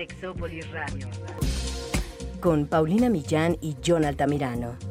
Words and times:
Sexópolis 0.00 0.66
Radio. 0.70 1.06
Con 2.40 2.66
Paulina 2.66 3.10
Millán 3.10 3.58
y 3.60 3.76
John 3.86 4.06
Altamirano. 4.06 4.89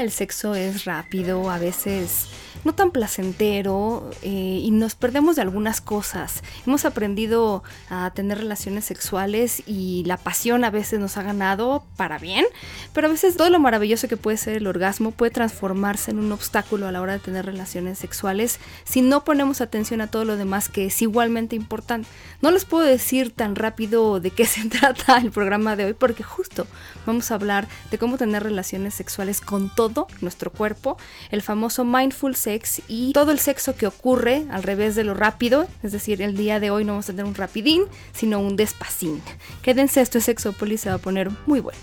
El 0.00 0.10
sexo 0.10 0.54
es 0.54 0.84
rápido, 0.84 1.50
a 1.50 1.58
veces 1.58 2.26
no 2.64 2.74
tan 2.74 2.90
placentero 2.90 4.10
eh, 4.22 4.60
y 4.62 4.70
nos 4.70 4.94
perdemos 4.94 5.36
de 5.36 5.42
algunas 5.42 5.80
cosas. 5.80 6.42
Hemos 6.66 6.84
aprendido 6.84 7.62
a 7.88 8.10
tener 8.10 8.38
relaciones 8.38 8.84
sexuales 8.84 9.62
y 9.66 10.04
la 10.04 10.16
pasión 10.16 10.64
a 10.64 10.70
veces 10.70 11.00
nos 11.00 11.16
ha 11.16 11.22
ganado 11.22 11.84
para 11.96 12.18
bien, 12.18 12.44
pero 12.92 13.06
a 13.06 13.10
veces 13.10 13.36
todo 13.36 13.50
lo 13.50 13.58
maravilloso 13.58 14.08
que 14.08 14.16
puede 14.16 14.36
ser 14.36 14.56
el 14.56 14.66
orgasmo 14.66 15.10
puede 15.10 15.30
transformarse 15.30 16.10
en 16.10 16.18
un 16.18 16.32
obstáculo 16.32 16.86
a 16.86 16.92
la 16.92 17.00
hora 17.00 17.14
de 17.14 17.18
tener 17.20 17.46
relaciones 17.46 17.98
sexuales 17.98 18.58
si 18.84 19.02
no 19.02 19.24
ponemos 19.24 19.60
atención 19.60 20.00
a 20.00 20.08
todo 20.08 20.24
lo 20.24 20.36
demás 20.36 20.68
que 20.68 20.86
es 20.86 21.02
igualmente 21.02 21.56
importante. 21.56 22.08
No 22.42 22.50
les 22.50 22.64
puedo 22.64 22.84
decir 22.84 23.32
tan 23.32 23.56
rápido 23.56 24.20
de 24.20 24.30
qué 24.30 24.44
se 24.50 24.68
trata 24.68 25.18
el 25.18 25.30
programa 25.30 25.76
de 25.76 25.86
hoy 25.86 25.94
porque 25.94 26.22
justo 26.22 26.66
vamos 27.06 27.30
a 27.30 27.34
hablar 27.34 27.68
de 27.90 27.98
cómo 27.98 28.18
tener 28.18 28.42
relaciones 28.42 28.94
sexuales 28.94 29.40
con 29.40 29.74
todo 29.74 30.06
nuestro 30.20 30.50
cuerpo, 30.50 30.96
el 31.30 31.42
famoso 31.42 31.84
mindful 31.84 32.34
sex 32.36 32.49
y 32.88 33.12
todo 33.12 33.30
el 33.30 33.38
sexo 33.38 33.76
que 33.76 33.86
ocurre 33.86 34.44
al 34.50 34.64
revés 34.64 34.96
de 34.96 35.04
lo 35.04 35.14
rápido, 35.14 35.68
es 35.84 35.92
decir, 35.92 36.20
el 36.20 36.36
día 36.36 36.58
de 36.58 36.70
hoy 36.70 36.84
no 36.84 36.94
vamos 36.94 37.08
a 37.08 37.12
tener 37.12 37.24
un 37.24 37.34
rapidín, 37.34 37.84
sino 38.12 38.40
un 38.40 38.56
despacín. 38.56 39.22
Quédense, 39.62 40.00
esto 40.00 40.18
es 40.18 40.24
Sexopolis, 40.24 40.80
se 40.80 40.88
va 40.88 40.96
a 40.96 40.98
poner 40.98 41.30
muy 41.46 41.60
bueno. 41.60 41.78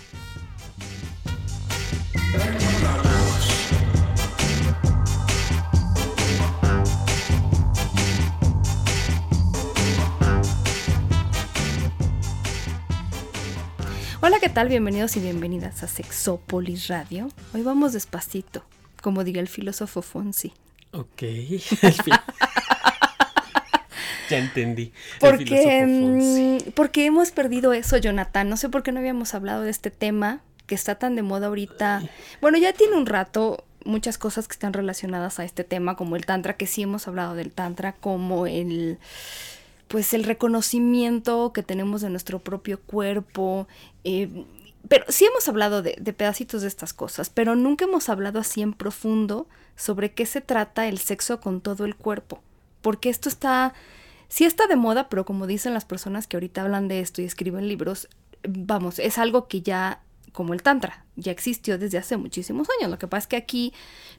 Hola, 14.20 14.38
¿qué 14.40 14.50
tal? 14.50 14.68
Bienvenidos 14.68 15.16
y 15.16 15.20
bienvenidas 15.20 15.82
a 15.82 15.88
Sexopolis 15.88 16.88
Radio. 16.88 17.28
Hoy 17.54 17.62
vamos 17.62 17.94
despacito, 17.94 18.62
como 19.02 19.24
diría 19.24 19.42
el 19.42 19.48
filósofo 19.48 20.02
Fonsi. 20.02 20.52
Ok. 20.92 21.22
ya 24.30 24.38
entendí. 24.38 24.92
Porque, 25.20 25.84
mm, 25.86 26.72
porque 26.72 27.06
hemos 27.06 27.30
perdido 27.30 27.72
eso, 27.72 27.96
Jonathan. 27.96 28.48
No 28.48 28.56
sé 28.56 28.68
por 28.68 28.82
qué 28.82 28.92
no 28.92 29.00
habíamos 29.00 29.34
hablado 29.34 29.62
de 29.62 29.70
este 29.70 29.90
tema 29.90 30.40
que 30.66 30.74
está 30.74 30.96
tan 30.96 31.16
de 31.16 31.22
moda 31.22 31.46
ahorita. 31.48 32.02
Bueno, 32.40 32.58
ya 32.58 32.72
tiene 32.72 32.96
un 32.96 33.06
rato 33.06 33.64
muchas 33.84 34.18
cosas 34.18 34.46
que 34.46 34.52
están 34.52 34.72
relacionadas 34.72 35.38
a 35.40 35.44
este 35.44 35.64
tema, 35.64 35.96
como 35.96 36.14
el 36.14 36.26
tantra, 36.26 36.56
que 36.56 36.66
sí 36.66 36.82
hemos 36.82 37.08
hablado 37.08 37.34
del 37.34 37.52
tantra, 37.52 37.92
como 37.92 38.46
el 38.46 38.98
pues 39.88 40.12
el 40.12 40.24
reconocimiento 40.24 41.54
que 41.54 41.62
tenemos 41.62 42.02
de 42.02 42.10
nuestro 42.10 42.38
propio 42.40 42.78
cuerpo. 42.78 43.66
Eh, 44.04 44.44
pero 44.88 45.04
sí 45.08 45.26
hemos 45.26 45.48
hablado 45.48 45.82
de, 45.82 45.94
pedacitos 46.12 46.62
de 46.62 46.68
estas 46.68 46.92
cosas, 46.92 47.30
pero 47.30 47.54
nunca 47.54 47.84
hemos 47.84 48.08
hablado 48.08 48.40
así 48.40 48.62
en 48.62 48.72
profundo 48.72 49.46
sobre 49.76 50.12
qué 50.12 50.26
se 50.26 50.40
trata 50.40 50.88
el 50.88 50.98
sexo 50.98 51.40
con 51.40 51.60
todo 51.60 51.84
el 51.84 51.94
cuerpo. 51.94 52.42
Porque 52.80 53.10
esto 53.10 53.28
está, 53.28 53.74
sí 54.28 54.44
está 54.44 54.66
de 54.66 54.76
moda, 54.76 55.08
pero 55.08 55.24
como 55.24 55.46
dicen 55.46 55.74
las 55.74 55.84
personas 55.84 56.26
que 56.26 56.36
ahorita 56.36 56.62
hablan 56.62 56.88
de 56.88 57.00
esto 57.00 57.20
y 57.20 57.26
escriben 57.26 57.68
libros, 57.68 58.08
vamos, 58.48 58.98
es 58.98 59.18
algo 59.18 59.46
que 59.46 59.60
ya 59.60 60.02
como 60.32 60.54
el 60.54 60.62
Tantra, 60.62 61.04
ya 61.16 61.32
existió 61.32 61.78
desde 61.78 61.98
hace 61.98 62.16
muchísimos 62.16 62.68
años. 62.78 62.90
Lo 62.90 62.98
que 62.98 63.06
pasa 63.06 63.24
es 63.24 63.26
que 63.26 63.36
aquí 63.36 63.72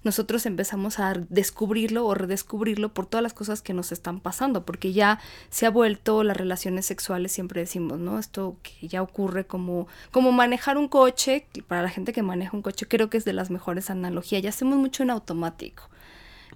nosotros 0.03 0.45
empezamos 0.45 0.99
a 0.99 1.13
descubrirlo 1.29 2.05
o 2.05 2.13
redescubrirlo 2.13 2.93
por 2.93 3.05
todas 3.05 3.23
las 3.23 3.33
cosas 3.33 3.61
que 3.61 3.73
nos 3.73 3.91
están 3.91 4.19
pasando, 4.19 4.65
porque 4.65 4.93
ya 4.93 5.19
se 5.49 5.65
ha 5.65 5.69
vuelto 5.69 6.23
las 6.23 6.37
relaciones 6.37 6.85
sexuales, 6.85 7.31
siempre 7.31 7.61
decimos, 7.61 7.99
¿no? 7.99 8.19
Esto 8.19 8.57
que 8.63 8.87
ya 8.87 9.01
ocurre 9.01 9.45
como, 9.45 9.87
como 10.11 10.31
manejar 10.31 10.77
un 10.77 10.87
coche, 10.87 11.45
para 11.67 11.81
la 11.81 11.89
gente 11.89 12.13
que 12.13 12.23
maneja 12.23 12.55
un 12.55 12.63
coche 12.63 12.87
creo 12.87 13.09
que 13.09 13.17
es 13.17 13.25
de 13.25 13.33
las 13.33 13.49
mejores 13.49 13.89
analogías, 13.89 14.41
ya 14.41 14.49
hacemos 14.49 14.77
mucho 14.77 15.03
en 15.03 15.09
automático 15.09 15.89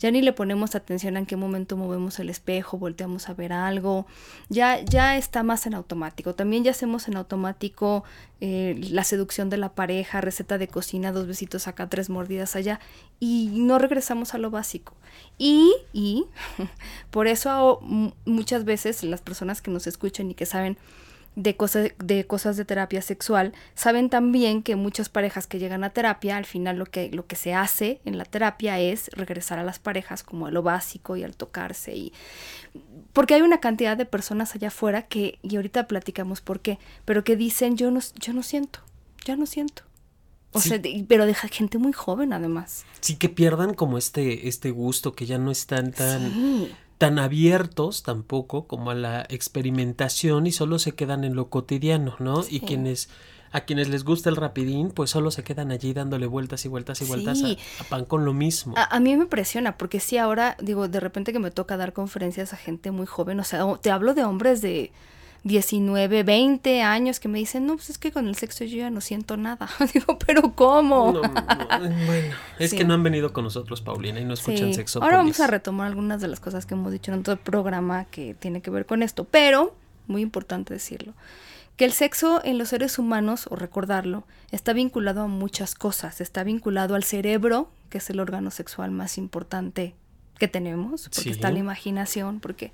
ya 0.03 0.11
ni 0.11 0.21
le 0.21 0.33
ponemos 0.33 0.75
atención 0.75 1.15
a 1.15 1.19
en 1.19 1.25
qué 1.25 1.37
momento 1.37 1.77
movemos 1.77 2.19
el 2.19 2.29
espejo, 2.29 2.77
volteamos 2.77 3.29
a 3.29 3.33
ver 3.33 3.53
algo, 3.53 4.05
ya, 4.49 4.81
ya 4.81 5.15
está 5.15 5.43
más 5.43 5.65
en 5.65 5.73
automático. 5.73 6.35
También 6.35 6.65
ya 6.65 6.71
hacemos 6.71 7.07
en 7.07 7.15
automático 7.15 8.03
eh, 8.41 8.75
la 8.91 9.05
seducción 9.05 9.49
de 9.49 9.55
la 9.55 9.69
pareja, 9.75 10.19
receta 10.19 10.57
de 10.57 10.67
cocina, 10.67 11.13
dos 11.13 11.25
besitos 11.25 11.69
acá, 11.69 11.87
tres 11.87 12.09
mordidas 12.09 12.57
allá, 12.57 12.81
y 13.21 13.47
no 13.53 13.79
regresamos 13.79 14.33
a 14.33 14.39
lo 14.39 14.51
básico. 14.51 14.93
Y, 15.37 15.73
y 15.93 16.25
por 17.09 17.27
eso 17.27 17.79
muchas 18.25 18.65
veces 18.65 19.05
las 19.05 19.21
personas 19.21 19.61
que 19.61 19.71
nos 19.71 19.87
escuchan 19.87 20.29
y 20.29 20.33
que 20.33 20.45
saben 20.45 20.77
de, 21.35 21.55
cosas, 21.55 21.91
de 21.97 22.25
cosas 22.25 22.57
de 22.57 22.65
terapia 22.65 23.01
sexual, 23.01 23.53
saben 23.75 24.09
también 24.09 24.63
que 24.63 24.75
muchas 24.75 25.09
parejas 25.09 25.47
que 25.47 25.59
llegan 25.59 25.83
a 25.83 25.89
terapia, 25.89 26.37
al 26.37 26.45
final 26.45 26.77
lo 26.77 26.85
que, 26.85 27.09
lo 27.11 27.25
que 27.25 27.35
se 27.35 27.53
hace 27.53 28.01
en 28.05 28.17
la 28.17 28.25
terapia 28.25 28.79
es 28.79 29.09
regresar 29.13 29.59
a 29.59 29.63
las 29.63 29.79
parejas 29.79 30.23
como 30.23 30.47
a 30.47 30.51
lo 30.51 30.63
básico 30.63 31.15
y 31.15 31.23
al 31.23 31.35
tocarse. 31.35 31.95
Y, 31.95 32.13
porque 33.13 33.33
hay 33.33 33.41
una 33.41 33.59
cantidad 33.59 33.97
de 33.97 34.05
personas 34.05 34.55
allá 34.55 34.69
afuera 34.69 35.03
que, 35.03 35.39
y 35.41 35.55
ahorita 35.55 35.87
platicamos 35.87 36.41
por 36.41 36.59
qué, 36.59 36.79
pero 37.05 37.23
que 37.23 37.35
dicen 37.35 37.77
yo 37.77 37.91
no, 37.91 37.99
yo 38.19 38.33
no 38.33 38.43
siento, 38.43 38.79
ya 39.25 39.35
no 39.35 39.45
siento. 39.45 39.83
O 40.55 40.61
sea, 40.61 40.79
pero 41.07 41.25
deja 41.25 41.47
gente 41.47 41.79
muy 41.79 41.93
joven 41.93 42.31
además. 42.31 42.85
Sí, 42.99 43.15
que 43.15 43.27
pierdan 43.27 43.73
como 43.73 43.97
este, 43.97 44.47
este 44.47 44.69
gusto, 44.69 45.15
que 45.15 45.25
ya 45.25 45.39
no 45.39 45.49
están 45.49 45.91
tan 45.91 46.69
tan 47.03 47.19
abiertos 47.19 48.01
tampoco 48.01 48.65
como 48.65 48.89
a 48.89 48.95
la 48.95 49.25
experimentación 49.27 50.47
y 50.47 50.53
solo 50.53 50.79
se 50.79 50.93
quedan 50.93 51.25
en 51.25 51.35
lo 51.35 51.49
cotidiano, 51.49 52.15
¿no? 52.19 52.45
Y 52.49 52.61
quienes 52.61 53.09
a 53.51 53.65
quienes 53.65 53.89
les 53.89 54.05
gusta 54.05 54.29
el 54.29 54.37
rapidín, 54.37 54.89
pues 54.89 55.09
solo 55.09 55.29
se 55.29 55.43
quedan 55.43 55.71
allí 55.71 55.91
dándole 55.91 56.27
vueltas 56.27 56.63
y 56.63 56.69
vueltas 56.69 57.01
y 57.01 57.05
vueltas 57.05 57.43
a, 57.43 57.83
pan 57.83 58.05
con 58.05 58.23
lo 58.23 58.31
mismo. 58.31 58.73
A, 58.77 58.95
a, 58.95 59.01
mí 59.01 59.17
me 59.17 59.23
impresiona, 59.23 59.77
porque 59.77 59.99
sí, 59.99 60.17
ahora, 60.17 60.55
digo, 60.61 60.87
de 60.87 61.01
repente 61.01 61.33
que 61.33 61.39
me 61.39 61.51
toca 61.51 61.75
dar 61.75 61.91
conferencias 61.91 62.53
a 62.53 62.55
gente 62.55 62.91
muy 62.91 63.05
joven, 63.05 63.37
o 63.41 63.43
sea, 63.43 63.65
te 63.81 63.91
hablo 63.91 64.13
de 64.13 64.23
hombres 64.23 64.61
de 64.61 64.93
19, 65.43 66.23
20 66.23 66.81
años 66.83 67.19
que 67.19 67.27
me 67.27 67.37
dicen, 67.37 67.65
no, 67.65 67.75
pues 67.75 67.89
es 67.89 67.97
que 67.97 68.11
con 68.11 68.27
el 68.27 68.35
sexo 68.35 68.63
yo 68.63 68.77
ya 68.77 68.89
no 68.89 69.01
siento 69.01 69.35
nada. 69.35 69.69
Digo, 69.93 70.17
pero 70.17 70.53
¿cómo? 70.55 71.11
bueno, 71.11 72.35
es 72.59 72.73
que 72.73 72.85
no 72.85 72.93
han 72.93 73.03
venido 73.03 73.33
con 73.33 73.43
nosotros, 73.43 73.81
Paulina, 73.81 74.21
y 74.21 74.25
no 74.25 74.33
escuchan 74.33 74.73
sexo. 74.73 75.03
Ahora 75.03 75.17
vamos 75.17 75.39
a 75.41 75.47
retomar 75.47 75.87
algunas 75.87 76.21
de 76.21 76.29
las 76.29 76.39
cosas 76.39 76.65
que 76.65 76.75
hemos 76.75 76.91
dicho 76.91 77.11
en 77.11 77.19
otro 77.19 77.35
programa 77.37 78.05
que 78.05 78.35
tiene 78.35 78.61
que 78.61 78.71
ver 78.71 78.85
con 78.85 79.03
esto, 79.03 79.25
pero, 79.25 79.75
muy 80.07 80.21
importante 80.21 80.73
decirlo, 80.73 81.13
que 81.75 81.85
el 81.85 81.91
sexo 81.91 82.39
en 82.45 82.57
los 82.57 82.69
seres 82.69 82.97
humanos, 82.97 83.47
o 83.49 83.55
recordarlo, 83.55 84.23
está 84.51 84.73
vinculado 84.73 85.23
a 85.23 85.27
muchas 85.27 85.75
cosas. 85.75 86.21
Está 86.21 86.43
vinculado 86.43 86.95
al 86.95 87.03
cerebro, 87.03 87.69
que 87.89 87.97
es 87.97 88.09
el 88.09 88.19
órgano 88.19 88.51
sexual 88.51 88.91
más 88.91 89.17
importante 89.17 89.95
que 90.37 90.47
tenemos, 90.47 91.09
porque 91.13 91.31
está 91.31 91.51
la 91.51 91.59
imaginación, 91.59 92.39
porque 92.39 92.71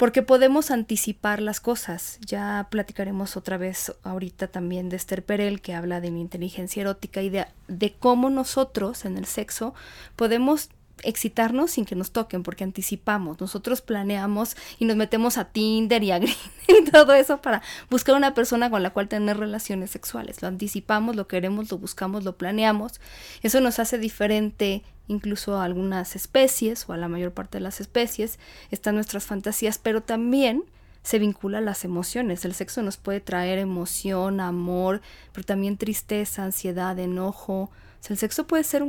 porque 0.00 0.22
podemos 0.22 0.70
anticipar 0.70 1.42
las 1.42 1.60
cosas. 1.60 2.18
Ya 2.24 2.68
platicaremos 2.70 3.36
otra 3.36 3.58
vez 3.58 3.94
ahorita 4.02 4.46
también 4.46 4.88
de 4.88 4.96
Esther 4.96 5.22
Perel, 5.22 5.60
que 5.60 5.74
habla 5.74 6.00
de 6.00 6.10
mi 6.10 6.22
inteligencia 6.22 6.80
erótica 6.80 7.20
y 7.20 7.28
de, 7.28 7.44
de 7.68 7.92
cómo 7.92 8.30
nosotros 8.30 9.04
en 9.04 9.18
el 9.18 9.26
sexo 9.26 9.74
podemos 10.16 10.70
excitarnos 11.02 11.72
sin 11.72 11.84
que 11.84 11.96
nos 11.96 12.12
toquen, 12.12 12.42
porque 12.42 12.64
anticipamos, 12.64 13.42
nosotros 13.42 13.82
planeamos 13.82 14.56
y 14.78 14.86
nos 14.86 14.96
metemos 14.96 15.36
a 15.36 15.44
Tinder 15.44 16.02
y 16.02 16.12
a 16.12 16.18
Grindr 16.18 16.38
y 16.68 16.90
todo 16.90 17.12
eso 17.12 17.42
para 17.42 17.60
buscar 17.90 18.14
una 18.14 18.32
persona 18.32 18.70
con 18.70 18.82
la 18.82 18.94
cual 18.94 19.06
tener 19.06 19.36
relaciones 19.36 19.90
sexuales. 19.90 20.40
Lo 20.40 20.48
anticipamos, 20.48 21.14
lo 21.14 21.28
queremos, 21.28 21.70
lo 21.70 21.76
buscamos, 21.76 22.24
lo 22.24 22.38
planeamos. 22.38 23.02
Eso 23.42 23.60
nos 23.60 23.78
hace 23.78 23.98
diferente 23.98 24.82
incluso 25.10 25.56
a 25.56 25.64
algunas 25.64 26.16
especies 26.16 26.88
o 26.88 26.92
a 26.92 26.96
la 26.96 27.08
mayor 27.08 27.32
parte 27.32 27.58
de 27.58 27.62
las 27.62 27.80
especies, 27.80 28.38
están 28.70 28.94
nuestras 28.94 29.24
fantasías, 29.24 29.78
pero 29.78 30.02
también 30.02 30.64
se 31.02 31.18
vincula 31.18 31.60
las 31.60 31.84
emociones. 31.84 32.44
El 32.44 32.54
sexo 32.54 32.82
nos 32.82 32.96
puede 32.96 33.20
traer 33.20 33.58
emoción, 33.58 34.40
amor, 34.40 35.00
pero 35.32 35.44
también 35.44 35.76
tristeza, 35.76 36.44
ansiedad, 36.44 36.98
enojo. 36.98 37.62
O 37.64 37.70
el 38.08 38.18
sexo 38.18 38.46
puede 38.46 38.64
ser 38.64 38.82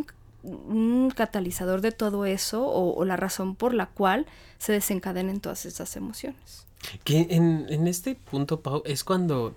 un 0.43 1.13
catalizador 1.15 1.81
de 1.81 1.91
todo 1.91 2.25
eso 2.25 2.65
o, 2.67 3.05
la 3.05 3.17
razón 3.17 3.55
por 3.55 3.73
la 3.73 3.87
cual 3.87 4.25
se 4.57 4.73
desencadenen 4.73 5.39
todas 5.39 5.65
esas 5.65 5.95
emociones. 5.95 6.67
Que 7.03 7.27
en, 7.29 7.67
en 7.69 7.87
este 7.87 8.15
punto, 8.15 8.61
Pau, 8.61 8.81
es 8.85 9.03
cuando 9.03 9.55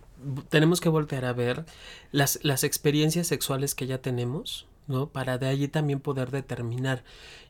tenemos 0.48 0.80
que 0.80 0.88
voltear 0.88 1.24
a 1.24 1.32
ver 1.32 1.64
las, 2.12 2.38
las 2.42 2.64
experiencias 2.64 3.26
sexuales 3.26 3.74
que 3.74 3.86
ya 3.86 3.98
tenemos, 3.98 4.66
¿no? 4.86 5.08
Para 5.08 5.38
de 5.38 5.46
allí 5.46 5.68
también 5.68 6.00
poder 6.00 6.30
determinar 6.30 7.04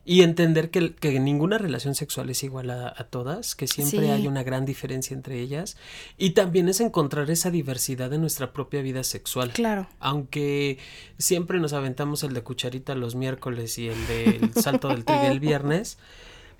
y 0.05 0.21
entender 0.21 0.69
que, 0.69 0.93
que 0.93 1.19
ninguna 1.19 1.57
relación 1.57 1.95
sexual 1.95 2.29
es 2.29 2.43
igual 2.43 2.69
a, 2.69 2.93
todas, 3.09 3.55
que 3.55 3.67
siempre 3.67 4.11
hay 4.11 4.27
una 4.27 4.43
gran 4.43 4.65
diferencia 4.65 5.15
entre 5.15 5.39
ellas 5.39 5.77
y 6.17 6.31
también 6.31 6.69
es 6.69 6.79
encontrar 6.79 7.29
esa 7.31 7.49
diversidad 7.49 8.13
en 8.13 8.21
nuestra 8.21 8.53
propia 8.53 8.81
vida 8.81 9.03
sexual. 9.03 9.51
Claro. 9.51 9.87
Aunque 9.99 10.77
siempre 11.17 11.59
nos 11.59 11.73
aventamos 11.73 12.23
el 12.23 12.33
de 12.33 12.43
cucharita 12.43 12.93
los 12.93 13.15
miércoles 13.15 13.77
y 13.79 13.87
el 13.87 14.07
del 14.07 14.53
salto 14.61 14.89
del 14.89 15.03
tigre 15.03 15.27
el 15.27 15.39
viernes, 15.39 15.97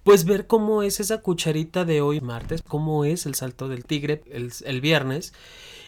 pues 0.04 0.26
ver 0.26 0.48
cómo 0.48 0.82
es 0.82 1.00
esa 1.00 1.20
cucharita 1.22 1.86
de 1.86 2.02
hoy 2.02 2.22
martes, 2.22 2.64
cómo 2.64 3.06
es 3.06 3.28
el 3.28 3.36
salto 3.36 3.70
del 3.70 3.86
tigre 3.86 4.24
el, 4.32 4.52
el 4.66 4.82
viernes 4.82 5.34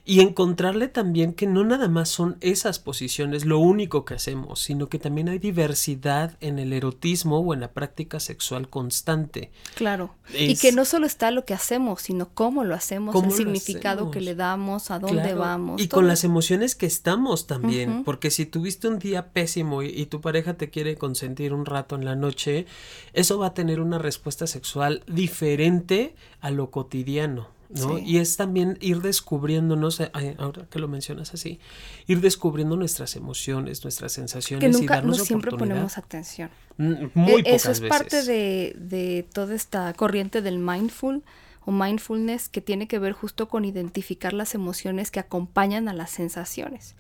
y 0.07 0.21
encontrarle 0.21 0.87
también 0.87 1.33
que 1.33 1.47
no 1.47 1.65
nada 1.65 1.89
más 1.89 2.07
son 2.07 2.37
esas 2.39 2.79
posiciones 2.79 3.43
lo 3.43 3.59
único 3.59 4.05
que 4.05 4.13
hacemos, 4.13 4.61
sino 4.61 4.87
que 4.87 4.99
también 4.99 5.27
hay 5.27 5.37
diversidad 5.37 6.37
en 6.39 6.59
el 6.59 6.71
erotismo 6.71 7.39
o 7.39 7.53
en 7.53 7.59
la 7.59 7.73
práctica 7.73 8.21
sexual 8.21 8.69
constante. 8.69 9.51
Claro. 9.75 10.15
y 10.33 10.55
que 10.55 10.71
no 10.71 10.85
solo 10.85 11.05
está 11.05 11.29
lo 11.31 11.43
que 11.43 11.53
hacemos, 11.53 12.03
sino 12.03 12.29
cómo 12.29 12.63
lo 12.63 12.73
hacemos, 12.73 13.13
el 13.21 13.31
significado 13.33 14.09
que 14.09 14.21
le 14.21 14.33
damos, 14.33 14.91
a 14.91 14.99
dónde 14.99 15.33
vamos. 15.33 15.81
Y 15.81 15.89
con 15.89 16.07
las 16.07 16.23
emociones 16.23 16.75
que 16.75 16.85
estamos 16.85 17.45
también, 17.45 18.05
porque 18.05 18.31
si 18.31 18.45
tuviste 18.45 18.87
un 18.87 18.99
día 18.99 19.33
pésimo 19.33 19.83
y 19.83 20.05
tu 20.05 20.21
pareja 20.21 20.53
te 20.53 20.69
quiere 20.69 20.95
consentir 20.95 21.53
un 21.53 21.65
rato 21.65 21.95
en 21.95 22.05
la 22.05 22.15
noche, 22.15 22.65
eso 23.11 23.39
va 23.39 23.47
a 23.47 23.53
tener 23.53 23.81
una 23.81 23.97
respuesta 23.97 24.47
sexual 24.47 25.03
diferente 25.05 26.15
a 26.39 26.49
lo 26.49 26.71
cotidiano. 26.71 27.56
¿No? 27.69 27.97
Y 27.97 28.17
es 28.17 28.37
también 28.37 28.77
ir 28.81 29.01
descubriéndonos, 29.01 29.99
eh, 29.99 30.11
ahora 30.37 30.65
que 30.69 30.79
lo 30.79 30.87
mencionas 30.87 31.33
así, 31.33 31.59
ir 32.07 32.21
descubriendo 32.21 32.75
nuestras 32.75 33.15
emociones, 33.15 33.83
nuestras 33.83 34.13
sensaciones 34.13 34.61
que 34.61 34.69
nunca, 34.71 34.95
y 34.95 34.97
darnos 34.97 35.17
no 35.19 35.25
siempre 35.25 35.51
ponemos 35.51 35.97
atención. 35.97 36.49
Mm, 36.77 37.05
muy 37.13 37.41
e, 37.45 37.55
Eso 37.55 37.71
es 37.71 37.81
parte 37.81 38.23
de, 38.23 38.75
de 38.77 39.27
toda 39.33 39.55
esta 39.55 39.93
corriente 39.93 40.41
del 40.41 40.59
mindful, 40.59 41.23
o 41.67 41.71
mindfulness 41.73 42.47
que 42.47 42.61
tiene 42.61 42.87
que 42.87 42.97
ver 42.97 43.11
justo 43.11 43.49
con 43.49 43.65
identificar 43.65 44.31
las 44.31 44.55
emociones 44.55 45.11
que 45.11 45.19
acompañan 45.19 45.89
a 45.89 45.93
las 45.93 46.11
sensaciones. 46.11 46.95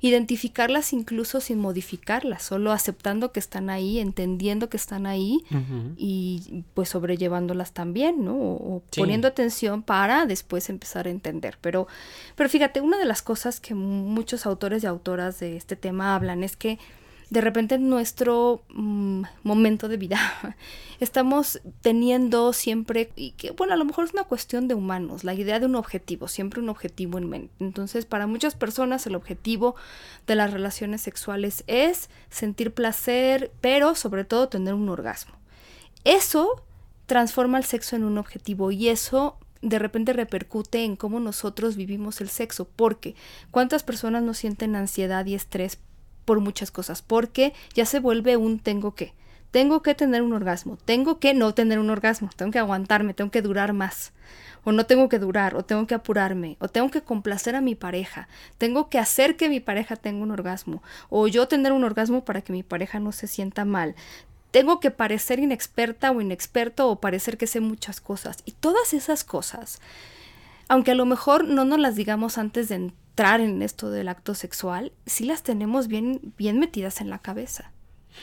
Identificarlas 0.00 0.92
incluso 0.92 1.40
sin 1.40 1.58
modificarlas, 1.58 2.44
solo 2.44 2.70
aceptando 2.70 3.32
que 3.32 3.40
están 3.40 3.68
ahí, 3.68 3.98
entendiendo 3.98 4.68
que 4.68 4.76
están 4.76 5.06
ahí 5.06 5.44
y 5.96 6.62
pues 6.72 6.90
sobrellevándolas 6.90 7.72
también, 7.72 8.24
¿no? 8.24 8.36
O, 8.36 8.84
poniendo 8.96 9.26
atención 9.26 9.82
para 9.82 10.24
después 10.24 10.70
empezar 10.70 11.08
a 11.08 11.10
entender. 11.10 11.58
Pero, 11.60 11.88
pero 12.36 12.48
fíjate, 12.48 12.80
una 12.80 12.98
de 12.98 13.06
las 13.06 13.22
cosas 13.22 13.58
que 13.58 13.74
muchos 13.74 14.46
autores 14.46 14.84
y 14.84 14.86
autoras 14.86 15.40
de 15.40 15.56
este 15.56 15.74
tema 15.74 16.14
hablan 16.14 16.44
es 16.44 16.56
que 16.56 16.78
de 17.32 17.40
repente 17.40 17.76
en 17.76 17.88
nuestro 17.88 18.62
mm, 18.68 19.22
momento 19.42 19.88
de 19.88 19.96
vida 19.96 20.18
estamos 21.00 21.62
teniendo 21.80 22.52
siempre, 22.52 23.10
y 23.16 23.30
que 23.30 23.52
bueno, 23.52 23.72
a 23.72 23.76
lo 23.78 23.86
mejor 23.86 24.04
es 24.04 24.12
una 24.12 24.24
cuestión 24.24 24.68
de 24.68 24.74
humanos, 24.74 25.24
la 25.24 25.32
idea 25.32 25.58
de 25.58 25.64
un 25.64 25.74
objetivo, 25.74 26.28
siempre 26.28 26.60
un 26.60 26.68
objetivo 26.68 27.16
en 27.16 27.30
mente. 27.30 27.54
Entonces, 27.58 28.04
para 28.04 28.26
muchas 28.26 28.54
personas 28.54 29.06
el 29.06 29.14
objetivo 29.14 29.76
de 30.26 30.34
las 30.34 30.52
relaciones 30.52 31.00
sexuales 31.00 31.64
es 31.68 32.10
sentir 32.28 32.74
placer, 32.74 33.50
pero 33.62 33.94
sobre 33.94 34.24
todo 34.24 34.50
tener 34.50 34.74
un 34.74 34.90
orgasmo. 34.90 35.32
Eso 36.04 36.62
transforma 37.06 37.56
el 37.56 37.64
sexo 37.64 37.96
en 37.96 38.04
un 38.04 38.18
objetivo 38.18 38.72
y 38.72 38.90
eso 38.90 39.38
de 39.62 39.78
repente 39.78 40.12
repercute 40.12 40.84
en 40.84 40.96
cómo 40.96 41.18
nosotros 41.18 41.76
vivimos 41.76 42.20
el 42.20 42.28
sexo, 42.28 42.68
porque 42.76 43.14
cuántas 43.50 43.84
personas 43.84 44.22
no 44.22 44.34
sienten 44.34 44.76
ansiedad 44.76 45.24
y 45.24 45.34
estrés 45.34 45.78
por 46.24 46.40
muchas 46.40 46.70
cosas, 46.70 47.02
porque 47.02 47.52
ya 47.74 47.86
se 47.86 48.00
vuelve 48.00 48.36
un 48.36 48.58
tengo 48.58 48.94
que. 48.94 49.14
Tengo 49.50 49.82
que 49.82 49.94
tener 49.94 50.22
un 50.22 50.32
orgasmo, 50.32 50.78
tengo 50.82 51.18
que 51.18 51.34
no 51.34 51.52
tener 51.52 51.78
un 51.78 51.90
orgasmo, 51.90 52.30
tengo 52.34 52.50
que 52.50 52.58
aguantarme, 52.58 53.12
tengo 53.12 53.30
que 53.30 53.42
durar 53.42 53.74
más, 53.74 54.12
o 54.64 54.72
no 54.72 54.86
tengo 54.86 55.10
que 55.10 55.18
durar, 55.18 55.54
o 55.56 55.62
tengo 55.62 55.86
que 55.86 55.94
apurarme, 55.94 56.56
o 56.58 56.68
tengo 56.68 56.90
que 56.90 57.02
complacer 57.02 57.54
a 57.54 57.60
mi 57.60 57.74
pareja, 57.74 58.28
tengo 58.56 58.88
que 58.88 58.98
hacer 58.98 59.36
que 59.36 59.50
mi 59.50 59.60
pareja 59.60 59.96
tenga 59.96 60.22
un 60.22 60.30
orgasmo, 60.30 60.82
o 61.10 61.28
yo 61.28 61.48
tener 61.48 61.72
un 61.72 61.84
orgasmo 61.84 62.24
para 62.24 62.40
que 62.40 62.54
mi 62.54 62.62
pareja 62.62 62.98
no 62.98 63.12
se 63.12 63.26
sienta 63.26 63.66
mal. 63.66 63.94
Tengo 64.52 64.80
que 64.80 64.90
parecer 64.90 65.38
inexperta 65.38 66.10
o 66.10 66.20
inexperto 66.20 66.88
o 66.88 67.00
parecer 67.00 67.36
que 67.36 67.46
sé 67.46 67.60
muchas 67.60 68.00
cosas. 68.00 68.42
Y 68.44 68.52
todas 68.52 68.92
esas 68.92 69.24
cosas, 69.24 69.80
aunque 70.68 70.90
a 70.92 70.94
lo 70.94 71.06
mejor 71.06 71.44
no 71.44 71.64
nos 71.64 71.78
las 71.78 71.96
digamos 71.96 72.36
antes 72.36 72.68
de 72.68 72.92
entrar 73.12 73.42
en 73.42 73.60
esto 73.60 73.90
del 73.90 74.08
acto 74.08 74.34
sexual, 74.34 74.92
sí 75.04 75.26
las 75.26 75.42
tenemos 75.42 75.86
bien, 75.86 76.32
bien 76.38 76.58
metidas 76.58 77.02
en 77.02 77.10
la 77.10 77.18
cabeza. 77.18 77.70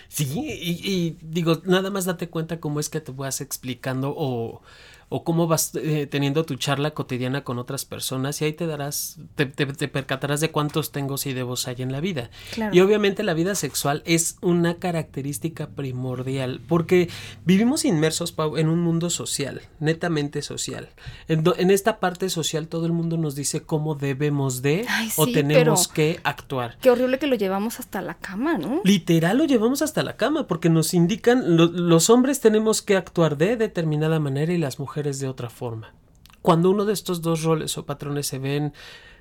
Sí, 0.07 0.25
y, 0.35 0.81
y, 0.83 1.17
digo, 1.21 1.61
nada 1.65 1.91
más 1.91 2.05
date 2.05 2.29
cuenta 2.29 2.59
cómo 2.59 2.79
es 2.79 2.89
que 2.89 2.99
te 2.99 3.11
vas 3.11 3.39
explicando 3.39 4.13
o 4.17 4.61
o 5.09 5.23
cómo 5.23 5.47
vas 5.47 5.71
eh, 5.75 6.07
teniendo 6.09 6.45
tu 6.45 6.55
charla 6.55 6.91
cotidiana 6.91 7.43
con 7.43 7.57
otras 7.57 7.83
personas 7.83 8.41
y 8.41 8.45
ahí 8.45 8.53
te 8.53 8.67
darás, 8.67 9.17
te, 9.35 9.47
percatarás 9.47 10.39
de 10.39 10.51
cuántos 10.51 10.91
tengo 10.91 11.09
y 11.25 11.33
debos 11.33 11.67
hay 11.67 11.81
en 11.81 11.91
la 11.91 11.99
vida. 11.99 12.29
Y 12.71 12.79
obviamente 12.81 13.23
la 13.23 13.33
vida 13.33 13.55
sexual 13.55 14.03
es 14.05 14.37
una 14.41 14.75
característica 14.75 15.67
primordial 15.69 16.61
porque 16.67 17.09
vivimos 17.45 17.83
inmersos 17.83 18.35
en 18.57 18.69
un 18.69 18.81
mundo 18.81 19.09
social, 19.09 19.63
netamente 19.79 20.43
social. 20.43 20.89
En, 21.27 21.71
esta 21.71 21.99
parte 21.99 22.29
social 22.29 22.67
todo 22.67 22.85
el 22.85 22.91
mundo 22.91 23.17
nos 23.17 23.35
dice 23.35 23.61
cómo 23.61 23.95
debemos 23.95 24.61
de 24.61 24.85
o 25.15 25.25
tenemos 25.25 25.87
que 25.87 26.19
actuar. 26.23 26.77
Qué 26.79 26.91
horrible 26.91 27.17
que 27.17 27.27
lo 27.27 27.35
llevamos 27.35 27.79
hasta 27.79 28.01
la 28.01 28.13
cama, 28.13 28.59
¿no? 28.59 28.81
Literal 28.83 29.39
lo 29.39 29.45
llevamos 29.45 29.81
hasta 29.81 30.03
la 30.03 30.15
cama 30.15 30.45
porque 30.45 30.69
nos 30.69 30.93
indican, 30.93 31.57
los 31.57 32.09
hombres 32.11 32.39
tenemos 32.39 32.83
que 32.83 32.95
actuar 32.95 33.37
de 33.37 33.57
determinada 33.57 34.19
manera 34.19 34.53
y 34.53 34.57
las 34.57 34.77
mujeres 34.77 34.98
de 35.03 35.27
otra 35.27 35.49
forma. 35.49 35.93
Cuando 36.41 36.69
uno 36.69 36.85
de 36.85 36.93
estos 36.93 37.21
dos 37.21 37.43
roles 37.43 37.77
o 37.77 37.85
patrones 37.85 38.27
se 38.27 38.39
ven 38.39 38.73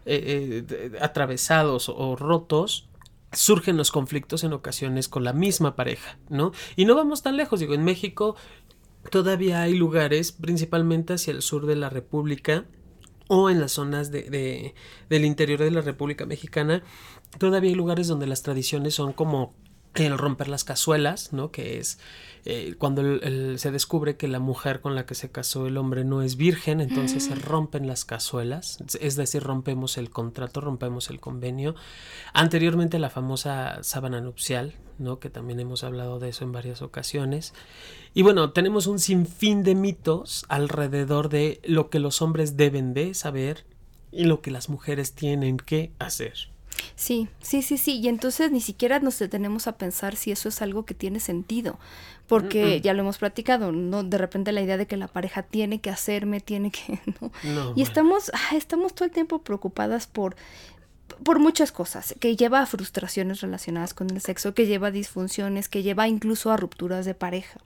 eh, 0.07 0.65
eh, 0.69 0.99
atravesados 1.01 1.89
o 1.89 2.17
rotos, 2.17 2.89
surgen 3.33 3.77
los 3.77 3.91
conflictos 3.91 4.45
en 4.45 4.53
ocasiones 4.53 5.09
con 5.09 5.25
la 5.25 5.33
misma 5.33 5.77
pareja, 5.77 6.19
¿no? 6.29 6.53
Y 6.77 6.85
no 6.85 6.95
vamos 6.95 7.23
tan 7.23 7.37
lejos, 7.37 7.61
digo, 7.61 7.75
en 7.75 7.85
México 7.85 8.37
todavía 9.11 9.63
hay 9.63 9.75
lugares, 9.75 10.33
principalmente 10.33 11.15
hacia 11.15 11.33
el 11.33 11.43
sur 11.43 11.67
de 11.67 11.77
la 11.77 11.91
República, 11.91 12.65
o 13.29 13.51
en 13.51 13.61
las 13.61 13.73
zonas 13.73 14.11
de, 14.11 14.75
del 15.11 15.25
interior 15.25 15.61
de 15.61 15.70
la 15.70 15.82
República 15.82 16.25
Mexicana, 16.25 16.82
todavía 17.39 17.70
hay 17.70 17.77
lugares 17.77 18.08
donde 18.08 18.27
las 18.27 18.43
tradiciones 18.43 18.94
son 18.94 19.13
como 19.13 19.55
el 19.95 20.19
romper 20.19 20.49
las 20.49 20.65
cazuelas, 20.65 21.33
¿no? 21.33 21.51
Que 21.51 21.79
es 21.79 21.99
eh, 22.45 22.77
cuando 22.79 23.03
se 23.59 23.71
descubre 23.71 24.17
que 24.17 24.29
la 24.29 24.39
mujer 24.39 24.81
con 24.81 24.95
la 24.95 25.07
que 25.07 25.15
se 25.15 25.31
casó 25.31 25.67
el 25.67 25.77
hombre 25.77 26.05
no 26.05 26.23
es 26.23 26.37
virgen, 26.37 26.81
entonces 26.81 27.25
se 27.25 27.35
rompen 27.35 27.87
las 27.87 28.05
cazuelas, 28.05 28.79
es 29.01 29.17
decir, 29.17 29.43
rompemos 29.43 29.99
el 29.99 30.11
contrato, 30.11 30.61
rompemos 30.61 31.11
el 31.11 31.21
convenio. 31.21 31.75
Anteriormente 32.33 32.99
la 32.99 33.11
famosa 33.11 33.83
sábana 33.83 34.21
nupcial, 34.21 34.75
¿no? 34.99 35.19
Que 35.19 35.31
también 35.31 35.61
hemos 35.61 35.85
hablado 35.85 36.19
de 36.19 36.31
eso 36.31 36.45
en 36.45 36.53
varias 36.53 36.81
ocasiones. 36.81 37.53
Y 38.15 38.23
bueno, 38.23 38.53
tenemos 38.53 38.87
un 38.87 38.99
sinfín 38.99 39.63
de 39.63 39.75
mitos 39.75 40.47
alrededor 40.49 41.29
de 41.29 41.61
lo 41.65 41.91
que 41.91 41.99
los 41.99 42.23
hombres 42.23 42.57
deben 42.57 42.95
de 42.95 43.15
saber 43.15 43.67
y 44.11 44.25
lo 44.25 44.41
que 44.41 44.51
las 44.51 44.69
mujeres 44.69 45.13
tienen 45.15 45.59
que 45.59 45.93
hacer. 45.99 46.51
Sí, 46.98 47.28
sí, 47.40 47.62
sí, 47.62 47.78
sí. 47.78 48.00
Y 48.00 48.08
entonces 48.08 48.50
ni 48.50 48.60
siquiera 48.60 48.98
nos 48.98 49.20
detenemos 49.20 49.69
a 49.69 49.78
pensar 49.78 50.17
si 50.17 50.32
eso 50.32 50.48
es 50.48 50.60
algo 50.62 50.84
que 50.84 50.94
tiene 50.94 51.20
sentido. 51.20 51.78
Porque 52.26 52.81
ya 52.81 52.93
lo 52.93 53.02
hemos 53.02 53.19
platicado, 53.19 53.70
¿no? 53.70 54.02
De 54.02 54.19
repente 54.19 54.50
la 54.50 54.62
idea 54.62 54.76
de 54.76 54.88
que 54.88 54.96
la 54.96 55.06
pareja 55.06 55.44
tiene 55.44 55.81
que 55.81 55.90
hacerme, 55.90 56.40
tiene 56.40 56.72
que. 56.72 57.00
¿no? 57.20 57.72
y 57.76 57.82
estamos, 57.82 58.32
ah, 58.34 58.56
estamos 58.56 58.96
todo 58.96 59.05
el 59.05 59.12
tiempo 59.12 59.43
preocupadas 59.43 60.08
por 60.08 60.34
por 61.22 61.38
muchas 61.38 61.72
cosas, 61.72 62.14
que 62.20 62.36
lleva 62.36 62.60
a 62.60 62.67
frustraciones 62.67 63.40
relacionadas 63.40 63.94
con 63.94 64.10
el 64.10 64.20
sexo, 64.20 64.52
que 64.52 64.67
lleva 64.67 64.88
a 64.88 64.90
disfunciones, 64.90 65.69
que 65.69 65.82
lleva 65.82 66.06
incluso 66.06 66.50
a 66.50 66.56
rupturas 66.56 67.06
de 67.06 67.14
pareja. 67.14 67.60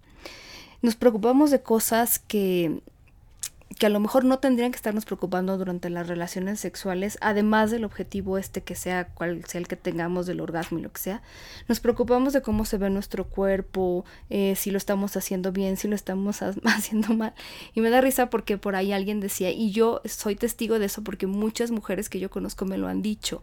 Nos 0.83 0.95
preocupamos 0.95 1.51
de 1.51 1.63
cosas 1.63 2.19
que 2.19 2.83
que 3.79 3.87
a 3.87 3.89
lo 3.89 4.01
mejor 4.01 4.25
no 4.25 4.39
tendrían 4.39 4.73
que 4.73 4.77
estarnos 4.77 5.05
preocupando 5.05 5.57
durante 5.57 5.89
las 5.91 6.07
relaciones 6.07 6.61
sexuales, 6.61 7.19
además 7.21 7.71
del 7.71 7.85
objetivo 7.85 8.39
este 8.39 8.63
que 8.63 8.75
sea 8.75 9.07
cual 9.07 9.45
sea 9.47 9.61
el 9.61 9.69
que 9.69 9.77
tengamos 9.77 10.27
del 10.27 10.41
orgasmo 10.41 10.79
y 10.79 10.83
lo 10.83 10.93
que 10.93 11.01
sea, 11.01 11.23
nos 11.69 11.81
preocupamos 11.81 12.33
de 12.33 12.43
cómo 12.43 12.65
se 12.65 12.79
ve 12.79 12.91
nuestro 12.91 13.25
cuerpo, 13.29 14.05
eh, 14.31 14.55
si 14.57 14.71
lo 14.71 14.79
estamos 14.79 15.17
haciendo 15.17 15.53
bien, 15.53 15.77
si 15.77 15.89
lo 15.89 15.95
estamos 15.95 16.43
haciendo 16.65 17.15
mal. 17.15 17.35
Y 17.75 17.81
me 17.81 17.91
da 17.91 18.01
risa 18.01 18.31
porque 18.31 18.59
por 18.59 18.77
ahí 18.77 18.93
alguien 18.93 19.21
decía, 19.21 19.51
y 19.51 19.71
yo 19.71 20.03
soy 20.05 20.37
testigo 20.37 20.79
de 20.79 20.87
eso 20.87 21.03
porque 21.03 21.27
muchas 21.27 21.71
mujeres 21.71 22.09
que 22.09 22.21
yo 22.21 22.31
conozco 22.31 22.65
me 22.65 22.79
lo 22.79 22.89
han 22.89 23.03
dicho, 23.03 23.41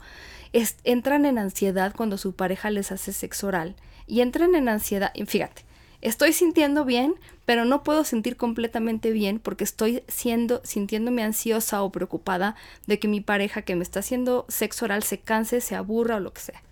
entran 0.83 1.25
en 1.25 1.37
ansiedad 1.37 1.93
cuando 1.95 2.17
su 2.17 2.33
pareja 2.33 2.69
les 2.69 2.91
hace 2.91 3.13
sexo 3.13 3.47
oral 3.47 3.75
y 4.07 4.21
entran 4.21 4.55
en 4.55 4.69
ansiedad, 4.69 5.11
fíjate, 5.27 5.68
estoy 6.01 6.33
sintiendo 6.33 6.85
bien, 6.85 7.15
pero 7.45 7.65
no 7.65 7.83
puedo 7.83 8.03
sentir 8.03 8.37
completamente 8.37 9.11
bien 9.11 9.39
porque 9.39 9.63
estoy 9.63 10.03
siendo, 10.07 10.61
sintiéndome 10.63 11.23
ansiosa 11.23 11.81
o 11.81 11.91
preocupada 11.91 12.55
de 12.87 12.99
que 12.99 13.07
mi 13.07 13.21
pareja 13.21 13.63
que 13.63 13.75
me 13.75 13.83
está 13.83 13.99
haciendo 13.99 14.45
sexo 14.49 14.85
oral 14.85 15.03
se 15.03 15.19
canse, 15.19 15.61
se 15.61 15.75
aburra 15.75 16.17
o 16.17 16.19
lo 16.19 16.33
que 16.33 16.41
sea. 16.41 16.63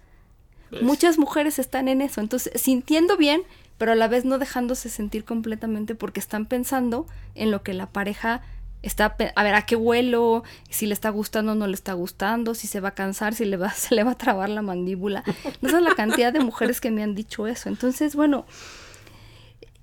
Pues 0.70 0.82
Muchas 0.82 1.18
mujeres 1.18 1.60
están 1.60 1.88
en 1.88 2.02
eso, 2.02 2.22
entonces 2.22 2.62
sintiendo 2.62 3.18
bien, 3.18 3.42
pero 3.78 3.94
a 3.94 3.96
la 3.96 4.08
vez 4.08 4.26
no 4.26 4.38
dejándose 4.38 4.90
sentir 4.90 5.24
completamente 5.24 5.96
porque 5.96 6.20
están 6.20 6.46
pensando 6.46 7.06
en 7.36 7.52
lo 7.52 7.64
que 7.64 7.74
la 7.74 7.88
pareja 7.88 8.42
está 8.82 9.16
a 9.36 9.44
ver 9.44 9.56
a 9.56 9.64
qué 9.64 9.76
vuelo, 9.76 10.44
si 10.70 10.86
le 10.86 10.94
está 10.94 11.10
gustando 11.10 11.54
o 11.54 11.56
no 11.56 11.68
le 11.68 11.74
está 11.74 11.94
gustando, 11.94 12.54
si 12.54 12.68
se 12.68 12.80
va 12.80 12.90
a 12.90 12.96
cansar, 12.96 13.34
si 13.34 13.46
le 13.46 13.58
va, 13.58 13.72
se 13.74 13.96
le 13.96 14.04
va 14.04 14.12
a 14.12 14.18
trabar 14.18 14.50
la 14.50 14.62
mandíbula. 14.62 15.24
No 15.62 15.70
sé 15.70 15.82
la 15.82 15.96
cantidad 15.96 16.34
de 16.34 16.40
mujeres 16.40 16.82
que 16.82 16.92
me 16.92 17.04
han 17.04 17.16
dicho 17.16 17.48
eso. 17.48 17.70
Entonces, 17.70 18.16
bueno, 18.16 18.46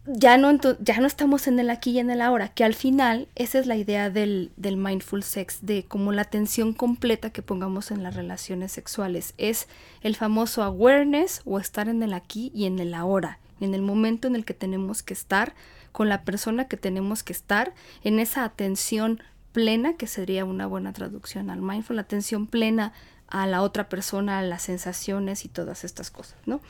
ya 0.06 0.36
no, 0.36 0.58
ya 0.80 1.00
no 1.00 1.06
estamos 1.06 1.46
en 1.46 1.58
el 1.58 1.70
aquí 1.70 1.92
y 1.92 1.98
en 1.98 2.10
el 2.10 2.20
ahora, 2.20 2.48
que 2.48 2.64
al 2.64 2.74
final 2.74 3.28
esa 3.34 3.58
es 3.58 3.66
la 3.66 3.76
idea 3.76 4.10
del, 4.10 4.52
del 4.56 4.76
mindful 4.76 5.22
sex, 5.22 5.60
de 5.62 5.84
como 5.84 6.12
la 6.12 6.22
atención 6.22 6.74
completa 6.74 7.30
que 7.30 7.42
pongamos 7.42 7.90
en 7.90 8.02
las 8.02 8.14
relaciones 8.14 8.72
sexuales. 8.72 9.34
Es 9.38 9.66
el 10.02 10.14
famoso 10.14 10.62
awareness 10.62 11.40
o 11.44 11.58
estar 11.58 11.88
en 11.88 12.02
el 12.02 12.12
aquí 12.12 12.52
y 12.54 12.66
en 12.66 12.78
el 12.78 12.92
ahora, 12.92 13.38
en 13.60 13.74
el 13.74 13.82
momento 13.82 14.28
en 14.28 14.36
el 14.36 14.44
que 14.44 14.54
tenemos 14.54 15.02
que 15.02 15.14
estar 15.14 15.54
con 15.92 16.08
la 16.08 16.24
persona 16.24 16.66
que 16.66 16.76
tenemos 16.76 17.22
que 17.22 17.32
estar, 17.32 17.72
en 18.02 18.18
esa 18.18 18.44
atención 18.44 19.22
plena, 19.52 19.94
que 19.94 20.08
sería 20.08 20.44
una 20.44 20.66
buena 20.66 20.92
traducción 20.92 21.48
al 21.48 21.62
mindful, 21.62 21.98
atención 21.98 22.48
plena 22.48 22.92
a 23.34 23.48
la 23.48 23.62
otra 23.62 23.88
persona, 23.88 24.38
a 24.38 24.42
las 24.42 24.62
sensaciones 24.62 25.44
y 25.44 25.48
todas 25.48 25.82
estas 25.82 26.10
cosas, 26.10 26.38
¿no? 26.46 26.60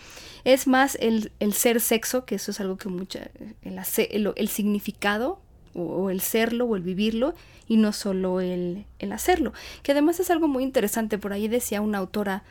Es 0.44 0.66
más 0.66 0.96
el, 0.98 1.30
ser 1.52 1.80
sexo, 1.80 2.24
que 2.24 2.36
eso 2.36 2.52
es 2.52 2.60
algo 2.60 2.78
que 2.78 2.88
mucha, 2.88 3.30
el, 3.62 4.32
el, 4.34 4.48
significado 4.48 5.40
o, 5.74 6.08
el 6.08 6.22
serlo 6.22 6.64
o 6.64 6.76
el 6.76 6.82
vivirlo 6.82 7.34
y 7.68 7.76
no 7.76 7.92
solo 7.92 8.40
el, 8.40 8.86
el 8.98 9.12
hacerlo, 9.12 9.52
que 9.82 9.92
además 9.92 10.20
es 10.20 10.30
algo 10.30 10.48
muy 10.48 10.62
interesante, 10.64 11.18
por 11.18 11.34
ahí 11.34 11.48
decía 11.48 11.82
una 11.82 11.98
autora, 11.98 12.44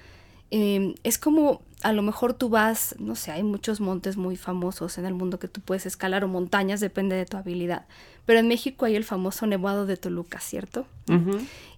Em, 0.55 0.93
es 1.03 1.17
como 1.17 1.63
a 1.81 1.93
lo 1.93 2.03
mejor 2.03 2.35
tú 2.35 2.47
vas, 2.47 2.95
no 2.99 3.15
sé, 3.15 3.31
hay 3.31 3.41
muchos 3.41 3.81
montes 3.81 4.17
muy 4.17 4.37
famosos 4.37 4.99
en 4.99 5.07
el 5.07 5.15
mundo 5.15 5.39
que 5.39 5.47
tú 5.47 5.61
puedes 5.61 5.87
escalar 5.87 6.23
o 6.23 6.27
montañas, 6.27 6.79
depende 6.79 7.15
de 7.15 7.25
tu 7.25 7.37
habilidad. 7.37 7.87
Pero 8.27 8.37
en 8.37 8.47
México 8.47 8.85
hay 8.85 8.95
el 8.95 9.03
famoso 9.03 9.47
Nevado 9.47 9.87
de 9.87 9.97
Toluca, 9.97 10.39
¿cierto? 10.39 10.85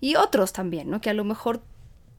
Y 0.02 0.16
otros 0.18 0.52
también, 0.52 0.90
¿no? 0.90 1.00
Que 1.00 1.10
a 1.10 1.14
lo 1.14 1.24
mejor 1.24 1.62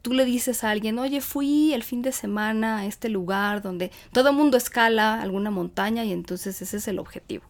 tú 0.06 0.12
le 0.12 0.24
dices 0.24 0.62
a 0.62 0.70
alguien, 0.70 1.00
oye, 1.00 1.20
fui 1.20 1.74
el 1.74 1.82
fin 1.82 2.00
de 2.00 2.12
semana 2.12 2.78
a 2.78 2.86
este 2.86 3.08
lugar 3.08 3.60
donde 3.60 3.90
todo 4.12 4.28
el 4.28 4.36
mundo 4.36 4.56
escala 4.56 5.20
alguna 5.20 5.50
montaña 5.50 6.04
y 6.04 6.12
entonces 6.12 6.62
ese 6.62 6.76
es 6.76 6.86
el 6.86 7.00
objetivo. 7.00 7.42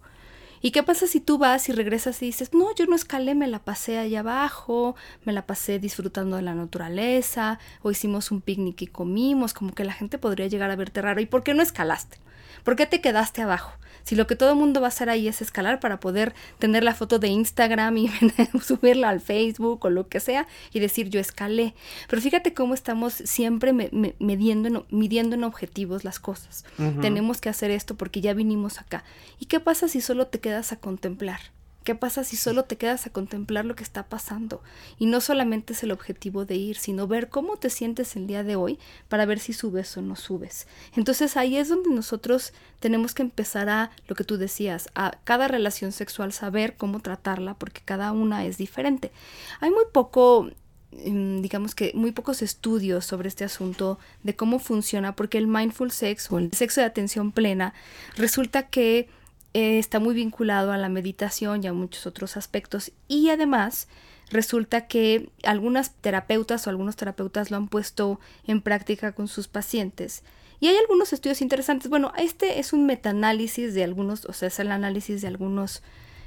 ¿Y 0.60 0.70
qué 0.70 0.82
pasa 0.82 1.06
si 1.06 1.20
tú 1.20 1.38
vas 1.38 1.68
y 1.68 1.72
regresas 1.72 2.22
y 2.22 2.26
dices, 2.26 2.52
no, 2.52 2.74
yo 2.74 2.86
no 2.86 2.96
escalé, 2.96 3.34
me 3.34 3.46
la 3.46 3.60
pasé 3.60 3.98
allá 3.98 4.20
abajo, 4.20 4.96
me 5.24 5.32
la 5.32 5.46
pasé 5.46 5.78
disfrutando 5.78 6.36
de 6.36 6.42
la 6.42 6.54
naturaleza, 6.54 7.58
o 7.82 7.90
hicimos 7.90 8.30
un 8.30 8.40
picnic 8.40 8.82
y 8.82 8.86
comimos, 8.86 9.54
como 9.54 9.74
que 9.74 9.84
la 9.84 9.92
gente 9.92 10.18
podría 10.18 10.46
llegar 10.46 10.70
a 10.70 10.76
verte 10.76 11.02
raro. 11.02 11.20
¿Y 11.20 11.26
por 11.26 11.42
qué 11.42 11.54
no 11.54 11.62
escalaste? 11.62 12.18
¿Por 12.64 12.76
qué 12.76 12.86
te 12.86 13.00
quedaste 13.00 13.42
abajo? 13.42 13.72
Si 14.06 14.14
lo 14.14 14.28
que 14.28 14.36
todo 14.36 14.50
el 14.50 14.56
mundo 14.56 14.80
va 14.80 14.86
a 14.86 14.88
hacer 14.88 15.10
ahí 15.10 15.26
es 15.26 15.42
escalar 15.42 15.80
para 15.80 15.98
poder 15.98 16.32
tener 16.60 16.84
la 16.84 16.94
foto 16.94 17.18
de 17.18 17.26
Instagram 17.26 17.96
y 17.96 18.08
subirla 18.62 19.08
al 19.08 19.20
Facebook 19.20 19.84
o 19.84 19.90
lo 19.90 20.08
que 20.08 20.20
sea 20.20 20.46
y 20.72 20.78
decir 20.78 21.10
yo 21.10 21.18
escalé. 21.18 21.74
Pero 22.08 22.22
fíjate 22.22 22.54
cómo 22.54 22.74
estamos 22.74 23.14
siempre 23.14 23.72
midiendo, 23.72 24.68
en, 24.68 24.84
midiendo 24.90 25.34
en 25.34 25.42
objetivos 25.42 26.04
las 26.04 26.20
cosas. 26.20 26.64
Tenemos 27.00 27.40
que 27.40 27.48
hacer 27.48 27.72
esto 27.72 27.96
porque 27.96 28.20
ya 28.20 28.32
vinimos 28.32 28.80
acá. 28.80 29.02
¿Y 29.40 29.46
qué 29.46 29.58
pasa 29.58 29.88
si 29.88 30.00
solo 30.00 30.28
te 30.28 30.38
quedas 30.46 30.70
a 30.70 30.76
contemplar? 30.76 31.40
¿Qué 31.82 31.96
pasa 31.96 32.22
si 32.22 32.36
solo 32.36 32.66
te 32.66 32.76
quedas 32.76 33.04
a 33.04 33.10
contemplar 33.10 33.64
lo 33.64 33.74
que 33.74 33.82
está 33.82 34.04
pasando? 34.04 34.62
Y 34.96 35.06
no 35.06 35.20
solamente 35.20 35.72
es 35.72 35.82
el 35.82 35.90
objetivo 35.90 36.44
de 36.44 36.54
ir, 36.54 36.76
sino 36.76 37.08
ver 37.08 37.30
cómo 37.30 37.56
te 37.56 37.68
sientes 37.68 38.14
el 38.14 38.28
día 38.28 38.44
de 38.44 38.54
hoy 38.54 38.78
para 39.08 39.26
ver 39.26 39.40
si 39.40 39.52
subes 39.52 39.96
o 39.96 40.02
no 40.02 40.14
subes. 40.14 40.68
Entonces 40.94 41.36
ahí 41.36 41.56
es 41.56 41.68
donde 41.68 41.90
nosotros 41.90 42.52
tenemos 42.78 43.12
que 43.12 43.22
empezar 43.22 43.68
a, 43.68 43.90
lo 44.06 44.14
que 44.14 44.22
tú 44.22 44.36
decías, 44.36 44.88
a 44.94 45.18
cada 45.24 45.48
relación 45.48 45.90
sexual 45.90 46.32
saber 46.32 46.76
cómo 46.76 47.00
tratarla 47.00 47.54
porque 47.54 47.80
cada 47.84 48.12
una 48.12 48.44
es 48.44 48.56
diferente. 48.56 49.10
Hay 49.58 49.70
muy 49.70 49.86
poco 49.92 50.48
em, 50.92 51.42
digamos 51.42 51.74
que 51.74 51.90
muy 51.96 52.12
pocos 52.12 52.40
estudios 52.40 53.04
sobre 53.04 53.28
este 53.28 53.42
asunto 53.42 53.98
de 54.22 54.36
cómo 54.36 54.60
funciona, 54.60 55.16
porque 55.16 55.38
el 55.38 55.48
mindful 55.48 55.90
sex 55.90 56.30
o 56.30 56.38
el 56.38 56.52
sexo 56.52 56.82
de 56.82 56.86
atención 56.86 57.32
plena 57.32 57.74
resulta 58.16 58.68
que 58.68 59.08
eh, 59.56 59.78
está 59.78 60.00
muy 60.00 60.14
vinculado 60.14 60.70
a 60.70 60.76
la 60.76 60.90
meditación 60.90 61.64
y 61.64 61.66
a 61.66 61.72
muchos 61.72 62.06
otros 62.06 62.36
aspectos 62.36 62.92
y 63.08 63.30
además 63.30 63.88
resulta 64.28 64.86
que 64.86 65.30
algunas 65.44 65.94
terapeutas 65.94 66.66
o 66.66 66.70
algunos 66.70 66.94
terapeutas 66.94 67.50
lo 67.50 67.56
han 67.56 67.68
puesto 67.68 68.20
en 68.46 68.60
práctica 68.60 69.12
con 69.12 69.28
sus 69.28 69.48
pacientes. 69.48 70.24
Y 70.60 70.66
hay 70.68 70.76
algunos 70.76 71.14
estudios 71.14 71.40
interesantes. 71.40 71.88
Bueno, 71.88 72.12
este 72.18 72.58
es 72.58 72.74
un 72.74 72.84
metaanálisis 72.84 73.72
de 73.72 73.82
algunos, 73.82 74.26
o 74.26 74.34
sea, 74.34 74.48
es 74.48 74.58
el 74.58 74.70
análisis 74.70 75.22
de 75.22 75.28
algunos 75.28 75.82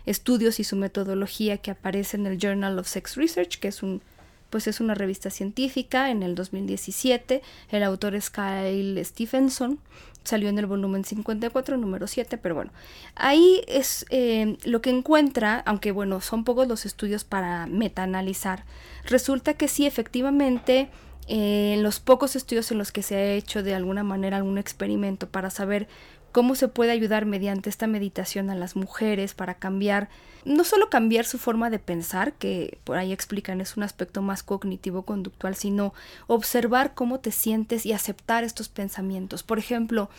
estudios 0.07 0.59
y 0.59 0.63
su 0.63 0.75
metodología 0.75 1.57
que 1.57 1.69
aparece 1.69 2.17
en 2.17 2.25
el 2.25 2.39
Journal 2.39 2.79
of 2.79 2.87
Sex 2.87 3.15
Research, 3.15 3.59
que 3.59 3.67
es 3.67 3.83
un 3.83 4.01
pues 4.49 4.67
es 4.67 4.79
una 4.79 4.95
revista 4.95 5.29
científica 5.29 6.09
en 6.09 6.23
el 6.23 6.35
2017. 6.35 7.41
El 7.69 7.83
autor 7.83 8.15
es 8.15 8.29
Kyle 8.29 8.99
Stephenson. 9.03 9.79
Salió 10.23 10.49
en 10.49 10.59
el 10.59 10.65
volumen 10.65 11.05
54, 11.05 11.77
número 11.77 12.05
7, 12.05 12.37
pero 12.37 12.55
bueno, 12.55 12.71
ahí 13.15 13.61
es 13.67 14.05
eh, 14.09 14.57
lo 14.63 14.81
que 14.81 14.89
encuentra, 14.89 15.63
aunque 15.65 15.91
bueno, 15.91 16.21
son 16.21 16.43
pocos 16.43 16.67
los 16.67 16.85
estudios 16.85 17.23
para 17.23 17.65
metaanalizar, 17.67 18.65
resulta 19.05 19.53
que 19.55 19.67
sí, 19.67 19.85
efectivamente, 19.85 20.89
eh, 21.27 21.73
en 21.75 21.83
los 21.83 21.99
pocos 21.99 22.35
estudios 22.35 22.71
en 22.71 22.79
los 22.79 22.91
que 22.91 23.03
se 23.03 23.15
ha 23.15 23.33
hecho 23.33 23.63
de 23.63 23.75
alguna 23.75 24.03
manera 24.03 24.37
algún 24.37 24.57
experimento 24.57 25.27
para 25.27 25.49
saber 25.49 25.87
cómo 26.31 26.55
se 26.55 26.67
puede 26.67 26.91
ayudar 26.91 27.25
mediante 27.25 27.69
esta 27.69 27.87
meditación 27.87 28.49
a 28.49 28.55
las 28.55 28.75
mujeres 28.75 29.33
para 29.33 29.55
cambiar, 29.55 30.09
no 30.45 30.63
solo 30.63 30.89
cambiar 30.89 31.25
su 31.25 31.37
forma 31.37 31.69
de 31.69 31.79
pensar, 31.79 32.33
que 32.33 32.79
por 32.83 32.97
ahí 32.97 33.11
explican 33.11 33.61
es 33.61 33.77
un 33.77 33.83
aspecto 33.83 34.21
más 34.21 34.43
cognitivo-conductual, 34.43 35.55
sino 35.55 35.93
observar 36.27 36.93
cómo 36.93 37.19
te 37.19 37.31
sientes 37.31 37.85
y 37.85 37.93
aceptar 37.93 38.43
estos 38.43 38.69
pensamientos. 38.69 39.43
Por 39.43 39.59
ejemplo, 39.59 40.09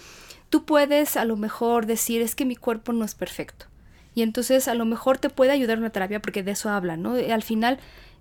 tú 0.51 0.65
puedes 0.65 1.17
a 1.17 1.25
lo 1.25 1.37
mejor 1.37 1.87
decir 1.87 2.23
es 2.23 2.35
que 2.35 2.45
mi 2.45 2.57
cuerpo 2.57 2.93
no 2.93 3.05
es 3.05 3.15
perfecto. 3.15 3.67
Y 4.15 4.23
entonces 4.23 4.67
a 4.69 4.75
lo 4.75 4.85
mejor 4.85 5.19
te 5.19 5.31
puede 5.31 5.53
ayudar 5.53 5.79
una 5.79 5.91
terapia 5.91 6.21
porque 6.21 6.43
de 6.43 6.51
eso 6.53 6.69
hablan, 6.69 7.03
¿no? 7.03 7.15
Al 7.15 7.43
final 7.43 7.79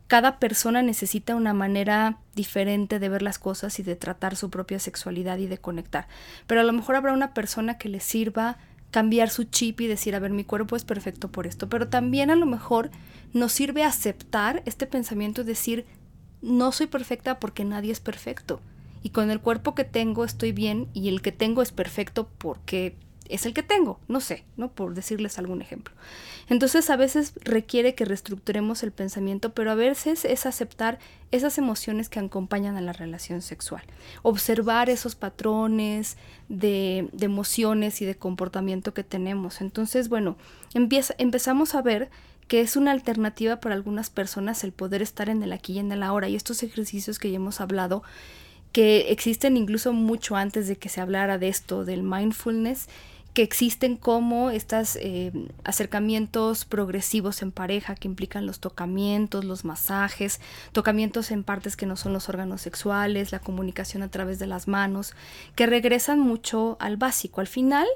cada 0.10 0.40
persona 0.40 0.82
necesita 0.82 1.36
una 1.36 1.54
manera 1.54 2.18
diferente 2.34 2.98
de 2.98 3.10
ver 3.10 3.22
las 3.22 3.38
cosas 3.38 3.78
y 3.78 3.84
de 3.84 3.96
tratar 3.96 4.36
su 4.36 4.50
propia 4.50 4.80
sexualidad 4.80 5.38
y 5.38 5.46
de 5.46 5.60
conectar. 5.60 6.08
Pero 6.48 6.62
a 6.62 6.64
lo 6.64 6.74
mejor 6.74 6.96
habrá 6.96 7.14
una 7.14 7.36
persona 7.36 7.78
que 7.78 7.90
le 7.90 8.00
sirva 8.00 8.58
cambiar 8.90 9.30
su 9.30 9.44
chip 9.44 9.82
y 9.82 9.88
decir, 9.88 10.16
a 10.16 10.20
ver, 10.20 10.32
mi 10.32 10.44
cuerpo 10.44 10.76
es 10.76 10.84
perfecto 10.84 11.32
por 11.32 11.46
esto. 11.46 11.70
Pero 11.70 11.90
también 11.90 12.32
a 12.32 12.36
lo 12.36 12.48
mejor 12.48 12.90
nos 13.34 13.52
sirve 13.52 13.84
aceptar 13.84 14.64
este 14.66 14.88
pensamiento 14.88 15.42
y 15.42 15.46
decir, 15.46 15.86
no 16.42 16.72
soy 16.72 16.88
perfecta 16.88 17.40
porque 17.40 17.64
nadie 17.64 17.92
es 17.92 18.00
perfecto. 18.00 18.62
Y 19.04 19.12
con 19.12 19.30
el 19.30 19.42
cuerpo 19.42 19.76
que 19.76 19.84
tengo 19.84 20.26
estoy 20.26 20.54
bien 20.54 20.88
y 20.96 21.10
el 21.10 21.22
que 21.22 21.32
tengo 21.32 21.62
es 21.62 21.72
perfecto 21.72 22.28
porque 22.40 22.96
es 23.30 23.46
el 23.46 23.54
que 23.54 23.64
tengo, 23.64 24.00
no 24.08 24.20
sé, 24.20 24.44
¿no? 24.58 24.72
Por 24.72 24.96
decirles 24.96 25.38
algún 25.38 25.62
ejemplo. 25.62 25.94
Entonces 26.50 26.90
a 26.90 26.96
veces 26.96 27.34
requiere 27.42 27.94
que 27.94 28.06
reestructuremos 28.06 28.82
el 28.82 28.92
pensamiento, 28.92 29.54
pero 29.54 29.72
a 29.72 29.76
veces 29.76 30.26
es 30.26 30.48
aceptar 30.48 30.98
esas 31.32 31.60
emociones 31.60 32.10
que 32.10 32.20
acompañan 32.20 32.76
a 32.76 32.82
la 32.82 32.92
relación 32.92 33.44
sexual. 33.44 33.84
Observar 34.24 34.90
esos 34.90 35.14
patrones 35.14 36.18
de, 36.50 37.08
emociones 37.22 38.02
y 38.02 38.06
de 38.06 38.16
comportamiento 38.16 38.96
que 38.96 39.04
tenemos. 39.04 39.62
Entonces, 39.62 40.10
bueno, 40.10 40.36
empieza, 40.74 41.14
empezamos 41.20 41.76
a 41.76 41.84
ver 41.84 42.10
que 42.48 42.62
es 42.62 42.76
una 42.76 42.92
alternativa 42.92 43.60
para 43.60 43.76
algunas 43.76 44.10
personas 44.10 44.64
el 44.64 44.72
poder 44.72 45.04
estar 45.04 45.30
en 45.30 45.44
el 45.44 45.54
aquí 45.54 45.74
y 45.74 45.80
en 45.80 45.92
el 45.92 46.02
ahora. 46.02 46.30
Y 46.30 46.36
estos 46.36 46.64
ejercicios 46.64 47.20
que 47.20 47.30
ya 47.30 47.36
hemos 47.36 47.62
hablado, 47.62 48.02
que 48.72 49.12
existen 49.12 49.56
incluso 49.56 49.94
mucho 49.94 50.36
antes 50.36 50.68
de 50.68 50.76
que 50.78 50.90
se 50.90 51.00
hablara 51.00 51.38
de 51.38 51.48
esto, 51.48 51.86
del 51.86 52.02
mindfulness, 52.02 52.88
que 53.34 53.44
existen 53.44 53.96
como 53.96 54.50
estos 54.50 54.98
eh, 54.98 55.32
acercamientos 55.64 56.66
progresivos 56.66 57.42
en 57.42 57.52
pareja 57.52 57.96
que 57.96 58.08
implican 58.08 58.46
los 58.46 58.60
tocamientos, 58.60 59.46
los 59.46 59.66
masajes, 59.66 60.40
tocamientos 60.72 61.32
en 61.32 61.44
partes 61.44 61.76
que 61.76 61.86
no 61.86 61.96
son 61.96 62.14
los 62.14 62.30
órganos 62.30 62.62
sexuales, 62.62 63.32
la 63.32 63.40
comunicación 63.40 64.04
a 64.04 64.10
través 64.10 64.40
de 64.40 64.48
las 64.48 64.68
manos, 64.68 65.14
que 65.56 65.68
regresan 65.68 66.20
mucho 66.20 66.78
al 66.80 66.98
básico. 66.98 67.42
Al 67.42 67.48
final, 67.48 67.88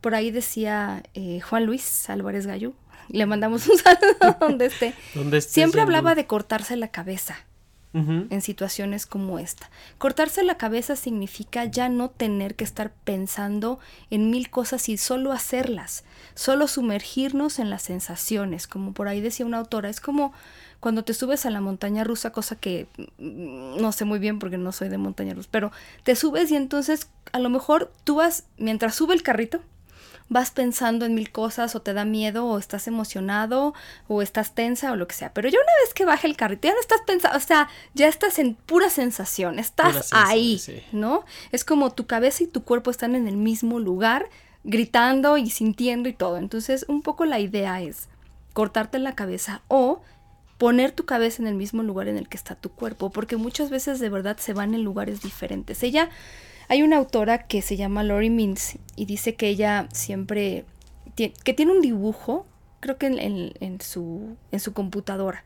por 0.00 0.14
ahí 0.14 0.30
decía 0.30 1.02
eh, 1.14 1.40
Juan 1.40 1.64
Luis 1.64 2.10
Álvarez 2.10 2.46
Gallú, 2.46 2.74
le 3.08 3.26
mandamos 3.26 3.68
un 3.68 3.78
saludo 3.78 4.36
donde 4.40 4.66
esté, 4.66 4.94
siempre 5.40 5.80
hablaba 5.80 6.14
de 6.14 6.26
cortarse 6.26 6.76
la 6.76 6.88
cabeza 6.88 7.36
en 7.94 8.40
situaciones 8.40 9.04
como 9.04 9.38
esta. 9.38 9.70
Cortarse 9.98 10.42
la 10.42 10.56
cabeza 10.56 10.96
significa 10.96 11.66
ya 11.66 11.90
no 11.90 12.08
tener 12.08 12.54
que 12.54 12.64
estar 12.64 12.90
pensando 13.04 13.78
en 14.10 14.30
mil 14.30 14.48
cosas 14.48 14.88
y 14.88 14.96
solo 14.96 15.32
hacerlas, 15.32 16.04
solo 16.34 16.68
sumergirnos 16.68 17.58
en 17.58 17.68
las 17.68 17.82
sensaciones, 17.82 18.66
como 18.66 18.92
por 18.92 19.08
ahí 19.08 19.20
decía 19.20 19.44
una 19.44 19.58
autora, 19.58 19.90
es 19.90 20.00
como 20.00 20.32
cuando 20.80 21.04
te 21.04 21.14
subes 21.14 21.46
a 21.46 21.50
la 21.50 21.60
montaña 21.60 22.02
rusa, 22.02 22.32
cosa 22.32 22.56
que 22.56 22.88
mm, 23.18 23.80
no 23.80 23.92
sé 23.92 24.04
muy 24.04 24.18
bien 24.18 24.38
porque 24.38 24.58
no 24.58 24.72
soy 24.72 24.88
de 24.88 24.98
montaña 24.98 25.34
rusa, 25.34 25.48
pero 25.50 25.70
te 26.02 26.16
subes 26.16 26.50
y 26.50 26.56
entonces 26.56 27.08
a 27.32 27.38
lo 27.38 27.50
mejor 27.50 27.92
tú 28.04 28.16
vas, 28.16 28.46
mientras 28.56 28.94
sube 28.94 29.14
el 29.14 29.22
carrito, 29.22 29.60
vas 30.32 30.50
pensando 30.50 31.04
en 31.04 31.14
mil 31.14 31.30
cosas 31.30 31.74
o 31.76 31.82
te 31.82 31.92
da 31.92 32.04
miedo 32.04 32.46
o 32.46 32.58
estás 32.58 32.88
emocionado 32.88 33.74
o 34.08 34.22
estás 34.22 34.54
tensa 34.54 34.92
o 34.92 34.96
lo 34.96 35.06
que 35.06 35.14
sea. 35.14 35.32
Pero 35.32 35.48
ya 35.48 35.58
una 35.58 35.72
vez 35.84 35.94
que 35.94 36.04
baja 36.04 36.26
el 36.26 36.36
carrito, 36.36 36.68
ya 36.68 36.74
no 36.74 36.80
estás 36.80 37.02
pensando, 37.06 37.36
o 37.36 37.40
sea, 37.40 37.68
ya 37.94 38.08
estás 38.08 38.38
en 38.38 38.54
pura 38.54 38.88
sensación, 38.88 39.58
estás 39.58 40.08
ahí, 40.12 40.60
¿no? 40.92 41.24
Es 41.52 41.64
como 41.64 41.92
tu 41.92 42.06
cabeza 42.06 42.44
y 42.44 42.46
tu 42.46 42.64
cuerpo 42.64 42.90
están 42.90 43.14
en 43.14 43.28
el 43.28 43.36
mismo 43.36 43.78
lugar, 43.78 44.28
gritando 44.64 45.36
y 45.36 45.50
sintiendo 45.50 46.08
y 46.08 46.14
todo. 46.14 46.38
Entonces, 46.38 46.86
un 46.88 47.02
poco 47.02 47.24
la 47.24 47.38
idea 47.38 47.82
es 47.82 48.08
cortarte 48.54 48.98
la 48.98 49.14
cabeza 49.14 49.62
o 49.68 50.00
poner 50.58 50.92
tu 50.92 51.04
cabeza 51.04 51.42
en 51.42 51.48
el 51.48 51.56
mismo 51.56 51.82
lugar 51.82 52.08
en 52.08 52.16
el 52.16 52.28
que 52.28 52.36
está 52.36 52.54
tu 52.54 52.70
cuerpo, 52.70 53.10
porque 53.10 53.36
muchas 53.36 53.68
veces 53.68 53.98
de 53.98 54.08
verdad 54.08 54.36
se 54.38 54.54
van 54.54 54.74
en 54.74 54.84
lugares 54.84 55.20
diferentes. 55.20 55.82
Ella, 55.82 56.08
hay 56.72 56.82
una 56.82 56.96
autora 56.96 57.46
que 57.46 57.60
se 57.60 57.76
llama 57.76 58.02
Lori 58.02 58.30
Mintz 58.30 58.78
y 58.96 59.04
dice 59.04 59.34
que 59.34 59.48
ella 59.48 59.90
siempre, 59.92 60.64
que 61.16 61.52
tiene 61.52 61.70
un 61.70 61.82
dibujo, 61.82 62.46
creo 62.80 62.96
que 62.96 63.08
en, 63.08 63.80
su, 63.82 64.38
en 64.50 64.58
su 64.58 64.72
computadora, 64.72 65.44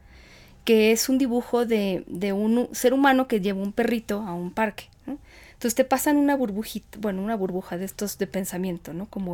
que 0.64 0.92
es 0.92 1.08
un 1.08 1.18
dibujo 1.18 1.66
de, 1.66 2.04
un 2.32 2.68
ser 2.70 2.94
humano 2.94 3.26
que 3.26 3.40
lleva 3.40 3.60
un 3.60 3.72
perrito 3.72 4.20
a 4.22 4.34
un 4.34 4.52
parque. 4.52 4.84
Entonces 5.04 5.74
te 5.74 5.84
pasan 5.84 6.16
una 6.16 6.36
burbujita, 6.36 6.96
bueno, 7.00 7.24
una 7.24 7.34
burbuja 7.34 7.76
de 7.76 7.86
estos 7.86 8.18
de 8.18 8.28
pensamiento, 8.28 8.92
¿no? 8.92 9.06
Como 9.06 9.32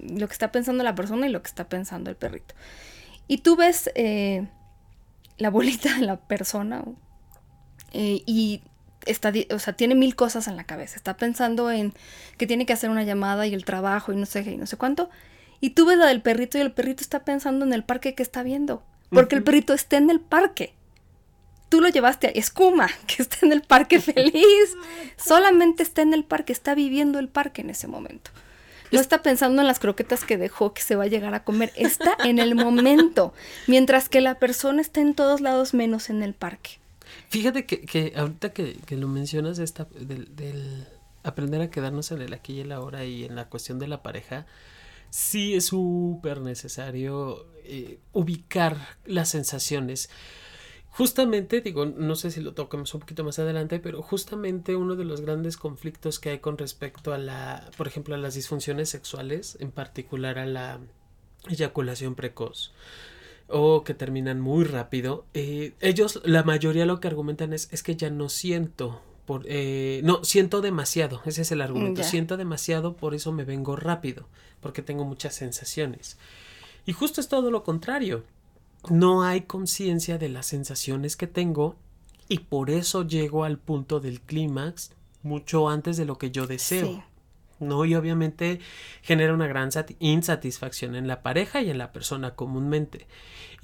lo 0.00 0.26
que 0.26 0.32
está 0.32 0.50
pensando 0.50 0.82
la 0.82 0.96
persona 0.96 1.28
y 1.28 1.30
lo 1.30 1.42
que 1.42 1.48
está 1.48 1.68
pensando 1.68 2.10
el 2.10 2.16
perrito. 2.16 2.56
Y 3.28 3.38
tú 3.38 3.54
ves 3.54 3.88
eh, 3.94 4.48
la 5.38 5.50
bolita 5.50 5.94
de 5.94 6.06
la 6.06 6.16
persona 6.16 6.82
eh, 7.92 8.24
y 8.26 8.62
está, 9.06 9.32
o 9.50 9.58
sea, 9.58 9.74
tiene 9.74 9.94
mil 9.94 10.16
cosas 10.16 10.48
en 10.48 10.56
la 10.56 10.64
cabeza. 10.64 10.96
Está 10.96 11.16
pensando 11.16 11.70
en 11.70 11.92
que 12.38 12.46
tiene 12.46 12.66
que 12.66 12.72
hacer 12.72 12.90
una 12.90 13.04
llamada 13.04 13.46
y 13.46 13.54
el 13.54 13.64
trabajo 13.64 14.12
y 14.12 14.16
no 14.16 14.26
sé 14.26 14.44
qué 14.44 14.52
y 14.52 14.56
no 14.56 14.66
sé 14.66 14.76
cuánto. 14.76 15.10
Y 15.60 15.70
tú 15.70 15.86
ves 15.86 15.98
la 15.98 16.06
del 16.06 16.22
perrito 16.22 16.58
y 16.58 16.60
el 16.60 16.72
perrito 16.72 17.02
está 17.02 17.24
pensando 17.24 17.64
en 17.64 17.72
el 17.72 17.84
parque 17.84 18.14
que 18.14 18.22
está 18.22 18.42
viendo. 18.42 18.82
Porque 19.10 19.36
el 19.36 19.42
perrito 19.42 19.72
está 19.72 19.96
en 19.96 20.10
el 20.10 20.20
parque. 20.20 20.74
Tú 21.68 21.80
lo 21.80 21.88
llevaste 21.88 22.26
a 22.26 22.30
Escuma, 22.30 22.88
que 23.06 23.22
está 23.22 23.38
en 23.42 23.52
el 23.52 23.62
parque 23.62 24.00
feliz. 24.00 24.74
Solamente 25.16 25.82
está 25.82 26.02
en 26.02 26.14
el 26.14 26.24
parque, 26.24 26.52
está 26.52 26.74
viviendo 26.74 27.18
el 27.18 27.28
parque 27.28 27.62
en 27.62 27.70
ese 27.70 27.86
momento. 27.86 28.30
No 28.90 29.00
está 29.00 29.22
pensando 29.22 29.60
en 29.60 29.66
las 29.66 29.80
croquetas 29.80 30.24
que 30.24 30.36
dejó 30.36 30.72
que 30.72 30.82
se 30.82 30.94
va 30.94 31.04
a 31.04 31.08
llegar 31.08 31.34
a 31.34 31.42
comer. 31.42 31.72
Está 31.74 32.16
en 32.24 32.38
el 32.38 32.54
momento. 32.54 33.34
Mientras 33.66 34.08
que 34.08 34.20
la 34.20 34.38
persona 34.38 34.80
está 34.80 35.00
en 35.00 35.14
todos 35.14 35.40
lados 35.40 35.74
menos 35.74 36.10
en 36.10 36.22
el 36.22 36.34
parque. 36.34 36.78
Fíjate 37.28 37.66
que, 37.66 37.80
que 37.82 38.12
ahorita 38.16 38.52
que, 38.52 38.96
lo 38.96 39.08
mencionas 39.08 39.58
esta, 39.58 39.84
del, 39.84 40.86
aprender 41.22 41.60
a 41.60 41.70
quedarnos 41.70 42.12
en 42.12 42.22
el 42.22 42.32
aquí 42.32 42.54
y 42.54 42.60
el 42.60 42.72
ahora 42.72 43.04
y 43.04 43.24
en 43.24 43.34
la 43.34 43.48
cuestión 43.48 43.78
de 43.78 43.88
la 43.88 44.02
pareja, 44.02 44.46
sí 45.10 45.54
es 45.54 45.66
súper 45.66 46.40
necesario 46.40 47.46
eh, 47.64 47.98
ubicar 48.12 48.76
las 49.04 49.30
sensaciones. 49.30 50.10
Justamente, 50.90 51.60
digo, 51.60 51.86
no 51.86 52.14
sé 52.14 52.30
si 52.30 52.40
lo 52.40 52.54
toquemos 52.54 52.94
un 52.94 53.00
poquito 53.00 53.24
más 53.24 53.40
adelante, 53.40 53.80
pero 53.80 54.00
justamente 54.00 54.76
uno 54.76 54.94
de 54.94 55.04
los 55.04 55.22
grandes 55.22 55.56
conflictos 55.56 56.20
que 56.20 56.30
hay 56.30 56.38
con 56.38 56.56
respecto 56.56 57.12
a 57.12 57.18
la, 57.18 57.68
por 57.76 57.88
ejemplo, 57.88 58.14
a 58.14 58.18
las 58.18 58.34
disfunciones 58.34 58.90
sexuales, 58.90 59.56
en 59.58 59.72
particular 59.72 60.38
a 60.38 60.46
la 60.46 60.78
eyaculación 61.48 62.14
precoz 62.14 62.72
o 63.48 63.84
que 63.84 63.94
terminan 63.94 64.40
muy 64.40 64.64
rápido, 64.64 65.26
eh, 65.34 65.74
ellos, 65.80 66.20
la 66.24 66.42
mayoría 66.42 66.86
lo 66.86 67.00
que 67.00 67.08
argumentan 67.08 67.52
es, 67.52 67.68
es 67.70 67.82
que 67.82 67.96
ya 67.96 68.10
no 68.10 68.28
siento, 68.28 69.00
por, 69.26 69.42
eh, 69.46 70.00
no, 70.04 70.24
siento 70.24 70.60
demasiado, 70.60 71.20
ese 71.24 71.42
es 71.42 71.52
el 71.52 71.60
argumento, 71.60 72.02
siento 72.02 72.36
demasiado, 72.36 72.96
por 72.96 73.14
eso 73.14 73.32
me 73.32 73.44
vengo 73.44 73.76
rápido, 73.76 74.26
porque 74.60 74.82
tengo 74.82 75.04
muchas 75.04 75.34
sensaciones. 75.34 76.16
Y 76.86 76.92
justo 76.92 77.20
es 77.20 77.28
todo 77.28 77.50
lo 77.50 77.62
contrario 77.64 78.24
no 78.90 79.22
hay 79.22 79.42
conciencia 79.42 80.18
de 80.18 80.28
las 80.28 80.46
sensaciones 80.46 81.16
que 81.16 81.26
tengo 81.26 81.76
y 82.28 82.40
por 82.40 82.70
eso 82.70 83.06
llego 83.06 83.44
al 83.44 83.58
punto 83.58 84.00
del 84.00 84.20
clímax 84.20 84.92
mucho 85.22 85.68
antes 85.68 85.96
de 85.96 86.04
lo 86.04 86.18
que 86.18 86.30
yo 86.30 86.46
deseo. 86.46 87.04
¿No? 87.68 87.84
Y 87.84 87.94
obviamente 87.94 88.60
genera 89.02 89.34
una 89.34 89.46
gran 89.46 89.70
insatisfacción 89.98 90.94
en 90.94 91.08
la 91.08 91.22
pareja 91.22 91.62
y 91.62 91.70
en 91.70 91.78
la 91.78 91.92
persona 91.92 92.34
comúnmente. 92.34 93.06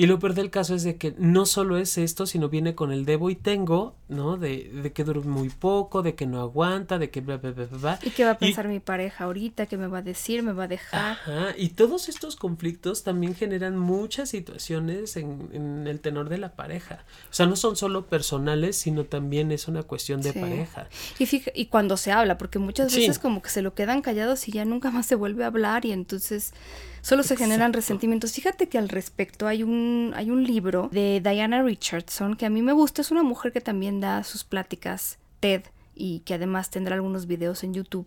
Y 0.01 0.07
lo 0.07 0.19
peor 0.19 0.33
del 0.33 0.49
caso 0.49 0.75
es 0.75 0.83
de 0.83 0.97
que 0.97 1.15
no 1.19 1.45
solo 1.45 1.77
es 1.77 1.99
esto, 1.99 2.25
sino 2.25 2.49
viene 2.49 2.75
con 2.75 2.91
el 2.91 3.05
debo 3.05 3.29
y 3.29 3.35
tengo, 3.35 3.97
¿no? 4.09 4.39
De, 4.39 4.71
de 4.83 4.93
que 4.95 5.05
dura 5.05 5.21
muy 5.21 5.51
poco, 5.51 6.01
de 6.01 6.15
que 6.15 6.27
no 6.27 6.41
aguanta, 6.41 6.99
de 6.99 7.11
que 7.11 7.21
bla, 7.21 7.37
bla, 7.37 7.51
bla, 7.51 7.67
bla. 7.67 7.99
¿Y 8.03 8.09
qué 8.09 8.25
va 8.25 8.31
a 8.31 8.39
pensar 8.39 8.67
mi 8.67 8.81
pareja 8.81 9.25
ahorita? 9.25 9.67
¿Qué 9.67 9.77
me 9.77 9.89
va 9.89 9.99
a 9.99 10.03
decir? 10.03 10.43
¿Me 10.43 10.55
va 10.55 10.65
a 10.65 10.69
dejar? 10.69 11.13
Ajá, 11.13 11.49
y 11.55 11.69
todos 11.69 12.09
estos 12.09 12.37
conflictos 12.37 13.03
también 13.03 13.35
generan 13.35 13.79
muchas 13.79 14.31
situaciones 14.31 15.19
en, 15.19 15.51
en 15.53 15.87
el 15.87 16.01
tenor 16.01 16.31
de 16.31 16.39
la 16.39 16.55
pareja. 16.55 17.05
O 17.31 17.35
sea, 17.35 17.45
no 17.45 17.55
son 17.57 17.77
solo 17.77 18.07
personales, 18.07 18.77
sino 18.77 19.05
también 19.05 19.53
es 19.53 19.69
una 19.69 19.83
cuestión 19.83 20.23
de 20.23 20.33
pareja. 20.33 20.89
Y, 21.19 21.29
y 21.55 21.67
cuando 21.67 21.99
se 21.99 22.11
habla, 22.11 22.39
porque 22.39 22.59
muchas 22.59 22.95
veces 22.97 23.19
como 23.19 23.43
que 23.43 23.51
se 23.51 23.61
lo 23.61 23.75
quedan 23.75 24.01
callados 24.01 24.49
y 24.49 24.53
ya 24.53 24.65
nunca 24.65 24.91
más 24.91 25.05
se 25.05 25.15
vuelve 25.15 25.45
a 25.45 25.49
hablar 25.49 25.85
y 25.85 25.93
entonces 25.93 26.55
solo 27.03 27.23
se 27.23 27.37
generan 27.37 27.73
resentimientos. 27.73 28.33
Fíjate 28.33 28.69
que 28.69 28.79
al 28.79 28.89
respecto 28.89 29.47
hay 29.47 29.63
un, 29.63 30.13
hay 30.17 30.31
un 30.31 30.45
libro 30.45 30.89
de 30.93 31.21
Diana 31.23 31.63
Richardson 31.63 32.37
que 32.37 32.47
a 32.47 32.51
mí 32.51 32.63
me 32.63 32.73
gusta, 32.73 33.03
es 33.03 33.11
una 33.11 33.23
mujer 33.23 33.53
que 33.53 33.61
también 33.61 34.01
da 34.01 34.25
sus 34.25 34.45
pláticas 34.45 35.19
TED 35.41 35.63
y 35.95 36.21
que 36.21 36.35
además 36.35 36.71
tendrá 36.71 36.95
algunos 36.95 37.27
videos 37.27 37.65
en 37.65 37.75
YouTube 37.75 38.07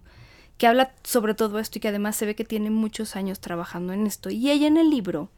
que 0.58 0.67
habla 0.67 0.93
sobre 1.03 1.34
todo 1.34 1.60
esto 1.60 1.77
y 1.77 1.82
que 1.82 1.88
además 1.88 2.15
se 2.15 2.25
ve 2.25 2.36
que 2.36 2.45
tiene 2.45 2.69
muchos 2.69 3.15
años 3.15 3.39
trabajando 3.39 3.93
en 3.93 4.08
esto. 4.08 4.29
Y 4.29 4.51
ella 4.51 4.67
en 4.67 4.77
el 4.77 4.89
libro 4.89 5.29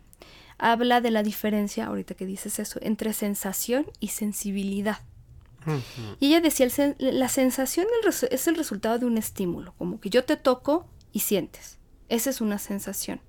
habla 0.58 1.02
de 1.02 1.12
la 1.12 1.24
diferencia, 1.24 1.86
ahorita 1.86 2.16
que 2.16 2.26
dices 2.26 2.60
eso, 2.60 2.80
entre 2.82 3.14
sensación 3.14 3.86
y 4.00 4.10
sensibilidad. 4.10 5.00
Y 6.20 6.28
ella 6.28 6.42
decía, 6.42 6.68
la 7.00 7.28
sensación 7.28 7.88
es 8.30 8.48
el 8.48 8.56
resultado 8.56 9.00
de 9.00 9.08
un 9.08 9.18
estímulo, 9.18 9.74
como 9.80 10.00
que 10.00 10.12
yo 10.12 10.24
te 10.24 10.38
toco 10.38 10.86
y 11.12 11.22
sientes. 11.22 11.80
Esa 12.08 12.30
es 12.30 12.40
una 12.40 12.60
sensación. 12.60 13.20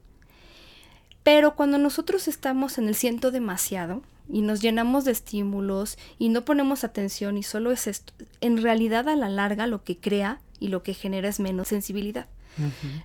Pero 1.27 1.57
cuando 1.57 1.77
nosotros 1.77 2.29
estamos 2.29 2.79
en 2.79 2.87
el 2.87 2.95
siento 2.95 3.33
demasiado 3.33 4.01
y 4.29 4.43
nos 4.43 4.61
llenamos 4.61 5.05
de 5.05 5.11
estímulos 5.11 5.99
y 6.21 6.29
no 6.29 6.45
ponemos 6.45 6.85
atención 6.85 7.37
y 7.37 7.43
solo 7.43 7.73
es 7.73 7.89
esto, 7.89 8.12
en 8.41 8.62
realidad 8.62 9.09
a 9.09 9.17
la 9.17 9.29
larga 9.29 9.67
lo 9.67 9.83
que 9.83 9.99
crea 9.99 10.41
y 10.61 10.69
lo 10.69 10.85
que 10.85 10.95
genera 10.95 11.29
es 11.29 11.41
menos 11.41 11.67
sensibilidad. 11.67 12.29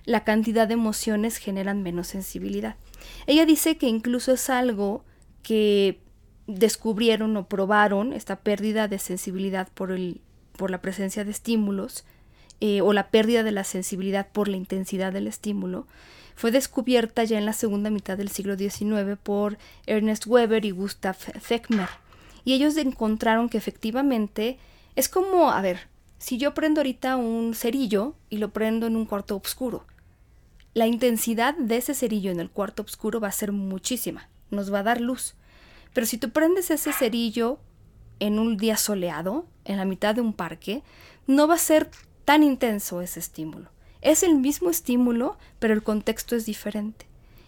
La 0.04 0.22
cantidad 0.22 0.68
de 0.68 0.74
emociones 0.74 1.38
generan 1.38 1.82
menos 1.82 2.06
sensibilidad. 2.06 2.76
Ella 3.26 3.44
dice 3.44 3.76
que 3.76 3.88
incluso 3.88 4.30
es 4.30 4.50
algo 4.50 5.04
que 5.42 5.98
descubrieron 6.46 7.36
o 7.36 7.48
probaron 7.48 8.12
esta 8.12 8.36
pérdida 8.36 8.86
de 8.86 9.00
sensibilidad 9.00 9.66
por, 9.74 9.90
el, 9.90 10.20
por 10.56 10.70
la 10.70 10.80
presencia 10.80 11.24
de 11.24 11.32
estímulos 11.32 12.04
eh, 12.60 12.82
o 12.82 12.92
la 12.92 13.10
pérdida 13.10 13.42
de 13.42 13.50
la 13.50 13.64
sensibilidad 13.64 14.28
por 14.30 14.46
la 14.46 14.58
intensidad 14.58 15.12
del 15.12 15.26
estímulo 15.26 15.88
fue 16.34 16.50
descubierta 16.50 17.24
ya 17.24 17.38
en 17.38 17.46
la 17.46 17.52
segunda 17.52 17.90
mitad 17.90 18.16
del 18.16 18.30
siglo 18.30 18.56
XIX 18.56 19.18
por 19.22 19.58
Ernest 19.86 20.26
Weber 20.26 20.64
y 20.64 20.70
Gustav 20.70 21.16
Fechmer. 21.16 21.88
Y 22.44 22.54
ellos 22.54 22.76
encontraron 22.76 23.48
que 23.48 23.58
efectivamente 23.58 24.58
es 24.96 25.08
como, 25.08 25.50
a 25.50 25.60
ver, 25.60 25.88
si 26.18 26.38
yo 26.38 26.54
prendo 26.54 26.80
ahorita 26.80 27.16
un 27.16 27.54
cerillo 27.54 28.14
y 28.30 28.38
lo 28.38 28.50
prendo 28.52 28.86
en 28.86 28.96
un 28.96 29.06
cuarto 29.06 29.36
oscuro, 29.36 29.84
la 30.74 30.86
intensidad 30.86 31.54
de 31.54 31.76
ese 31.76 31.94
cerillo 31.94 32.30
en 32.30 32.40
el 32.40 32.50
cuarto 32.50 32.82
oscuro 32.82 33.20
va 33.20 33.28
a 33.28 33.32
ser 33.32 33.52
muchísima, 33.52 34.28
nos 34.50 34.72
va 34.72 34.80
a 34.80 34.84
dar 34.84 35.00
luz. 35.00 35.34
Pero 35.92 36.06
si 36.06 36.18
tú 36.18 36.30
prendes 36.30 36.70
ese 36.70 36.92
cerillo 36.92 37.58
en 38.20 38.38
un 38.38 38.56
día 38.56 38.76
soleado, 38.76 39.46
en 39.64 39.76
la 39.76 39.84
mitad 39.84 40.14
de 40.14 40.20
un 40.20 40.32
parque, 40.32 40.82
no 41.26 41.46
va 41.46 41.54
a 41.54 41.58
ser 41.58 41.90
tan 42.24 42.42
intenso 42.42 43.02
ese 43.02 43.20
estímulo. 43.20 43.68
Es 44.02 44.22
el 44.22 44.34
mismo 44.34 44.68
estímulo, 44.68 45.38
pero 45.58 45.72
el 45.72 45.82
contexto 45.82 46.36
es 46.36 46.44
diferente. 46.44 47.06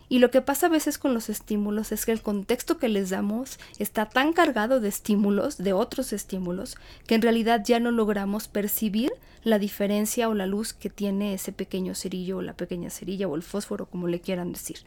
Y 0.09 0.19
lo 0.19 0.31
que 0.31 0.43
pasa 0.43 0.67
a 0.67 0.71
veces 0.71 0.99
con 0.99 1.15
los 1.15 1.29
estímulos 1.29 1.91
es 1.91 2.07
que 2.07 2.13
el 2.13 2.23
contexto 2.23 2.79
que 2.79 2.89
les 2.89 3.11
damos 3.11 3.59
está 3.79 4.07
tan 4.07 4.33
cargado 4.33 4.81
de 4.81 4.89
estímulos, 4.89 5.59
de 5.59 5.73
otros 5.73 6.13
estímulos, 6.13 6.77
que 7.07 7.15
en 7.15 7.23
realidad 7.23 7.63
ya 7.65 7.81
no 7.81 7.91
logramos 7.91 8.47
percibir 8.47 9.13
la 9.43 9.59
diferencia 9.59 10.29
o 10.29 10.35
la 10.35 10.47
luz 10.47 10.73
que 10.73 10.91
tiene 10.91 11.35
ese 11.35 11.53
pequeño 11.53 11.95
cerillo 11.95 12.39
o 12.39 12.43
la 12.43 12.57
pequeña 12.57 12.91
cerilla 12.91 13.29
o 13.29 13.35
el 13.35 13.43
fósforo, 13.43 13.87
como 13.87 14.07
le 14.07 14.21
quieran 14.21 14.53
decir. 14.53 14.79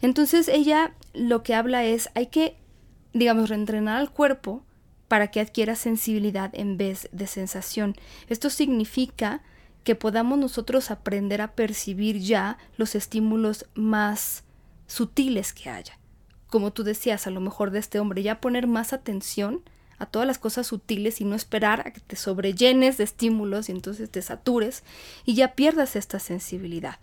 Entonces 0.00 0.48
ella 0.48 0.94
lo 1.12 1.42
que 1.42 1.54
habla 1.54 1.84
es, 1.84 2.08
hay 2.14 2.26
que, 2.26 2.56
digamos, 3.12 3.50
reentrenar 3.50 3.98
al 3.98 4.10
cuerpo 4.10 4.64
para 5.08 5.30
que 5.30 5.40
adquiera 5.40 5.74
sensibilidad 5.74 6.50
en 6.54 6.76
vez 6.76 7.08
de 7.12 7.26
sensación. 7.26 7.96
Esto 8.28 8.50
significa 8.50 9.42
que 9.88 9.94
podamos 9.94 10.38
nosotros 10.38 10.90
aprender 10.90 11.40
a 11.40 11.52
percibir 11.52 12.18
ya 12.18 12.58
los 12.76 12.94
estímulos 12.94 13.64
más 13.72 14.44
sutiles 14.86 15.54
que 15.54 15.70
haya. 15.70 15.98
Como 16.48 16.74
tú 16.74 16.84
decías, 16.84 17.26
a 17.26 17.30
lo 17.30 17.40
mejor 17.40 17.70
de 17.70 17.78
este 17.78 17.98
hombre, 17.98 18.22
ya 18.22 18.38
poner 18.38 18.66
más 18.66 18.92
atención 18.92 19.62
a 19.96 20.04
todas 20.04 20.28
las 20.28 20.38
cosas 20.38 20.66
sutiles 20.66 21.22
y 21.22 21.24
no 21.24 21.34
esperar 21.34 21.80
a 21.86 21.92
que 21.94 22.00
te 22.00 22.16
sobrellenes 22.16 22.98
de 22.98 23.04
estímulos 23.04 23.70
y 23.70 23.72
entonces 23.72 24.10
te 24.10 24.20
satures 24.20 24.82
y 25.24 25.36
ya 25.36 25.54
pierdas 25.54 25.96
esta 25.96 26.18
sensibilidad. 26.18 26.98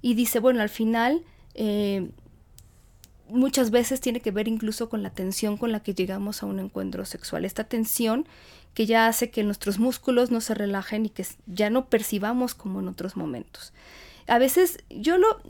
Y 0.00 0.14
dice, 0.14 0.40
bueno, 0.40 0.62
al 0.62 0.70
final 0.70 1.24
eh, 1.52 2.08
muchas 3.28 3.70
veces 3.70 4.00
tiene 4.00 4.20
que 4.20 4.30
ver 4.30 4.48
incluso 4.48 4.88
con 4.88 5.02
la 5.02 5.10
tensión 5.10 5.56
con 5.56 5.72
la 5.72 5.80
que 5.80 5.94
llegamos 5.94 6.42
a 6.42 6.46
un 6.46 6.58
encuentro 6.58 7.04
sexual. 7.04 7.44
Esta 7.44 7.64
tensión 7.64 8.26
que 8.74 8.86
ya 8.86 9.06
hace 9.06 9.30
que 9.30 9.44
nuestros 9.44 9.78
músculos 9.78 10.30
no 10.30 10.40
se 10.40 10.54
relajen 10.54 11.06
y 11.06 11.08
que 11.08 11.26
ya 11.46 11.70
no 11.70 11.86
percibamos 11.86 12.54
como 12.54 12.80
en 12.80 12.88
otros 12.88 13.16
momentos. 13.16 13.72
A 14.26 14.38
veces, 14.38 14.78
yo 14.90 15.18
lo, 15.18 15.40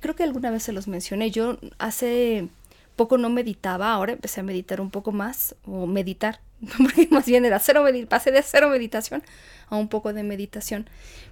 creo 0.00 0.16
que 0.16 0.24
alguna 0.24 0.50
vez 0.50 0.62
se 0.62 0.72
los 0.72 0.88
mencioné, 0.88 1.30
yo 1.30 1.58
hace 1.78 2.48
poco 2.96 3.18
no 3.18 3.28
meditaba, 3.28 3.92
ahora 3.92 4.14
empecé 4.14 4.40
a 4.40 4.44
meditar 4.44 4.80
un 4.80 4.90
poco 4.90 5.12
más, 5.12 5.54
o 5.66 5.86
meditar, 5.86 6.40
porque 6.78 7.08
más 7.10 7.26
bien 7.26 7.44
era 7.44 7.58
cero 7.58 7.84
pasé 8.08 8.30
de 8.30 8.42
cero 8.42 8.68
meditación 8.68 9.22
a 9.68 9.76
un 9.76 9.88
poco 9.88 10.12
de 10.12 10.22
meditación. 10.22 10.88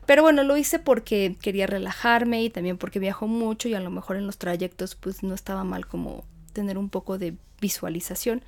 Pero 0.06 0.22
bueno, 0.22 0.42
lo 0.42 0.56
hice 0.56 0.78
porque 0.78 1.36
quería 1.40 1.66
relajarme 1.66 2.42
y 2.42 2.50
también 2.50 2.76
porque 2.76 2.98
viajo 2.98 3.26
mucho 3.26 3.68
y 3.68 3.74
a 3.74 3.80
lo 3.80 3.90
mejor 3.90 4.16
en 4.16 4.26
los 4.26 4.38
trayectos 4.38 4.94
pues 4.96 5.22
no 5.22 5.34
estaba 5.34 5.64
mal 5.64 5.86
como 5.86 6.24
tener 6.52 6.78
un 6.78 6.90
poco 6.90 7.18
de 7.18 7.36
visualización. 7.60 8.42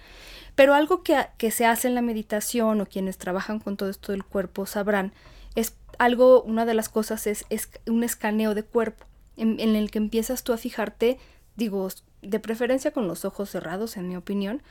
Pero 0.55 0.75
algo 0.75 1.03
que, 1.03 1.27
que 1.39 1.51
se 1.51 1.67
hace 1.67 1.89
en 1.89 1.95
la 1.95 2.03
meditación 2.03 2.81
o 2.81 2.87
quienes 2.87 3.19
trabajan 3.19 3.59
con 3.61 3.77
todo 3.77 3.89
esto 3.89 4.13
del 4.13 4.25
cuerpo 4.25 4.67
sabrán, 4.67 5.13
es 5.55 5.75
algo, 5.99 6.43
una 6.43 6.67
de 6.67 6.75
las 6.75 6.89
cosas 6.89 7.27
es, 7.27 7.45
es 7.49 7.71
un 7.87 8.05
escaneo 8.05 8.55
de 8.55 8.63
cuerpo 8.63 9.07
en, 9.37 9.61
en 9.61 9.77
el 9.77 9.91
que 9.91 9.99
empiezas 9.99 10.45
tú 10.45 10.53
a 10.53 10.59
fijarte, 10.59 11.19
digo, 11.57 11.89
de 12.23 12.41
preferencia 12.41 12.91
con 12.91 13.09
los 13.09 13.25
ojos 13.25 13.51
cerrados, 13.51 13.97
en 13.97 14.09
mi 14.09 14.17
opinión, 14.17 14.63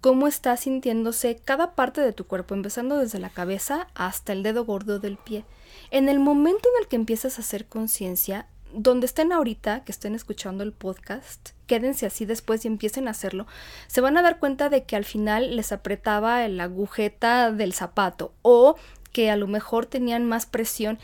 cómo 0.00 0.26
está 0.26 0.56
sintiéndose 0.56 1.36
cada 1.44 1.74
parte 1.74 2.00
de 2.00 2.12
tu 2.12 2.26
cuerpo, 2.26 2.54
empezando 2.54 2.96
desde 2.96 3.18
la 3.18 3.30
cabeza 3.30 3.88
hasta 3.94 4.32
el 4.32 4.42
dedo 4.42 4.64
gordo 4.64 4.98
del 4.98 5.16
pie. 5.16 5.44
En 5.90 6.08
el 6.08 6.18
momento 6.18 6.68
en 6.74 6.82
el 6.82 6.88
que 6.88 6.96
empiezas 6.96 7.38
a 7.38 7.42
hacer 7.42 7.66
conciencia, 7.66 8.46
donde 8.72 9.06
estén 9.06 9.32
ahorita, 9.32 9.84
que 9.84 9.92
estén 9.92 10.14
escuchando 10.14 10.62
el 10.62 10.72
podcast, 10.72 11.50
quédense 11.66 12.06
así 12.06 12.24
después 12.24 12.64
y 12.64 12.68
empiecen 12.68 13.08
a 13.08 13.12
hacerlo, 13.12 13.46
se 13.88 14.00
van 14.00 14.16
a 14.16 14.22
dar 14.22 14.38
cuenta 14.38 14.68
de 14.68 14.84
que 14.84 14.96
al 14.96 15.04
final 15.04 15.56
les 15.56 15.72
apretaba 15.72 16.46
la 16.48 16.64
agujeta 16.64 17.50
del 17.50 17.72
zapato 17.72 18.32
o 18.42 18.76
que 19.12 19.30
a 19.30 19.36
lo 19.36 19.48
mejor 19.48 19.86
tenían 19.86 20.26
más 20.26 20.46
presión 20.46 20.98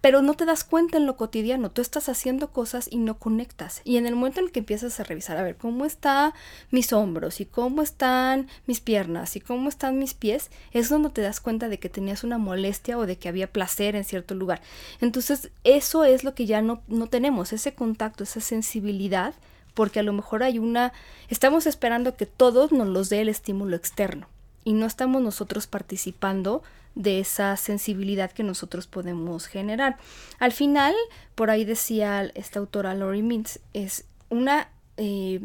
pero 0.00 0.22
no 0.22 0.34
te 0.34 0.44
das 0.44 0.64
cuenta 0.64 0.96
en 0.96 1.06
lo 1.06 1.16
cotidiano, 1.16 1.70
tú 1.70 1.82
estás 1.82 2.08
haciendo 2.08 2.50
cosas 2.50 2.88
y 2.90 2.98
no 2.98 3.18
conectas. 3.18 3.80
Y 3.84 3.96
en 3.96 4.06
el 4.06 4.16
momento 4.16 4.40
en 4.40 4.48
que 4.48 4.60
empiezas 4.60 4.98
a 5.00 5.04
revisar, 5.04 5.36
a 5.36 5.42
ver, 5.42 5.56
cómo 5.56 5.84
están 5.84 6.32
mis 6.70 6.92
hombros 6.92 7.40
y 7.40 7.46
cómo 7.46 7.82
están 7.82 8.48
mis 8.66 8.80
piernas 8.80 9.36
y 9.36 9.40
cómo 9.40 9.68
están 9.68 9.98
mis 9.98 10.14
pies, 10.14 10.50
es 10.72 10.88
donde 10.88 11.10
te 11.10 11.22
das 11.22 11.40
cuenta 11.40 11.68
de 11.68 11.78
que 11.78 11.88
tenías 11.88 12.24
una 12.24 12.38
molestia 12.38 12.98
o 12.98 13.06
de 13.06 13.16
que 13.16 13.28
había 13.28 13.52
placer 13.52 13.96
en 13.96 14.04
cierto 14.04 14.34
lugar. 14.34 14.60
Entonces, 15.00 15.50
eso 15.64 16.04
es 16.04 16.24
lo 16.24 16.34
que 16.34 16.46
ya 16.46 16.62
no, 16.62 16.82
no 16.88 17.06
tenemos, 17.08 17.52
ese 17.52 17.74
contacto, 17.74 18.24
esa 18.24 18.40
sensibilidad, 18.40 19.34
porque 19.74 20.00
a 20.00 20.04
lo 20.04 20.12
mejor 20.12 20.42
hay 20.42 20.58
una, 20.58 20.92
estamos 21.28 21.66
esperando 21.66 22.16
que 22.16 22.26
todos 22.26 22.72
nos 22.72 22.88
los 22.88 23.08
dé 23.08 23.20
el 23.20 23.28
estímulo 23.28 23.76
externo 23.76 24.28
y 24.64 24.72
no 24.72 24.86
estamos 24.86 25.22
nosotros 25.22 25.66
participando 25.66 26.62
de 26.94 27.20
esa 27.20 27.56
sensibilidad 27.56 28.32
que 28.32 28.42
nosotros 28.42 28.86
podemos 28.86 29.46
generar. 29.46 29.98
Al 30.38 30.52
final, 30.52 30.94
por 31.34 31.50
ahí 31.50 31.64
decía 31.64 32.30
esta 32.34 32.60
autora 32.60 32.94
Lori 32.94 33.22
Mintz, 33.22 33.60
es 33.72 34.04
una 34.28 34.68
eh, 34.96 35.40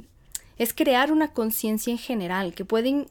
es 0.60 0.74
crear 0.74 1.12
una 1.12 1.30
conciencia 1.30 1.90
en 1.90 1.98
general 1.98 2.54
que 2.54 2.66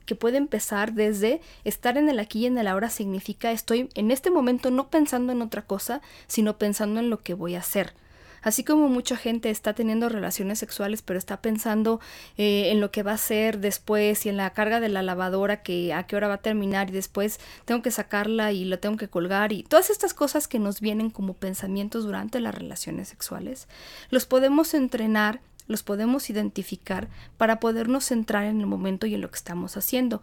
que 0.04 0.14
puede 0.14 0.36
empezar 0.36 0.92
desde 0.92 1.40
estar 1.64 1.96
en 1.96 2.08
el 2.08 2.20
aquí 2.20 2.40
y 2.40 2.46
en 2.46 2.58
el 2.58 2.68
ahora 2.68 2.90
significa 2.90 3.50
estoy 3.50 3.88
en 3.94 4.10
este 4.10 4.30
momento 4.30 4.70
no 4.70 4.88
pensando 4.88 5.32
en 5.32 5.42
otra 5.42 5.62
cosa, 5.62 6.02
sino 6.26 6.58
pensando 6.58 7.00
en 7.00 7.10
lo 7.10 7.20
que 7.20 7.34
voy 7.34 7.54
a 7.54 7.60
hacer. 7.60 7.94
Así 8.42 8.64
como 8.64 8.88
mucha 8.88 9.16
gente 9.16 9.50
está 9.50 9.74
teniendo 9.74 10.08
relaciones 10.08 10.58
sexuales, 10.58 11.02
pero 11.02 11.18
está 11.18 11.40
pensando 11.40 12.00
eh, 12.36 12.70
en 12.70 12.80
lo 12.80 12.90
que 12.90 13.02
va 13.02 13.12
a 13.12 13.14
hacer 13.14 13.58
después 13.58 14.26
y 14.26 14.28
en 14.28 14.36
la 14.36 14.50
carga 14.50 14.80
de 14.80 14.88
la 14.88 15.02
lavadora, 15.02 15.62
que 15.62 15.92
a 15.92 16.04
qué 16.04 16.16
hora 16.16 16.28
va 16.28 16.34
a 16.34 16.42
terminar 16.42 16.90
y 16.90 16.92
después 16.92 17.40
tengo 17.64 17.82
que 17.82 17.90
sacarla 17.90 18.52
y 18.52 18.64
la 18.64 18.76
tengo 18.76 18.96
que 18.96 19.08
colgar 19.08 19.52
y 19.52 19.62
todas 19.62 19.90
estas 19.90 20.14
cosas 20.14 20.48
que 20.48 20.58
nos 20.58 20.80
vienen 20.80 21.10
como 21.10 21.34
pensamientos 21.34 22.04
durante 22.04 22.40
las 22.40 22.54
relaciones 22.54 23.08
sexuales, 23.08 23.68
los 24.10 24.26
podemos 24.26 24.74
entrenar 24.74 25.40
los 25.68 25.82
podemos 25.82 26.28
identificar 26.30 27.08
para 27.36 27.60
podernos 27.60 28.06
centrar 28.06 28.44
en 28.44 28.60
el 28.60 28.66
momento 28.66 29.06
y 29.06 29.14
en 29.14 29.20
lo 29.20 29.30
que 29.30 29.36
estamos 29.36 29.76
haciendo 29.76 30.20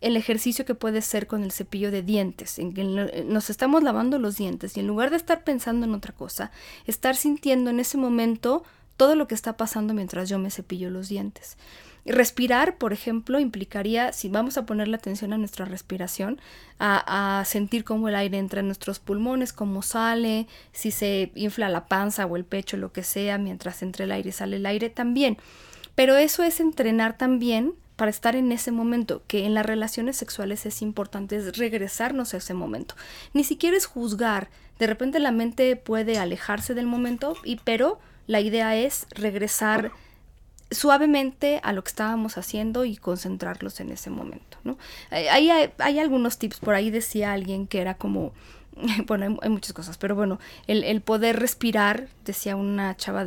el 0.00 0.16
ejercicio 0.16 0.64
que 0.64 0.74
puede 0.74 1.00
ser 1.02 1.26
con 1.26 1.42
el 1.42 1.52
cepillo 1.52 1.90
de 1.90 2.02
dientes, 2.02 2.58
en 2.58 2.74
que 2.74 2.84
nos 3.26 3.50
estamos 3.50 3.82
lavando 3.82 4.18
los 4.18 4.36
dientes 4.36 4.76
y 4.76 4.80
en 4.80 4.86
lugar 4.86 5.10
de 5.10 5.16
estar 5.16 5.42
pensando 5.44 5.86
en 5.86 5.94
otra 5.94 6.12
cosa, 6.12 6.50
estar 6.86 7.16
sintiendo 7.16 7.70
en 7.70 7.80
ese 7.80 7.96
momento 7.96 8.62
todo 8.96 9.14
lo 9.14 9.26
que 9.26 9.34
está 9.34 9.56
pasando 9.56 9.94
mientras 9.94 10.28
yo 10.28 10.38
me 10.38 10.50
cepillo 10.50 10.90
los 10.90 11.08
dientes. 11.08 11.56
Respirar, 12.06 12.78
por 12.78 12.92
ejemplo, 12.92 13.40
implicaría, 13.40 14.12
si 14.12 14.28
vamos 14.28 14.56
a 14.56 14.64
poner 14.64 14.86
la 14.88 14.96
atención 14.96 15.32
a 15.32 15.38
nuestra 15.38 15.64
respiración, 15.64 16.40
a, 16.78 17.40
a, 17.40 17.44
sentir 17.44 17.82
cómo 17.82 18.08
el 18.08 18.14
aire 18.14 18.38
entra 18.38 18.60
en 18.60 18.66
nuestros 18.66 19.00
pulmones, 19.00 19.52
cómo 19.52 19.82
sale, 19.82 20.46
si 20.72 20.92
se 20.92 21.32
infla 21.34 21.68
la 21.68 21.86
panza 21.86 22.26
o 22.26 22.36
el 22.36 22.44
pecho, 22.44 22.76
lo 22.76 22.92
que 22.92 23.02
sea, 23.02 23.38
mientras 23.38 23.82
entre 23.82 24.04
el 24.04 24.12
aire 24.12 24.28
y 24.28 24.32
sale 24.32 24.56
el 24.56 24.66
aire 24.66 24.88
también. 24.88 25.36
Pero 25.96 26.16
eso 26.16 26.44
es 26.44 26.60
entrenar 26.60 27.18
también 27.18 27.74
para 27.96 28.10
estar 28.10 28.36
en 28.36 28.52
ese 28.52 28.70
momento, 28.70 29.22
que 29.26 29.46
en 29.46 29.54
las 29.54 29.66
relaciones 29.66 30.16
sexuales 30.16 30.66
es 30.66 30.82
importante, 30.82 31.36
es 31.36 31.56
regresarnos 31.56 32.34
a 32.34 32.36
ese 32.36 32.54
momento. 32.54 32.94
Ni 33.32 33.42
siquiera 33.42 33.76
es 33.76 33.86
juzgar, 33.86 34.48
de 34.78 34.86
repente 34.86 35.18
la 35.18 35.32
mente 35.32 35.74
puede 35.76 36.18
alejarse 36.18 36.74
del 36.74 36.86
momento, 36.86 37.34
y, 37.42 37.56
pero 37.64 37.98
la 38.26 38.40
idea 38.40 38.76
es 38.76 39.06
regresar 39.10 39.92
suavemente 40.70 41.60
a 41.62 41.72
lo 41.72 41.82
que 41.84 41.88
estábamos 41.88 42.38
haciendo 42.38 42.84
y 42.84 42.96
concentrarlos 42.96 43.80
en 43.80 43.90
ese 43.90 44.10
momento. 44.10 44.58
¿no? 44.64 44.78
Hay, 45.10 45.50
hay, 45.50 45.98
algunos 45.98 46.38
tips, 46.38 46.58
por 46.58 46.74
ahí 46.74 46.90
decía 46.90 47.32
alguien 47.32 47.66
que 47.66 47.80
era 47.80 47.94
como, 47.94 48.32
bueno, 49.06 49.38
hay, 49.42 49.50
muchas 49.50 49.72
cosas, 49.72 49.98
pero 49.98 50.14
bueno, 50.14 50.38
el, 50.66 51.00
poder 51.02 51.38
respirar, 51.38 52.08
decía 52.24 52.56
una 52.56 52.96
chava, 52.96 53.26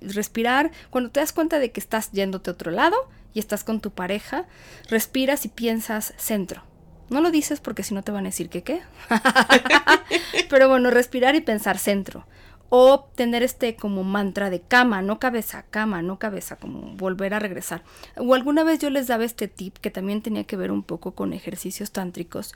respirar, 0.00 0.70
cuando 0.90 1.10
te 1.10 1.20
das 1.20 1.32
cuenta 1.32 1.58
de 1.58 1.70
que 1.70 1.80
estás 1.80 2.12
yéndote 2.12 2.50
a 2.50 2.54
otro 2.54 2.70
lado, 2.70 2.96
y 3.34 3.40
estás 3.40 3.62
con 3.62 3.80
tu 3.80 3.90
pareja, 3.90 4.46
respiras 4.88 5.44
y 5.44 5.48
piensas 5.48 6.14
centro. 6.16 6.62
No 7.10 7.20
lo 7.20 7.30
dices 7.30 7.60
porque 7.60 7.82
si 7.82 7.94
no 7.94 8.02
te 8.02 8.12
van 8.12 8.24
a 8.24 8.28
decir 8.28 8.48
que 8.48 8.62
qué. 8.62 8.82
Pero 10.50 10.68
bueno, 10.68 10.90
respirar 10.90 11.34
y 11.34 11.40
pensar 11.40 11.78
centro. 11.78 12.26
O 12.70 13.08
tener 13.14 13.42
este 13.42 13.76
como 13.76 14.04
mantra 14.04 14.50
de 14.50 14.60
cama, 14.60 15.00
no 15.02 15.18
cabeza, 15.18 15.64
cama, 15.70 16.02
no 16.02 16.18
cabeza, 16.18 16.56
como 16.56 16.94
volver 16.96 17.34
a 17.34 17.38
regresar. 17.38 17.82
O 18.16 18.34
alguna 18.34 18.64
vez 18.64 18.78
yo 18.78 18.90
les 18.90 19.06
daba 19.06 19.24
este 19.24 19.48
tip 19.48 19.78
que 19.78 19.90
también 19.90 20.22
tenía 20.22 20.44
que 20.44 20.56
ver 20.56 20.70
un 20.70 20.82
poco 20.82 21.12
con 21.12 21.32
ejercicios 21.32 21.90
tántricos, 21.92 22.54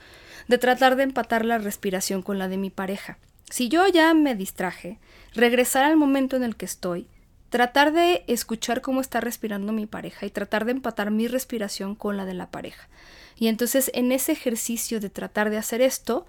de 0.49 0.59
tratar 0.59 0.97
de 0.97 1.05
empatar 1.05 1.45
la 1.45 1.59
respiración 1.59 2.23
con 2.23 2.39
la 2.39 2.49
de 2.49 2.59
mi 2.59 2.71
pareja. 2.71 3.19
Si 3.49 3.69
yo 3.69 3.87
ya 3.87 4.15
me 4.15 4.35
distraje, 4.35 4.99
regresar 5.35 5.85
al 5.85 5.97
momento 5.97 6.37
en 6.37 6.43
el 6.43 6.57
que 6.57 6.65
estoy, 6.65 7.07
tratar 7.53 7.93
de 7.93 8.25
escuchar 8.29 8.81
cómo 8.81 9.03
está 9.03 9.21
respirando 9.21 9.75
mi 9.75 9.85
pareja 9.85 10.25
y 10.25 10.31
tratar 10.31 10.65
de 10.65 10.73
empatar 10.73 11.11
mi 11.11 11.29
respiración 11.29 11.95
con 11.95 12.17
la 12.17 12.25
de 12.25 12.33
la 12.33 12.51
pareja. 12.51 12.89
Y 13.37 13.49
entonces 13.49 13.91
en 13.95 14.11
ese 14.11 14.33
ejercicio 14.33 15.01
de 15.01 15.11
tratar 15.11 15.51
de 15.51 15.59
hacer 15.59 15.83
esto, 15.83 16.27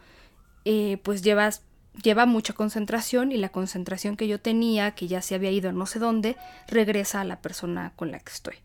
eh, 0.65 0.97
pues 1.01 1.21
llevas, 1.21 1.61
lleva 2.01 2.25
mucha 2.25 2.53
concentración 2.53 3.31
y 3.31 3.37
la 3.37 3.49
concentración 3.49 4.17
que 4.17 4.27
yo 4.27 4.39
tenía, 4.39 4.91
que 4.91 5.07
ya 5.07 5.21
se 5.21 5.35
había 5.35 5.51
ido 5.51 5.69
a 5.69 5.73
no 5.73 5.85
sé 5.85 5.99
dónde, 5.99 6.37
regresa 6.67 7.21
a 7.21 7.25
la 7.25 7.41
persona 7.41 7.93
con 7.95 8.11
la 8.11 8.19
que 8.19 8.31
estoy 8.31 8.55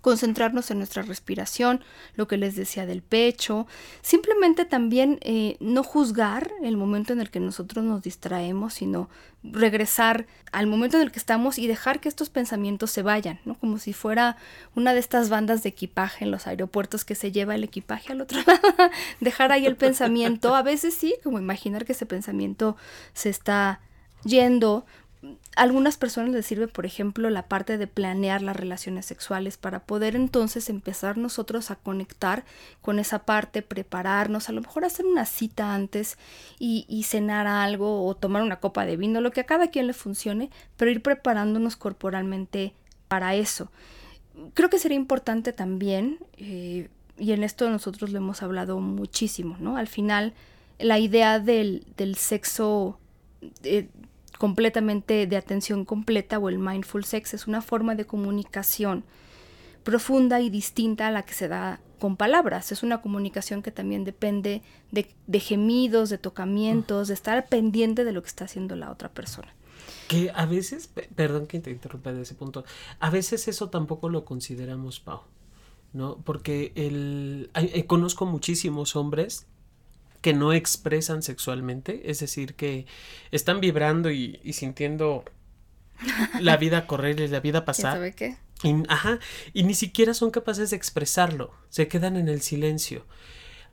concentrarnos 0.00 0.70
en 0.70 0.78
nuestra 0.78 1.02
respiración, 1.02 1.82
lo 2.14 2.28
que 2.28 2.36
les 2.36 2.56
decía 2.56 2.86
del 2.86 3.02
pecho, 3.02 3.66
simplemente 4.02 4.64
también 4.64 5.18
eh, 5.22 5.56
no 5.60 5.82
juzgar 5.82 6.50
el 6.62 6.76
momento 6.76 7.12
en 7.12 7.20
el 7.20 7.30
que 7.30 7.40
nosotros 7.40 7.84
nos 7.84 8.02
distraemos, 8.02 8.74
sino 8.74 9.08
regresar 9.42 10.26
al 10.50 10.66
momento 10.66 10.96
en 10.96 11.04
el 11.04 11.12
que 11.12 11.18
estamos 11.18 11.58
y 11.58 11.66
dejar 11.66 12.00
que 12.00 12.08
estos 12.08 12.28
pensamientos 12.28 12.90
se 12.90 13.02
vayan, 13.02 13.38
¿no? 13.44 13.56
Como 13.58 13.78
si 13.78 13.92
fuera 13.92 14.36
una 14.74 14.94
de 14.94 15.00
estas 15.00 15.28
bandas 15.28 15.62
de 15.62 15.68
equipaje 15.68 16.24
en 16.24 16.30
los 16.30 16.46
aeropuertos 16.46 17.04
que 17.04 17.14
se 17.14 17.30
lleva 17.30 17.54
el 17.54 17.64
equipaje 17.64 18.12
al 18.12 18.20
otro 18.20 18.40
lado, 18.46 18.90
dejar 19.20 19.52
ahí 19.52 19.66
el 19.66 19.76
pensamiento, 19.76 20.54
a 20.54 20.62
veces 20.62 20.94
sí, 20.94 21.14
como 21.22 21.38
imaginar 21.38 21.84
que 21.84 21.92
ese 21.92 22.06
pensamiento 22.06 22.76
se 23.12 23.28
está 23.28 23.80
yendo, 24.24 24.84
algunas 25.56 25.96
personas 25.96 26.30
les 26.30 26.46
sirve, 26.46 26.68
por 26.68 26.86
ejemplo, 26.86 27.28
la 27.28 27.48
parte 27.48 27.76
de 27.76 27.88
planear 27.88 28.40
las 28.40 28.56
relaciones 28.56 29.06
sexuales 29.06 29.56
para 29.56 29.80
poder 29.80 30.14
entonces 30.14 30.68
empezar 30.70 31.18
nosotros 31.18 31.72
a 31.72 31.76
conectar 31.76 32.44
con 32.82 33.00
esa 33.00 33.24
parte, 33.24 33.62
prepararnos, 33.62 34.48
a 34.48 34.52
lo 34.52 34.60
mejor 34.60 34.84
hacer 34.84 35.06
una 35.06 35.26
cita 35.26 35.74
antes 35.74 36.18
y, 36.60 37.02
cenar 37.02 37.46
algo 37.46 38.06
o 38.06 38.14
tomar 38.14 38.42
una 38.42 38.60
copa 38.60 38.86
de 38.86 38.96
vino, 38.96 39.20
lo 39.20 39.32
que 39.32 39.40
a 39.40 39.46
cada 39.46 39.68
quien 39.68 39.88
le 39.88 39.92
funcione, 39.92 40.50
pero 40.76 40.90
ir 40.90 41.02
preparándonos 41.02 41.76
corporalmente 41.76 42.74
para 43.08 43.34
eso. 43.34 43.72
Creo 44.54 44.70
que 44.70 44.78
sería 44.78 44.96
importante 44.96 45.52
también, 45.52 46.18
eh, 46.36 46.90
y 47.18 47.32
en 47.32 47.42
esto 47.42 47.68
nosotros 47.70 48.10
lo 48.10 48.18
hemos 48.18 48.42
hablado 48.44 48.78
muchísimo, 48.78 49.56
¿no? 49.58 49.76
Al 49.76 49.88
final, 49.88 50.34
la 50.78 51.00
idea 51.00 51.40
del, 51.40 51.84
del 51.96 52.14
sexo 52.14 52.98
eh, 53.64 53.88
completamente 54.38 55.26
de 55.26 55.36
atención 55.36 55.84
completa 55.84 56.38
o 56.38 56.48
el 56.48 56.58
mindful 56.58 57.04
sex 57.04 57.34
es 57.34 57.46
una 57.46 57.60
forma 57.60 57.94
de 57.94 58.06
comunicación 58.06 59.04
profunda 59.82 60.40
y 60.40 60.50
distinta 60.50 61.08
a 61.08 61.10
la 61.10 61.24
que 61.24 61.34
se 61.34 61.48
da 61.48 61.80
con 61.98 62.16
palabras. 62.16 62.72
Es 62.72 62.82
una 62.82 63.02
comunicación 63.02 63.62
que 63.62 63.70
también 63.70 64.04
depende 64.04 64.62
de, 64.90 65.14
de 65.26 65.40
gemidos, 65.40 66.10
de 66.10 66.18
tocamientos, 66.18 67.08
de 67.08 67.14
estar 67.14 67.48
pendiente 67.48 68.04
de 68.04 68.12
lo 68.12 68.22
que 68.22 68.28
está 68.28 68.44
haciendo 68.44 68.76
la 68.76 68.90
otra 68.90 69.10
persona. 69.10 69.52
Que 70.06 70.30
a 70.34 70.46
veces, 70.46 70.90
perdón 71.14 71.46
que 71.46 71.60
te 71.60 71.70
interrumpa 71.70 72.12
de 72.12 72.22
ese 72.22 72.34
punto, 72.34 72.64
a 73.00 73.10
veces 73.10 73.48
eso 73.48 73.70
tampoco 73.70 74.08
lo 74.08 74.24
consideramos, 74.24 75.00
Pau, 75.00 75.22
¿no? 75.92 76.18
Porque 76.18 76.72
el, 76.76 77.50
hay, 77.54 77.82
conozco 77.84 78.26
muchísimos 78.26 78.96
hombres 78.96 79.46
que 80.20 80.32
no 80.32 80.52
expresan 80.52 81.22
sexualmente, 81.22 82.10
es 82.10 82.20
decir, 82.20 82.54
que 82.54 82.86
están 83.30 83.60
vibrando 83.60 84.10
y, 84.10 84.40
y 84.42 84.54
sintiendo 84.54 85.24
la 86.40 86.56
vida 86.58 86.86
correr 86.86 87.20
y 87.20 87.28
la 87.28 87.40
vida 87.40 87.64
pasar. 87.64 87.94
¿Sabe 87.94 88.12
qué? 88.12 88.36
Y, 88.62 88.74
ajá, 88.88 89.20
y 89.52 89.62
ni 89.62 89.74
siquiera 89.74 90.14
son 90.14 90.30
capaces 90.30 90.70
de 90.70 90.76
expresarlo, 90.76 91.52
se 91.68 91.88
quedan 91.88 92.16
en 92.16 92.28
el 92.28 92.42
silencio. 92.42 93.06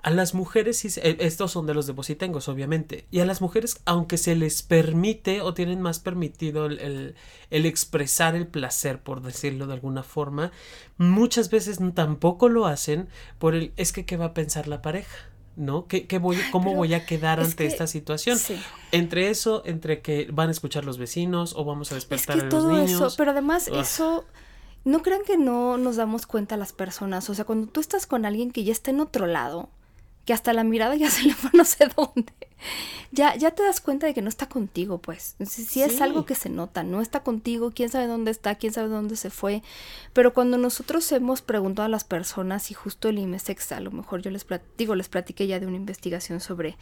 A 0.03 0.12
las 0.12 0.36
mujeres, 0.36 0.86
eh, 0.86 1.17
estos 1.21 1.51
son 1.51 1.65
de 1.65 1.73
los 1.73 1.88
de 1.88 1.93
Bocitengos, 1.93 2.47
obviamente, 2.47 3.08
y 3.10 3.21
a 3.21 3.25
las 3.25 3.41
mujeres, 3.41 3.81
aunque 3.86 4.19
se 4.19 4.36
les 4.36 4.62
permite 4.62 5.41
o 5.41 5.55
tienen 5.55 5.81
más 5.81 5.99
permitido 5.99 6.67
el, 6.67 6.77
el, 6.77 7.15
el 7.49 7.65
expresar 7.65 8.36
el 8.36 8.45
placer, 8.45 9.01
por 9.01 9.23
decirlo 9.23 9.65
de 9.65 9.73
alguna 9.73 10.03
forma, 10.03 10.51
muchas 10.97 11.49
veces 11.49 11.79
tampoco 11.95 12.49
lo 12.49 12.67
hacen 12.67 13.10
por 13.39 13.55
el 13.55 13.73
es 13.77 13.91
que 13.91 14.05
qué 14.05 14.15
va 14.15 14.25
a 14.25 14.34
pensar 14.36 14.67
la 14.67 14.84
pareja. 14.84 15.17
¿No? 15.55 15.87
¿Qué, 15.87 16.07
qué 16.07 16.17
voy, 16.19 16.37
¿Cómo 16.51 16.65
Pero 16.65 16.77
voy 16.77 16.93
a 16.93 17.05
quedar 17.05 17.39
ante 17.39 17.55
que, 17.55 17.65
esta 17.65 17.87
situación? 17.87 18.37
Sí. 18.37 18.61
Entre 18.91 19.29
eso, 19.29 19.63
entre 19.65 20.01
que 20.01 20.27
van 20.31 20.49
a 20.49 20.51
escuchar 20.51 20.85
los 20.85 20.97
vecinos 20.97 21.53
o 21.55 21.65
vamos 21.65 21.91
a 21.91 21.95
despertar 21.95 22.37
es 22.37 22.43
que 22.43 22.47
a 22.47 22.49
todo 22.49 22.69
los 22.69 22.77
niños. 22.85 23.01
Eso, 23.01 23.17
pero 23.17 23.31
además 23.31 23.69
Ugh. 23.69 23.79
eso, 23.79 24.25
no 24.83 25.01
crean 25.01 25.21
que 25.25 25.37
no 25.37 25.77
nos 25.77 25.95
damos 25.95 26.25
cuenta 26.27 26.57
las 26.57 26.73
personas. 26.73 27.29
O 27.29 27.33
sea, 27.33 27.45
cuando 27.45 27.67
tú 27.67 27.79
estás 27.79 28.07
con 28.07 28.25
alguien 28.25 28.51
que 28.51 28.63
ya 28.63 28.71
está 28.71 28.91
en 28.91 28.99
otro 28.99 29.27
lado, 29.27 29.69
que 30.25 30.33
hasta 30.33 30.53
la 30.53 30.63
mirada 30.63 30.95
ya 30.95 31.09
se 31.09 31.23
le 31.23 31.33
fue 31.33 31.51
no 31.53 31.65
sé 31.65 31.88
dónde. 31.95 32.33
Ya, 33.11 33.35
ya 33.35 33.51
te 33.51 33.63
das 33.63 33.79
cuenta 33.79 34.07
de 34.07 34.13
que 34.13 34.21
no 34.21 34.29
está 34.29 34.49
contigo, 34.49 34.97
pues. 34.97 35.35
Si, 35.45 35.63
si 35.63 35.81
es 35.81 35.97
sí. 35.97 36.03
algo 36.03 36.25
que 36.25 36.35
se 36.35 36.49
nota, 36.49 36.83
no 36.83 37.01
está 37.01 37.21
contigo, 37.21 37.71
quién 37.73 37.89
sabe 37.89 38.07
dónde 38.07 38.31
está, 38.31 38.55
quién 38.55 38.73
sabe 38.73 38.89
dónde 38.89 39.15
se 39.15 39.29
fue. 39.29 39.61
Pero 40.13 40.33
cuando 40.33 40.57
nosotros 40.57 41.09
hemos 41.11 41.41
preguntado 41.41 41.85
a 41.85 41.89
las 41.89 42.03
personas 42.03 42.71
y 42.71 42.73
justo 42.73 43.07
el 43.07 43.19
IMESEX, 43.19 43.71
a 43.71 43.79
lo 43.79 43.91
mejor 43.91 44.21
yo 44.21 44.31
les 44.31 44.45
digo, 44.77 44.95
les 44.95 45.09
platiqué 45.09 45.47
ya 45.47 45.59
de 45.59 45.67
una 45.67 45.77
investigación 45.77 46.41
sobre 46.41 46.75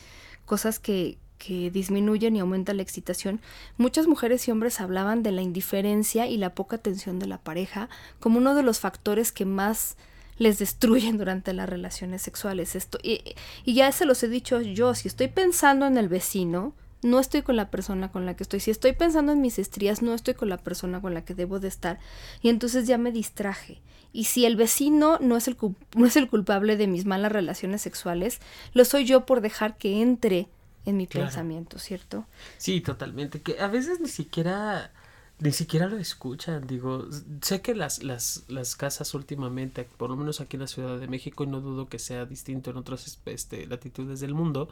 cosas 0.45 0.79
que, 0.79 1.17
que 1.37 1.69
disminuyen 1.69 2.35
y 2.35 2.39
aumentan 2.39 2.77
la 2.77 2.83
excitación, 2.83 3.41
muchas 3.77 4.07
mujeres 4.07 4.47
y 4.47 4.51
hombres 4.51 4.79
hablaban 4.79 5.23
de 5.23 5.33
la 5.33 5.41
indiferencia 5.41 6.27
y 6.27 6.37
la 6.37 6.55
poca 6.55 6.77
atención 6.77 7.19
de 7.19 7.27
la 7.27 7.37
pareja 7.37 7.89
como 8.19 8.37
uno 8.37 8.55
de 8.55 8.63
los 8.63 8.79
factores 8.79 9.31
que 9.31 9.45
más 9.45 9.97
les 10.37 10.59
destruyen 10.59 11.17
durante 11.17 11.53
las 11.53 11.69
relaciones 11.69 12.21
sexuales. 12.21 12.75
Esto, 12.75 12.97
y, 13.01 13.21
y, 13.65 13.73
ya 13.75 13.91
se 13.91 14.05
los 14.05 14.23
he 14.23 14.27
dicho 14.27 14.61
yo, 14.61 14.93
si 14.95 15.07
estoy 15.07 15.27
pensando 15.27 15.85
en 15.85 15.97
el 15.97 16.09
vecino, 16.09 16.73
no 17.01 17.19
estoy 17.19 17.41
con 17.41 17.55
la 17.55 17.69
persona 17.69 18.11
con 18.11 18.25
la 18.25 18.35
que 18.35 18.43
estoy. 18.43 18.59
Si 18.59 18.71
estoy 18.71 18.93
pensando 18.93 19.31
en 19.31 19.41
mis 19.41 19.59
estrías, 19.59 20.01
no 20.01 20.13
estoy 20.13 20.33
con 20.33 20.49
la 20.49 20.57
persona 20.57 21.01
con 21.01 21.13
la 21.13 21.25
que 21.25 21.35
debo 21.35 21.59
de 21.59 21.67
estar. 21.67 21.99
Y 22.41 22.49
entonces 22.49 22.87
ya 22.87 22.97
me 22.97 23.11
distraje. 23.11 23.81
Y 24.13 24.25
si 24.25 24.45
el 24.45 24.55
vecino 24.55 25.17
no 25.19 25.35
es 25.35 25.47
el, 25.47 25.57
no 25.95 26.05
es 26.05 26.15
el 26.15 26.29
culpable 26.29 26.77
de 26.77 26.87
mis 26.87 27.05
malas 27.05 27.31
relaciones 27.31 27.81
sexuales, 27.81 28.39
lo 28.73 28.85
soy 28.85 29.05
yo 29.05 29.25
por 29.25 29.41
dejar 29.41 29.77
que 29.77 30.01
entre 30.01 30.47
en 30.85 30.97
mi 30.97 31.07
claro. 31.07 31.27
pensamiento, 31.27 31.79
¿cierto? 31.79 32.25
Sí, 32.57 32.81
totalmente. 32.81 33.41
Que 33.41 33.59
a 33.59 33.67
veces 33.67 33.99
ni 33.99 34.09
siquiera 34.09 34.91
ni 35.39 35.51
siquiera 35.51 35.87
lo 35.87 35.97
escuchan, 35.97 36.67
digo, 36.67 37.07
sé 37.41 37.61
que 37.61 37.75
las, 37.75 38.03
las, 38.03 38.43
las 38.47 38.75
casas 38.75 39.13
últimamente, 39.13 39.87
por 39.97 40.09
lo 40.09 40.15
menos 40.15 40.39
aquí 40.41 40.55
en 40.55 40.61
la 40.61 40.67
Ciudad 40.67 40.99
de 40.99 41.07
México, 41.07 41.43
y 41.43 41.47
no 41.47 41.59
dudo 41.59 41.89
que 41.89 41.99
sea 41.99 42.25
distinto 42.25 42.71
en 42.71 42.77
otras 42.77 43.19
este, 43.25 43.65
latitudes 43.67 44.19
del 44.19 44.33
mundo, 44.33 44.69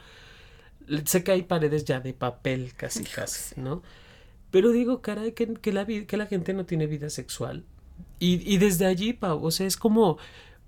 sé 1.05 1.23
que 1.23 1.31
hay 1.31 1.43
paredes 1.43 1.85
ya 1.85 1.99
de 1.99 2.13
papel 2.13 2.73
casi 2.75 3.03
casi, 3.15 3.59
¿no? 3.59 3.81
Pero 4.51 4.71
digo, 4.71 5.01
caray, 5.01 5.33
que, 5.33 5.53
que, 5.55 5.71
la, 5.71 5.85
que 5.85 6.17
la 6.17 6.25
gente 6.25 6.53
no 6.53 6.65
tiene 6.65 6.85
vida 6.85 7.09
sexual. 7.09 7.63
Y, 8.19 8.53
y 8.53 8.57
desde 8.57 8.85
allí, 8.85 9.13
Pau, 9.13 9.43
o 9.43 9.51
sea, 9.51 9.65
es 9.65 9.77
como, 9.77 10.17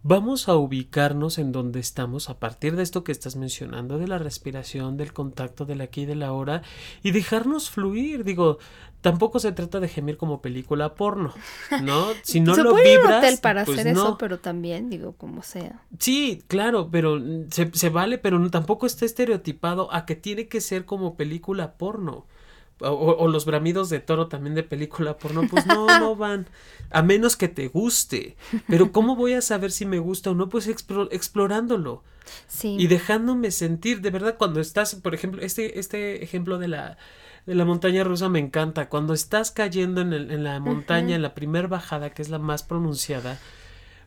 vamos 0.04 0.50
a 0.50 0.56
ubicarnos 0.56 1.38
en 1.38 1.52
donde 1.52 1.80
estamos 1.80 2.30
a 2.30 2.38
partir 2.40 2.76
de 2.76 2.84
esto 2.84 3.04
que 3.04 3.12
estás 3.12 3.36
mencionando, 3.36 3.98
de 3.98 4.08
la 4.08 4.18
respiración, 4.18 4.98
del 4.98 5.14
contacto 5.14 5.66
del 5.66 5.82
aquí 5.82 6.02
y 6.02 6.06
de 6.06 6.16
la 6.16 6.28
ahora, 6.28 6.62
y 7.02 7.12
dejarnos 7.12 7.70
fluir. 7.70 8.24
Digo, 8.24 8.60
tampoco 9.02 9.40
se 9.40 9.54
trata 9.54 9.80
de 9.80 9.88
gemir 9.88 10.18
como 10.18 10.42
película 10.42 10.96
porno, 10.96 11.34
¿no? 11.82 12.08
Si 12.24 12.42
no 12.42 12.54
se 12.54 12.64
lo 12.64 12.72
puede 12.72 12.98
vibras, 12.98 13.10
un 13.10 13.18
hotel 13.18 13.40
para 13.42 13.66
pues 13.66 13.80
hacer 13.80 13.94
no. 13.94 14.02
eso, 14.02 14.18
pero 14.18 14.40
también, 14.40 14.90
digo, 14.90 15.14
como 15.14 15.42
sea. 15.42 15.82
Sí, 15.98 16.44
claro, 16.48 16.90
pero 16.92 17.20
se, 17.50 17.72
se 17.74 17.90
vale, 17.90 18.18
pero 18.18 18.50
tampoco 18.52 18.86
está 18.86 19.06
estereotipado 19.06 19.92
a 19.94 20.06
que 20.06 20.16
tiene 20.16 20.48
que 20.48 20.62
ser 20.62 20.86
como 20.86 21.16
película 21.16 21.74
porno. 21.74 22.26
O, 22.84 23.16
o, 23.18 23.28
los 23.28 23.46
bramidos 23.46 23.90
de 23.90 24.00
toro 24.00 24.28
también 24.28 24.56
de 24.56 24.64
película 24.64 25.18
porno, 25.18 25.48
pues 25.50 25.66
no, 25.66 25.88
no 26.00 26.16
van. 26.18 26.48
A 26.90 27.02
menos 27.02 27.36
que 27.36 27.48
te 27.48 27.68
guste. 27.68 28.36
Pero 28.68 28.92
¿cómo 28.92 29.16
voy 29.16 29.34
a 29.34 29.42
saber 29.42 29.72
si 29.72 29.86
me 29.86 30.00
gusta 30.00 30.32
o 30.32 30.36
no? 30.36 30.50
Pues 30.50 30.68
explor 30.68 31.10
explorándolo. 31.12 32.04
Sí. 32.48 32.76
Y 32.80 32.88
dejándome 32.88 33.52
sentir, 33.52 34.02
de 34.02 34.12
verdad, 34.12 34.36
cuando 34.38 34.60
estás, 34.60 34.96
por 34.96 35.14
ejemplo, 35.14 35.42
este, 35.42 35.80
este 35.80 36.24
ejemplo 36.24 36.58
de 36.60 36.68
la, 36.68 36.98
de 37.46 37.56
la 37.56 37.66
montaña 37.66 38.04
rusa 38.04 38.30
me 38.30 38.40
encanta. 38.40 38.90
Cuando 38.90 39.14
estás 39.14 39.52
cayendo 39.52 40.02
en, 40.02 40.14
el, 40.14 40.32
en 40.32 40.44
la 40.44 40.60
montaña, 40.60 41.08
uh 41.08 41.12
-huh. 41.12 41.16
en 41.16 41.22
la 41.22 41.34
primer 41.34 41.68
bajada, 41.68 42.12
que 42.12 42.22
es 42.22 42.30
la 42.30 42.40
más 42.40 42.64
pronunciada, 42.64 43.40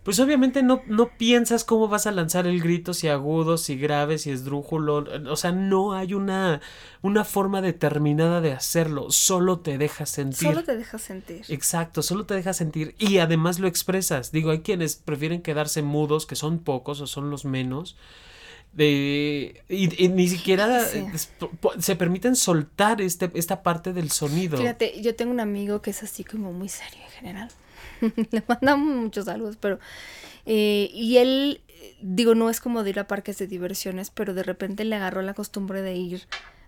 pues 0.07 0.21
obviamente 0.21 0.62
no, 0.62 0.83
no 0.87 1.09
piensas 1.19 1.64
cómo 1.64 1.88
vas 1.88 2.07
a 2.07 2.12
lanzar 2.12 2.47
el 2.47 2.61
grito, 2.61 2.95
si 2.95 3.09
agudo, 3.09 3.59
si 3.59 3.77
grave, 3.77 4.19
si 4.19 4.31
esdrújulo. 4.31 5.05
O 5.29 5.35
sea, 5.35 5.51
no 5.51 5.95
hay 5.95 6.14
una, 6.14 6.61
una 7.03 7.25
forma 7.25 7.61
determinada 7.61 8.40
de 8.40 8.53
hacerlo. 8.53 9.11
Solo 9.11 9.59
te 9.59 9.79
dejas 9.79 10.09
sentir. 10.09 10.47
Solo 10.47 10.62
te 10.62 10.77
dejas 10.77 11.03
sentir. 11.03 11.45
Exacto, 11.49 12.03
solo 12.03 12.25
te 12.25 12.35
dejas 12.35 12.57
sentir. 12.57 12.95
Y 13.01 13.19
además 13.19 13.59
lo 13.59 13.66
expresas. 13.66 14.31
Digo, 14.31 14.53
hay 14.53 14.61
quienes 14.61 14.95
prefieren 14.95 15.42
quedarse 15.42 15.83
mudos, 15.83 16.25
que 16.25 16.37
son 16.37 16.61
pocos 16.61 17.01
o 17.01 17.09
son 17.09 17.29
los 17.29 17.45
menos. 17.45 17.97
De, 18.75 19.61
y, 19.69 20.05
y, 20.05 20.09
ni 20.09 20.29
siquiera 20.29 20.85
sí. 20.85 21.05
se 21.81 21.97
permiten 21.97 22.37
soltar 22.37 23.01
este, 23.01 23.33
esta 23.35 23.64
parte 23.64 23.92
del 23.92 24.12
sonido. 24.12 24.57
Fíjate, 24.57 25.03
yo 25.03 25.16
tengo 25.16 25.33
un 25.33 25.40
amigo 25.40 25.83
que 25.83 25.90
es 25.90 26.05
así 26.05 26.23
como 26.23 26.53
muy 26.53 26.69
serio 26.69 27.01
en 27.07 27.11
general. 27.11 27.51
Le 28.30 28.42
mandamos 28.46 28.96
muchos 28.96 29.24
saludos, 29.26 29.56
pero. 29.61 29.78
Eh, 30.44 30.90
y 30.92 31.16
él, 31.18 31.61
digo, 32.00 32.35
no 32.35 32.50
es 32.50 32.61
como 32.61 32.82
de 32.85 32.90
ir 32.90 33.00
a 33.00 33.06
parques 33.06 33.38
de 33.38 33.46
diversiones, 33.46 34.11
pero 34.11 34.35
de 34.35 34.42
repente 34.42 34.85
le 34.85 34.96
agarró 34.96 35.22
la 35.22 35.35
costumbre 35.35 35.82
de 35.82 35.94
ir 35.94 36.26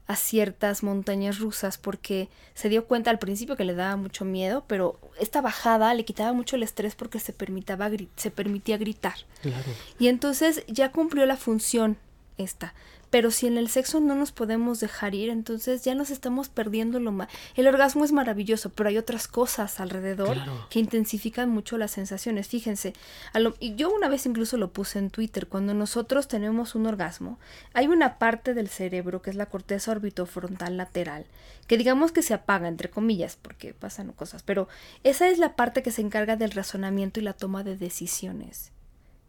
a 0.09 0.17
ciertas 0.17 0.83
montañas 0.83 1.39
rusas 1.39 1.77
porque 1.77 2.31
se 2.55 2.71
dio 2.71 2.87
cuenta 2.87 3.11
al 3.11 3.19
principio 3.19 3.57
que 3.57 3.65
le 3.65 3.75
daba 3.75 3.95
mucho 3.97 4.25
miedo, 4.25 4.65
pero 4.67 4.99
esta 5.21 5.43
bajada 5.43 5.93
le 5.93 6.07
quitaba 6.07 6.33
mucho 6.33 6.57
el 6.57 6.63
estrés 6.63 6.95
porque 6.95 7.21
se, 7.21 7.35
permitaba, 7.35 7.91
se 8.17 8.31
permitía 8.31 8.79
gritar. 8.79 9.15
Claro. 9.43 9.71
Y 9.99 10.09
entonces 10.09 10.65
ya 10.67 10.93
cumplió 10.93 11.27
la 11.27 11.37
función 11.37 11.99
esta. 12.39 12.73
Pero 13.11 13.31
si 13.31 13.47
en 13.47 13.57
el 13.59 13.69
sexo 13.69 14.01
no 14.01 14.15
nos 14.15 14.33
podemos 14.33 14.81
dejar 14.81 15.15
ir, 15.15 15.31
entonces 15.31 15.83
ya 15.83 15.95
nos 15.95 16.11
estamos 16.11 16.49
perdiendo 16.49 17.01
lo 17.01 17.13
más. 17.13 17.29
El 17.55 17.67
orgasmo 17.67 18.05
es 18.05 18.13
maravilloso, 18.13 18.71
pero 18.71 18.89
hay 18.89 18.99
otras 18.99 19.29
cosas 19.29 19.81
alrededor 19.81 20.35
claro. 20.35 20.67
que 20.71 20.79
intensifican 20.79 21.49
mucho 21.49 21.79
las 21.79 21.93
sensaciones. 21.93 22.49
Fíjense, 22.49 22.93
lo, 23.35 23.55
y 23.61 23.75
yo 23.77 23.91
una 23.91 24.09
vez 24.09 24.27
incluso 24.27 24.57
lo 24.57 24.73
puse 24.73 24.99
en 24.99 25.11
Twitter, 25.11 25.47
cuando 25.47 25.75
nosotros 25.75 26.29
tenemos 26.29 26.75
un 26.75 26.87
orgasmo, 26.87 27.39
hay 27.73 27.87
una 27.87 28.19
parte 28.19 28.55
del 28.55 28.69
cerebro 28.69 29.23
que 29.23 29.31
es 29.31 29.37
la 29.37 29.47
corteza 29.47 29.93
orbitofrontal 29.93 30.77
lateral, 30.77 31.27
que 31.67 31.79
digamos 31.79 32.13
que 32.13 32.23
se 32.23 32.35
apaga, 32.35 32.69
entre 32.69 32.91
comillas, 32.91 33.37
porque 33.41 33.75
pasan 33.75 34.13
cosas, 34.13 34.43
pero 34.43 34.69
esa 35.05 35.29
es 35.29 35.39
la 35.39 35.57
parte 35.57 35.83
que 35.83 35.91
se 35.91 36.03
encarga 36.03 36.37
del 36.37 36.53
razonamiento 36.53 37.21
y 37.21 37.23
la 37.23 37.33
toma 37.33 37.65
de 37.65 37.77
decisiones. 37.77 38.73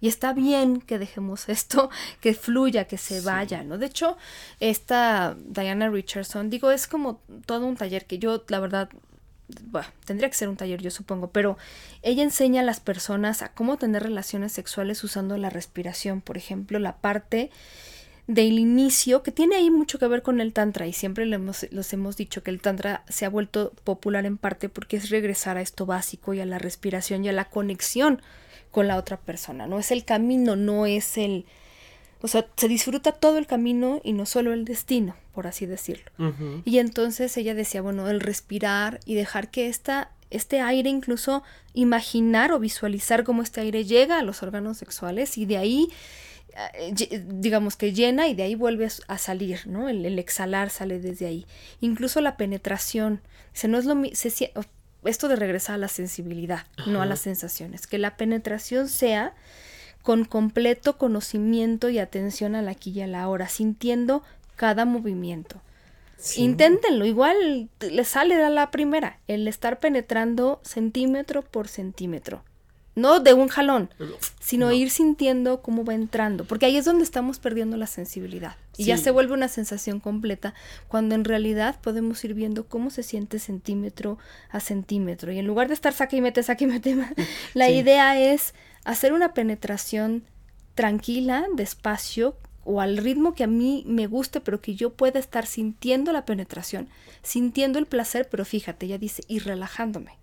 Y 0.02 0.08
está 0.08 0.34
bien 0.34 0.82
que 0.82 1.00
dejemos 1.00 1.50
esto, 1.50 1.90
que 2.22 2.34
fluya, 2.34 2.86
que 2.86 2.98
se 2.98 3.20
sí. 3.20 3.26
vaya, 3.26 3.64
¿no? 3.64 3.78
De 3.78 3.88
hecho, 3.88 4.18
esta 4.60 5.36
Diana 5.46 5.90
Richardson, 5.90 6.50
digo, 6.50 6.72
es 6.72 6.88
como 6.88 7.22
todo 7.46 7.66
un 7.66 7.76
taller 7.76 8.06
que 8.06 8.20
yo, 8.20 8.44
la 8.48 8.60
verdad, 8.60 8.90
tendría 10.06 10.30
que 10.30 10.36
ser 10.36 10.50
un 10.50 10.58
taller, 10.58 10.82
yo 10.82 10.92
supongo, 10.92 11.32
pero 11.32 11.58
ella 12.02 12.24
enseña 12.24 12.62
a 12.62 12.66
las 12.66 12.80
personas 12.80 13.42
a 13.42 13.52
cómo 13.54 13.78
tener 13.78 14.04
relaciones 14.04 14.52
sexuales 14.52 15.04
usando 15.04 15.38
la 15.38 15.50
respiración, 15.50 16.22
por 16.22 16.38
ejemplo, 16.38 16.80
la 16.80 16.98
parte 16.98 17.50
del 18.28 18.60
inicio, 18.60 19.24
que 19.24 19.32
tiene 19.32 19.56
ahí 19.56 19.72
mucho 19.72 19.98
que 19.98 20.08
ver 20.08 20.22
con 20.22 20.40
el 20.40 20.54
tantra 20.54 20.86
y 20.86 20.94
siempre 20.94 21.26
le 21.26 21.38
hemos, 21.38 21.66
los 21.72 21.92
hemos 21.94 22.16
dicho 22.16 22.44
que 22.44 22.52
el 22.52 22.62
tantra 22.62 23.04
se 23.10 23.26
ha 23.26 23.30
vuelto 23.30 23.74
popular 23.84 24.28
en 24.28 24.38
parte 24.38 24.70
porque 24.70 24.98
es 24.98 25.10
regresar 25.10 25.58
a 25.58 25.62
esto 25.62 25.88
básico 25.88 26.36
y 26.36 26.40
a 26.40 26.46
la 26.46 26.60
respiración 26.60 27.26
y 27.26 27.30
a 27.30 27.34
la 27.34 27.46
conexión 27.46 28.22
con 28.72 28.88
la 28.88 28.98
otra 28.98 29.18
persona, 29.18 29.68
no 29.68 29.80
es 29.80 29.92
el 29.92 30.06
camino, 30.06 30.56
no 30.56 30.86
es 30.86 31.18
el, 31.18 31.46
o 32.22 32.28
sea, 32.28 32.48
se 32.56 32.68
disfruta 32.68 33.12
todo 33.12 33.38
el 33.38 33.48
camino 33.48 34.02
y 34.04 34.14
no 34.14 34.26
solo 34.26 34.54
el 34.54 34.66
destino, 34.66 35.16
por 35.34 35.48
así 35.48 35.66
decirlo. 35.66 36.12
Y 36.66 36.80
entonces 36.80 37.36
ella 37.38 37.54
decía, 37.54 37.82
bueno, 37.82 38.10
el 38.10 38.20
respirar 38.20 39.00
y 39.06 39.16
dejar 39.16 39.50
que 39.50 39.68
esta, 39.68 40.12
este 40.30 40.62
aire 40.62 40.90
incluso 40.90 41.44
imaginar 41.74 42.52
o 42.52 42.60
visualizar 42.60 43.24
cómo 43.24 43.42
este 43.42 43.62
aire 43.62 43.86
llega 43.86 44.20
a 44.20 44.24
los 44.24 44.44
órganos 44.44 44.78
sexuales 44.78 45.38
y 45.38 45.46
de 45.46 45.58
ahí 45.58 45.90
eh, 46.74 47.24
digamos 47.26 47.76
que 47.76 47.94
llena 47.94 48.28
y 48.28 48.34
de 48.34 48.44
ahí 48.44 48.56
vuelve 48.56 48.88
a 49.08 49.18
salir, 49.18 49.62
¿no? 49.68 49.88
El, 49.88 50.20
exhalar 50.20 50.70
sale 50.70 51.00
desde 51.00 51.28
ahí. 51.28 51.46
Incluso 51.80 52.22
la 52.22 52.38
penetración, 52.38 53.22
se 53.54 53.68
no 53.68 53.78
es 53.78 53.86
lo 53.86 53.96
se, 54.14 54.52
esto 55.04 55.28
de 55.28 55.36
regresar 55.36 55.76
a 55.76 55.80
la 55.80 55.88
sensibilidad, 55.88 56.66
no 56.86 57.02
a 57.02 57.06
las 57.06 57.20
sensaciones, 57.20 57.88
que 57.88 57.98
la 57.98 58.18
penetración 58.18 58.90
sea 58.90 59.34
con 60.02 60.26
completo 60.26 60.98
conocimiento 60.98 61.90
y 61.90 62.00
atención 62.00 62.56
a 62.56 62.62
la 62.62 62.72
aquí 62.72 62.92
y 62.92 63.02
a 63.02 63.08
la 63.08 63.28
hora, 63.28 63.48
sintiendo 63.48 64.24
cada 64.56 64.86
movimiento. 64.86 65.62
Inténtenlo, 66.36 67.06
igual 67.06 67.70
les 67.80 68.08
sale 68.10 68.44
a 68.44 68.50
la 68.50 68.72
primera, 68.72 69.20
el 69.28 69.48
estar 69.48 69.80
penetrando 69.80 70.60
centímetro 70.64 71.44
por 71.44 71.70
centímetro 71.70 72.44
no 73.00 73.20
de 73.20 73.34
un 73.34 73.48
jalón, 73.48 73.90
sino 74.40 74.72
ir 74.72 74.90
sintiendo 74.90 75.62
cómo 75.62 75.84
va 75.84 75.94
entrando, 75.94 76.46
porque 76.46 76.66
ahí 76.66 76.78
es 76.78 76.86
donde 76.86 77.04
estamos 77.04 77.40
perdiendo 77.40 77.78
la 77.78 77.88
sensibilidad 77.88 78.56
y 78.78 78.86
ya 78.86 78.98
se 78.98 79.12
vuelve 79.12 79.34
una 79.34 79.48
sensación 79.50 80.00
completa, 80.00 80.54
cuando 80.88 81.16
en 81.16 81.26
realidad 81.26 81.80
podemos 81.82 82.24
ir 82.24 82.34
viendo 82.34 82.66
cómo 82.66 82.90
se 82.90 83.04
siente 83.04 83.40
centímetro 83.40 84.18
a 84.50 84.60
centímetro 84.60 85.32
y 85.32 85.40
en 85.40 85.48
lugar 85.48 85.68
de 85.68 85.74
estar 85.74 85.94
saque 85.94 86.18
y 86.18 86.22
mete, 86.22 86.44
saque 86.44 86.64
y 86.64 86.68
mete, 86.68 86.98
la 87.54 87.70
idea 87.70 88.20
es 88.20 88.54
hacer 88.86 89.14
una 89.14 89.34
penetración 89.34 90.24
tranquila, 90.76 91.46
despacio, 91.56 92.38
o 92.64 92.82
al 92.82 92.98
ritmo 92.98 93.34
que 93.34 93.44
a 93.44 93.48
mí 93.48 93.84
me 93.88 94.08
guste, 94.08 94.42
pero 94.42 94.62
que 94.62 94.76
yo 94.76 94.92
pueda 94.92 95.20
estar 95.20 95.48
sintiendo 95.48 96.14
la 96.14 96.26
penetración, 96.26 96.88
sintiendo 97.24 97.80
el 97.80 97.88
placer, 97.88 98.28
pero 98.30 98.46
fíjate, 98.46 98.86
ella 98.86 98.98
dice, 98.98 99.24
y 99.28 99.40
relajándome. 99.40 100.20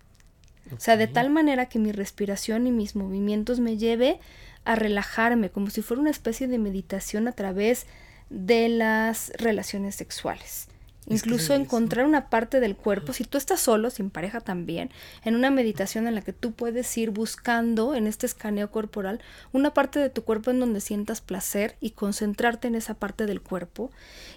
O 0.75 0.79
sea, 0.79 0.97
de 0.97 1.07
tal 1.07 1.29
manera 1.29 1.67
que 1.67 1.79
mi 1.79 1.91
respiración 1.91 2.67
y 2.67 2.71
mis 2.71 2.95
movimientos 2.95 3.59
me 3.59 3.77
lleve 3.77 4.19
a 4.65 4.75
relajarme, 4.75 5.49
como 5.49 5.69
si 5.69 5.81
fuera 5.81 6.01
una 6.01 6.09
especie 6.09 6.47
de 6.47 6.57
meditación 6.57 7.27
a 7.27 7.31
través 7.31 7.85
de 8.29 8.67
las 8.67 9.31
relaciones 9.37 9.95
sexuales. 9.95 10.67
Incluso 11.09 11.53
encontrar 11.53 12.05
una 12.05 12.29
parte 12.29 12.59
del 12.59 12.75
cuerpo, 12.75 13.13
si 13.13 13.23
tú 13.23 13.37
estás 13.37 13.61
solo, 13.61 13.89
sin 13.89 14.09
pareja 14.09 14.41
también, 14.41 14.91
en 15.23 15.35
una 15.35 15.49
meditación 15.49 16.05
en 16.05 16.15
la 16.15 16.21
que 16.21 16.33
tú 16.33 16.51
puedes 16.51 16.97
ir 16.97 17.11
buscando 17.11 17.95
en 17.95 18.07
este 18.07 18.25
escaneo 18.25 18.71
corporal 18.71 19.21
una 19.53 19.73
parte 19.73 19.99
de 19.99 20.09
tu 20.09 20.23
cuerpo 20.23 20.51
en 20.51 20.59
donde 20.59 20.81
sientas 20.81 21.21
placer 21.21 21.77
y 21.79 21.91
concentrarte 21.91 22.67
en 22.67 22.75
esa 22.75 22.93
parte 22.93 23.25
del 23.25 23.41
cuerpo. 23.41 23.89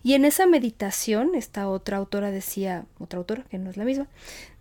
Y 0.02 0.14
en 0.14 0.24
esa 0.24 0.46
meditación, 0.46 1.35
esta 1.35 1.68
otra 1.68 1.96
autora 1.96 2.30
decía, 2.30 2.87
otra 2.98 3.18
autora, 3.18 3.44
que 3.50 3.59
no 3.59 3.70
es 3.70 3.76
la 3.76 3.85
misma, 3.85 4.06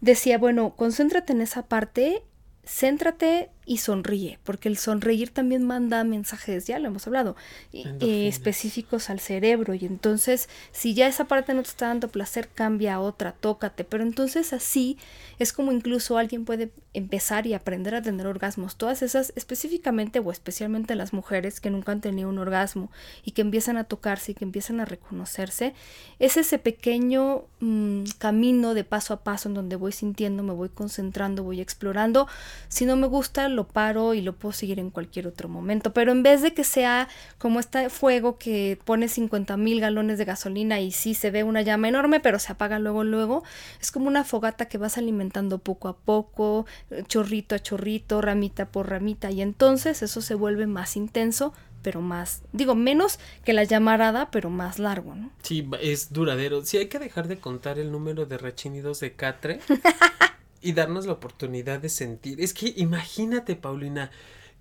decía, 0.01 0.37
bueno, 0.37 0.73
concéntrate 0.75 1.33
en 1.33 1.41
esa 1.41 1.67
parte 1.67 2.23
céntrate 2.69 3.49
y 3.69 3.77
sonríe, 3.77 4.39
porque 4.43 4.67
el 4.67 4.79
sonreír 4.79 5.29
también 5.29 5.63
manda 5.63 6.03
mensajes, 6.03 6.65
ya 6.65 6.79
lo 6.79 6.87
hemos 6.87 7.05
hablado, 7.05 7.35
eh, 7.71 8.27
específicos 8.27 9.11
al 9.11 9.19
cerebro. 9.19 9.75
Y 9.75 9.85
entonces, 9.85 10.49
si 10.71 10.95
ya 10.95 11.05
esa 11.05 11.25
parte 11.25 11.53
no 11.53 11.61
te 11.61 11.69
está 11.69 11.89
dando 11.89 12.07
placer, 12.07 12.49
cambia 12.51 12.95
a 12.95 12.99
otra, 12.99 13.31
tócate. 13.31 13.83
Pero 13.83 14.01
entonces 14.01 14.53
así 14.53 14.97
es 15.37 15.53
como 15.53 15.71
incluso 15.71 16.17
alguien 16.17 16.45
puede 16.45 16.71
empezar 16.95 17.45
y 17.45 17.53
aprender 17.53 17.93
a 17.93 18.01
tener 18.01 18.25
orgasmos. 18.25 18.75
Todas 18.75 19.03
esas, 19.03 19.33
específicamente 19.35 20.17
o 20.17 20.31
especialmente 20.31 20.95
las 20.95 21.13
mujeres 21.13 21.61
que 21.61 21.69
nunca 21.69 21.91
han 21.91 22.01
tenido 22.01 22.27
un 22.27 22.39
orgasmo 22.39 22.89
y 23.23 23.31
que 23.31 23.41
empiezan 23.41 23.77
a 23.77 23.83
tocarse 23.83 24.31
y 24.31 24.35
que 24.35 24.45
empiezan 24.45 24.79
a 24.79 24.85
reconocerse, 24.85 25.75
es 26.17 26.37
ese 26.37 26.57
pequeño 26.57 27.43
mm, 27.59 28.05
camino 28.17 28.73
de 28.73 28.83
paso 28.83 29.13
a 29.13 29.23
paso 29.23 29.47
en 29.47 29.53
donde 29.53 29.75
voy 29.75 29.91
sintiendo, 29.91 30.41
me 30.41 30.53
voy 30.53 30.69
concentrando, 30.69 31.43
voy 31.43 31.61
explorando. 31.61 32.27
Si 32.67 32.85
no 32.85 32.95
me 32.95 33.05
gusta, 33.05 33.47
lo 33.59 33.67
paro 33.67 34.13
y 34.13 34.21
lo 34.21 34.33
puedo 34.37 34.53
seguir 34.53 34.79
en 34.79 34.89
cualquier 34.89 35.27
otro 35.27 35.49
momento. 35.49 35.91
Pero 35.91 36.13
en 36.13 36.23
vez 36.23 36.41
de 36.41 36.53
que 36.53 36.63
sea 36.63 37.09
como 37.37 37.59
este 37.59 37.89
fuego 37.89 38.37
que 38.37 38.79
pone 38.85 39.09
50 39.09 39.57
mil 39.57 39.81
galones 39.81 40.17
de 40.17 40.23
gasolina 40.23 40.79
y 40.79 40.91
sí 40.91 41.13
se 41.13 41.29
ve 41.29 41.43
una 41.43 41.61
llama 41.61 41.89
enorme, 41.89 42.21
pero 42.21 42.39
se 42.39 42.53
apaga 42.53 42.79
luego, 42.79 43.03
luego, 43.03 43.43
es 43.81 43.91
como 43.91 44.07
una 44.07 44.23
fogata 44.23 44.67
que 44.69 44.77
vas 44.77 44.97
alimentando 44.97 45.57
poco 45.57 45.89
a 45.89 45.97
poco, 45.97 46.65
chorrito 47.07 47.53
a 47.53 47.59
chorrito, 47.59 48.21
ramita 48.21 48.71
por 48.71 48.89
ramita, 48.89 49.29
y 49.29 49.41
entonces 49.41 50.01
eso 50.03 50.21
se 50.21 50.35
vuelve 50.35 50.65
más 50.65 50.95
intenso, 50.95 51.53
pero 51.81 51.99
más, 51.99 52.43
digo, 52.53 52.75
menos 52.75 53.19
que 53.43 53.51
la 53.51 53.65
llamarada, 53.65 54.31
pero 54.31 54.49
más 54.49 54.79
largo, 54.79 55.15
¿no? 55.15 55.31
Sí, 55.43 55.69
es 55.81 56.13
duradero. 56.13 56.63
Sí, 56.63 56.77
hay 56.77 56.87
que 56.87 56.99
dejar 56.99 57.27
de 57.27 57.39
contar 57.39 57.77
el 57.77 57.91
número 57.91 58.25
de 58.25 58.37
rechinidos 58.37 59.01
de 59.01 59.13
Catre 59.13 59.59
y 60.61 60.73
darnos 60.73 61.05
la 61.05 61.13
oportunidad 61.13 61.79
de 61.79 61.89
sentir. 61.89 62.41
Es 62.41 62.53
que 62.53 62.73
imagínate, 62.75 63.55
Paulina, 63.55 64.11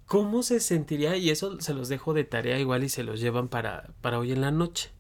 cómo 0.07 0.43
se 0.43 0.61
sentiría, 0.61 1.17
y 1.17 1.31
eso 1.31 1.61
se 1.61 1.75
los 1.75 1.89
dejo 1.89 2.15
de 2.15 2.25
tarea 2.25 2.59
igual 2.59 2.85
y 2.85 2.89
se 2.89 3.05
los 3.05 3.21
llevan 3.21 3.49
para, 3.49 3.91
para 4.01 4.19
hoy 4.19 4.33
en 4.33 4.41
la 4.41 4.51
noche. 4.51 4.91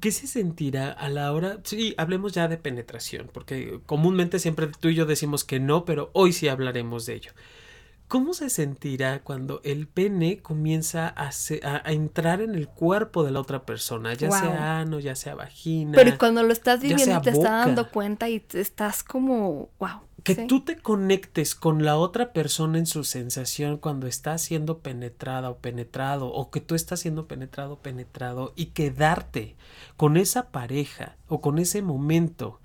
¿Qué 0.00 0.12
se 0.12 0.28
sentirá 0.28 0.92
a 0.92 1.08
la 1.08 1.32
hora? 1.32 1.58
Sí, 1.64 1.94
hablemos 1.96 2.32
ya 2.32 2.46
de 2.46 2.58
penetración, 2.58 3.28
porque 3.32 3.80
comúnmente 3.86 4.38
siempre 4.38 4.68
tú 4.68 4.88
y 4.88 4.94
yo 4.94 5.04
decimos 5.04 5.42
que 5.42 5.58
no, 5.58 5.84
pero 5.84 6.10
hoy 6.12 6.32
sí 6.32 6.46
hablaremos 6.46 7.06
de 7.06 7.14
ello. 7.14 7.32
¿Cómo 8.08 8.32
se 8.32 8.48
sentirá 8.48 9.22
cuando 9.22 9.60
el 9.64 9.86
pene 9.86 10.38
comienza 10.38 11.08
a, 11.14 11.28
a, 11.28 11.92
entrar 11.92 12.40
en 12.40 12.54
el 12.54 12.66
cuerpo 12.66 13.22
de 13.22 13.32
la 13.32 13.40
otra 13.40 13.66
persona, 13.66 14.14
ya 14.14 14.30
sea 14.30 14.80
ano, 14.80 14.98
ya 14.98 15.14
sea 15.14 15.34
vagina? 15.34 15.92
Pero 15.94 16.16
cuando 16.16 16.42
lo 16.42 16.54
estás 16.54 16.80
viviendo 16.80 17.20
te 17.20 17.30
estás 17.30 17.66
dando 17.66 17.90
cuenta 17.90 18.30
y 18.30 18.42
estás 18.54 19.02
como, 19.02 19.68
wow. 19.78 20.00
Que 20.24 20.34
tú 20.46 20.62
te 20.62 20.78
conectes 20.78 21.54
con 21.54 21.84
la 21.84 21.96
otra 21.96 22.32
persona 22.32 22.78
en 22.78 22.86
su 22.86 23.04
sensación 23.04 23.76
cuando 23.76 24.06
está 24.06 24.36
siendo 24.38 24.78
penetrada 24.78 25.50
o 25.50 25.58
penetrado, 25.58 26.32
o 26.32 26.50
que 26.50 26.62
tú 26.62 26.74
estás 26.74 27.00
siendo 27.00 27.28
penetrado 27.28 27.74
o 27.74 27.78
penetrado, 27.78 28.54
y 28.56 28.66
quedarte 28.66 29.56
con 29.98 30.16
esa 30.16 30.48
pareja 30.48 31.16
o 31.28 31.42
con 31.42 31.58
ese 31.58 31.82
momento 31.82 32.58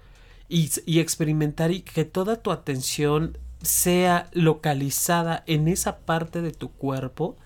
y, 0.47 0.71
y 0.85 0.99
experimentar 0.99 1.71
y 1.71 1.81
que 1.81 2.05
toda 2.05 2.37
tu 2.37 2.51
atención 2.51 3.37
sea 3.63 4.27
localizada 4.33 5.43
en 5.47 5.69
esa 5.69 5.99
parte 5.99 6.41
de 6.41 6.51
tu 6.51 6.69
cuerpo, 6.69 7.37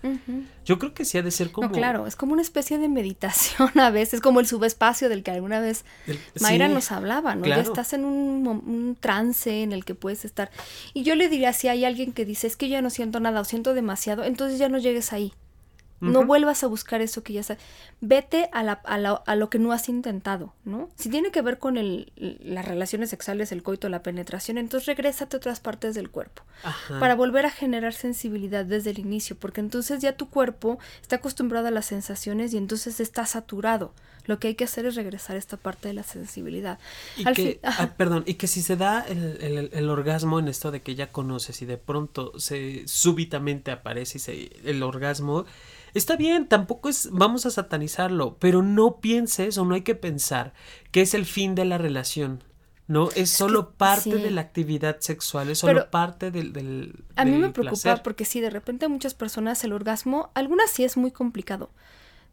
yo 0.66 0.80
creo 0.80 0.94
que 0.96 1.06
sí 1.06 1.20
ha 1.20 1.22
de 1.22 1.30
ser 1.30 1.52
como... 1.52 1.68
No, 1.68 1.74
claro, 1.74 2.08
es 2.08 2.16
como 2.16 2.34
una 2.34 2.42
especie 2.42 2.80
de 2.80 2.90
meditación 2.90 3.70
a 3.80 3.92
veces, 3.92 4.20
como 4.20 4.40
el 4.40 4.48
subespacio 4.48 5.10
del 5.10 5.22
que 5.22 5.30
alguna 5.30 5.60
vez 5.60 5.86
Mayra 6.42 6.70
nos 6.70 6.92
hablaba, 6.92 7.36
¿no? 7.36 7.46
Ya 7.46 7.60
estás 7.60 7.94
en 7.94 8.04
un, 8.04 8.48
un, 8.48 8.98
trance 9.00 9.62
en 9.62 9.72
el 9.72 9.86
que 9.86 9.94
puedes 9.94 10.26
estar. 10.26 10.50
Y 10.96 11.04
yo 11.04 11.16
le 11.16 11.30
diría, 11.30 11.54
si 11.54 11.68
hay 11.68 11.86
alguien 11.86 12.12
que 12.14 12.26
dice, 12.26 12.48
es 12.48 12.58
que 12.58 12.68
ya 12.68 12.82
no 12.82 12.90
siento 12.90 13.20
nada 13.20 13.40
o 13.40 13.46
siento 13.46 13.76
demasiado, 13.76 14.24
entonces 14.24 14.58
ya 14.58 14.70
no 14.70 14.80
llegues 14.80 15.14
ahí. 15.14 15.34
No 16.00 16.26
vuelvas 16.26 16.64
a 16.64 16.68
buscar 16.68 17.02
eso 17.02 17.24
que 17.24 17.34
ya 17.34 17.44
sabes. 17.44 17.64
Vete 18.02 18.50
a, 18.54 18.62
la, 18.62 18.74
a, 18.74 18.98
la, 18.98 19.14
a, 19.14 19.36
lo 19.36 19.50
que 19.50 19.58
no 19.58 19.72
has 19.72 19.90
intentado, 19.90 20.54
¿no? 20.64 20.90
Si 20.96 21.10
tiene 21.10 21.32
que 21.32 21.42
ver 21.42 21.58
con 21.58 21.78
el, 21.78 22.12
las 22.16 22.68
relaciones 22.68 23.10
sexuales, 23.10 23.52
el 23.52 23.64
coito, 23.64 23.90
la 23.90 24.04
penetración, 24.04 24.58
entonces 24.60 24.86
regrésate 24.86 25.36
a 25.36 25.38
otras 25.38 25.60
partes 25.60 25.96
del 25.96 26.10
cuerpo. 26.10 26.44
Para 27.00 27.16
volver 27.16 27.46
a 27.46 27.52
generar 27.52 27.94
sensibilidad 27.94 28.66
desde 28.66 28.92
el 28.92 29.00
inicio, 29.00 29.36
porque 29.36 29.62
entonces 29.62 30.02
ya 30.02 30.16
tu 30.16 30.30
cuerpo 30.30 30.80
está 31.02 31.18
acostumbrado 31.18 31.68
a 31.68 31.72
las 31.72 31.86
sensaciones 31.86 32.54
y 32.54 32.58
entonces 32.58 33.00
está 33.00 33.26
saturado. 33.26 33.94
Lo 34.26 34.40
que 34.40 34.50
hay 34.50 34.56
que 34.56 34.66
hacer 34.66 34.86
es 34.86 34.96
regresar 34.96 35.38
a 35.38 35.40
esta 35.40 35.56
parte 35.56 35.88
de 35.88 35.94
la 35.94 36.04
sensibilidad. 36.04 36.80
Y 37.16 37.24
que, 37.32 37.60
ah, 37.64 37.94
perdón, 37.96 38.24
y 38.28 38.34
que 38.34 38.48
si 38.48 38.62
se 38.62 38.76
da 38.76 39.06
el, 39.08 39.38
el, 39.42 39.70
el, 39.72 39.90
orgasmo 39.90 40.38
en 40.38 40.50
esto 40.50 40.70
de 40.70 40.82
que 40.82 40.96
ya 40.96 41.12
conoces 41.12 41.62
y 41.62 41.66
de 41.66 41.78
pronto 41.78 42.38
se 42.38 42.86
súbitamente 42.88 43.72
aparece 43.72 44.18
y 44.18 44.22
se, 44.22 44.70
el 44.70 44.84
orgasmo 44.84 45.46
Está 45.94 46.16
bien, 46.16 46.48
tampoco 46.48 46.90
es, 46.90 47.10
vamos 47.12 47.46
a 47.46 47.52
satanizarlo, 47.52 48.38
pero 48.40 48.62
no 48.62 48.98
pienses 48.98 49.58
o 49.58 49.66
no 49.66 49.76
hay 49.76 49.82
que 49.82 49.96
pensar 49.96 50.54
que 50.92 51.02
es 51.02 51.14
el 51.14 51.26
fin 51.26 51.56
de 51.56 51.66
la 51.66 51.78
relación. 51.78 52.44
No, 52.88 53.10
es 53.16 53.32
solo 53.32 53.72
parte 53.72 54.16
de 54.16 54.32
la 54.32 54.40
actividad 54.40 55.02
sexual, 55.02 55.50
es 55.50 55.60
solo 55.60 55.90
parte 55.90 56.32
del, 56.32 56.54
del 56.54 57.04
A 57.18 57.26
mí 57.26 57.38
me 57.38 57.50
preocupa 57.50 57.98
porque 57.98 58.24
si 58.24 58.40
de 58.40 58.50
repente 58.50 58.88
muchas 58.88 59.14
personas 59.14 59.62
el 59.66 59.74
orgasmo, 59.74 60.32
algunas 60.36 60.72
sí 60.72 60.86
es 60.86 60.96
muy 60.96 61.12
complicado, 61.12 61.70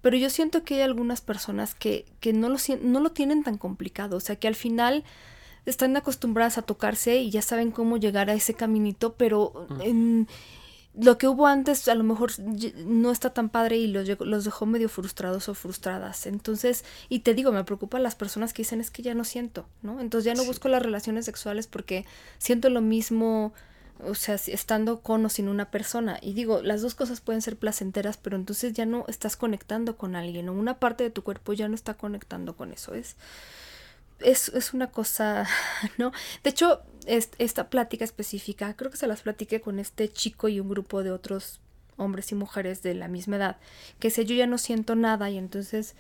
pero 0.01 0.17
yo 0.17 0.31
siento 0.31 0.63
que 0.63 0.77
hay 0.77 0.83
algunas 0.83 1.23
personas 1.23 1.75
que, 1.75 2.07
que 2.21 2.33
no, 2.33 2.49
lo, 2.49 2.59
no 2.83 3.01
lo 3.01 3.11
tienen 3.11 3.43
tan 3.43 3.59
complicado, 3.59 4.17
o 4.17 4.21
sea 4.21 4.37
que 4.37 4.47
al 4.47 4.55
final 4.55 5.03
están 5.67 5.97
acostumbradas 5.97 6.57
a 6.57 6.63
tocarse 6.63 7.17
y 7.17 7.31
ya 7.31 7.43
saben 7.43 7.73
cómo 7.73 7.97
llegar 7.97 8.31
a 8.31 8.35
ese 8.35 8.55
caminito, 8.55 9.15
pero 9.15 9.67
en 9.81 10.29
lo 10.97 11.19
que 11.19 11.27
hubo 11.27 11.47
antes 11.47 11.89
a 11.89 11.95
lo 11.95 12.05
mejor 12.05 12.31
no 12.39 13.11
está 13.11 13.31
tan 13.31 13.49
padre 13.49 13.77
y 13.79 13.89
los, 13.89 14.09
los 14.21 14.45
dejó 14.45 14.67
medio 14.67 14.89
frustrados 14.89 15.49
o 15.49 15.55
frustradas. 15.55 16.27
Entonces, 16.27 16.85
y 17.09 17.21
te 17.21 17.35
digo, 17.35 17.51
me 17.51 17.65
preocupa 17.65 17.99
las 17.99 18.15
personas 18.15 18.53
que 18.53 18.63
dicen 18.63 18.81
es 18.81 18.91
que 18.91 19.03
ya 19.03 19.15
no 19.15 19.25
siento, 19.25 19.67
¿no? 19.83 20.01
Entonces 20.01 20.25
ya 20.25 20.35
no 20.35 20.45
busco 20.45 20.69
las 20.69 20.83
relaciones 20.83 21.25
sexuales 21.25 21.67
porque 21.67 22.07
siento 22.39 22.71
lo 22.71 22.81
mismo, 22.81 23.53
o 24.05 24.15
sea, 24.15 24.37
estando 24.37 25.01
con 25.01 25.25
o 25.27 25.29
sin 25.29 25.49
una 25.49 25.71
persona. 25.71 26.19
Y 26.23 26.35
digo, 26.35 26.63
las 26.63 26.81
dos 26.83 26.95
cosas 26.95 27.21
pueden 27.21 27.43
ser 27.43 27.57
placenteras, 27.57 28.17
pero 28.17 28.37
entonces 28.37 28.73
ya 28.73 28.87
no 28.87 29.05
estás 29.09 29.37
conectando 29.37 29.97
con 29.97 30.15
alguien 30.15 30.49
o 30.49 30.53
una 30.53 30.79
parte 30.79 31.03
de 31.03 31.11
tu 31.11 31.25
cuerpo 31.25 31.55
ya 31.55 31.67
no 31.67 31.75
está 31.75 31.95
conectando 31.95 32.57
con 32.57 32.73
eso. 32.73 32.95
Es, 32.95 33.17
es, 34.21 34.49
es 34.51 34.75
una 34.75 34.89
cosa, 34.89 35.47
¿no? 35.99 36.13
De 36.43 36.51
hecho, 36.51 36.83
esta 37.07 37.69
plática 37.69 38.05
específica, 38.05 38.75
creo 38.75 38.91
que 38.91 38.97
se 38.97 39.07
las 39.07 39.23
platiqué 39.23 39.61
con 39.61 39.79
este 39.79 40.09
chico 40.09 40.49
y 40.49 40.61
un 40.61 40.69
grupo 40.69 41.03
de 41.03 41.11
otros 41.11 41.61
hombres 41.97 42.33
y 42.33 42.35
mujeres 42.35 42.83
de 42.83 42.95
la 42.95 43.09
misma 43.09 43.37
edad, 43.37 43.57
que 43.99 44.11
si 44.11 44.25
yo 44.25 44.35
ya 44.35 44.47
no 44.47 44.59
siento 44.59 44.97
nada 44.97 45.31
y 45.31 45.39
entonces 45.39 45.95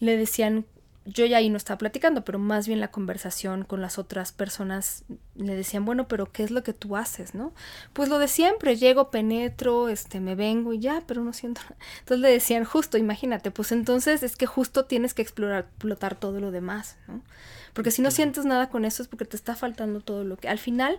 le 0.00 0.16
decían, 0.16 0.66
yo 1.06 1.24
ya 1.24 1.38
ahí 1.38 1.48
no 1.48 1.56
estaba 1.56 1.78
platicando, 1.78 2.24
pero 2.24 2.38
más 2.38 2.66
bien 2.66 2.78
la 2.78 2.90
conversación 2.90 3.64
con 3.64 3.80
las 3.80 3.98
otras 3.98 4.32
personas 4.32 5.04
le 5.34 5.54
decían, 5.56 5.84
bueno, 5.84 6.08
pero 6.08 6.30
¿qué 6.30 6.42
es 6.42 6.50
lo 6.50 6.62
que 6.62 6.74
tú 6.74 6.96
haces, 6.96 7.34
no? 7.34 7.52
Pues 7.92 8.08
lo 8.08 8.18
de 8.18 8.28
siempre, 8.28 8.76
llego, 8.76 9.10
penetro, 9.10 9.88
este, 9.88 10.20
me 10.20 10.34
vengo 10.34 10.72
y 10.74 10.80
ya, 10.80 11.02
pero 11.06 11.22
no 11.22 11.32
siento 11.32 11.62
nada. 11.62 11.76
Entonces 12.00 12.20
le 12.20 12.30
decían, 12.30 12.64
justo, 12.64 12.98
imagínate, 12.98 13.50
pues 13.50 13.72
entonces 13.72 14.22
es 14.22 14.36
que 14.36 14.46
justo 14.46 14.84
tienes 14.84 15.14
que 15.14 15.22
explorar, 15.22 15.64
explotar 15.70 16.16
todo 16.16 16.38
lo 16.38 16.50
demás, 16.50 16.96
¿no? 17.08 17.22
Porque 17.72 17.90
si 17.90 18.02
no 18.02 18.10
sientes 18.10 18.44
nada 18.44 18.68
con 18.68 18.84
eso 18.84 19.02
es 19.02 19.08
porque 19.08 19.24
te 19.24 19.36
está 19.36 19.54
faltando 19.54 20.00
todo 20.00 20.24
lo 20.24 20.36
que... 20.36 20.48
Al 20.48 20.58
final, 20.58 20.98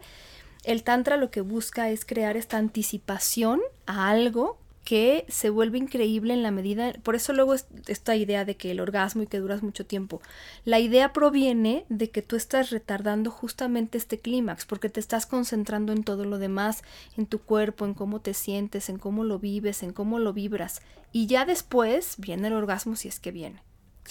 el 0.63 0.83
tantra 0.83 1.17
lo 1.17 1.29
que 1.29 1.41
busca 1.41 1.89
es 1.89 2.05
crear 2.05 2.37
esta 2.37 2.57
anticipación 2.57 3.61
a 3.85 4.09
algo 4.09 4.57
que 4.83 5.25
se 5.29 5.49
vuelve 5.49 5.77
increíble 5.77 6.33
en 6.33 6.43
la 6.43 6.51
medida, 6.51 6.93
por 7.03 7.15
eso 7.15 7.33
luego 7.33 7.53
esta 7.53 8.15
idea 8.15 8.45
de 8.45 8.55
que 8.55 8.71
el 8.71 8.79
orgasmo 8.79 9.23
y 9.23 9.27
que 9.27 9.39
duras 9.39 9.63
mucho 9.63 9.85
tiempo, 9.85 10.21
la 10.65 10.79
idea 10.79 11.13
proviene 11.13 11.85
de 11.89 12.09
que 12.09 12.21
tú 12.21 12.35
estás 12.35 12.71
retardando 12.71 13.29
justamente 13.31 13.97
este 13.97 14.19
clímax, 14.19 14.65
porque 14.65 14.89
te 14.89 14.99
estás 14.99 15.25
concentrando 15.25 15.93
en 15.93 16.03
todo 16.03 16.25
lo 16.25 16.39
demás, 16.39 16.83
en 17.17 17.25
tu 17.25 17.39
cuerpo, 17.39 17.85
en 17.85 17.93
cómo 17.93 18.21
te 18.21 18.33
sientes, 18.33 18.89
en 18.89 18.97
cómo 18.97 19.23
lo 19.23 19.39
vives, 19.39 19.83
en 19.83 19.93
cómo 19.93 20.19
lo 20.19 20.33
vibras, 20.33 20.81
y 21.11 21.27
ya 21.27 21.45
después 21.45 22.15
viene 22.17 22.47
el 22.47 22.53
orgasmo 22.53 22.95
si 22.95 23.07
es 23.07 23.19
que 23.19 23.31
viene. 23.31 23.61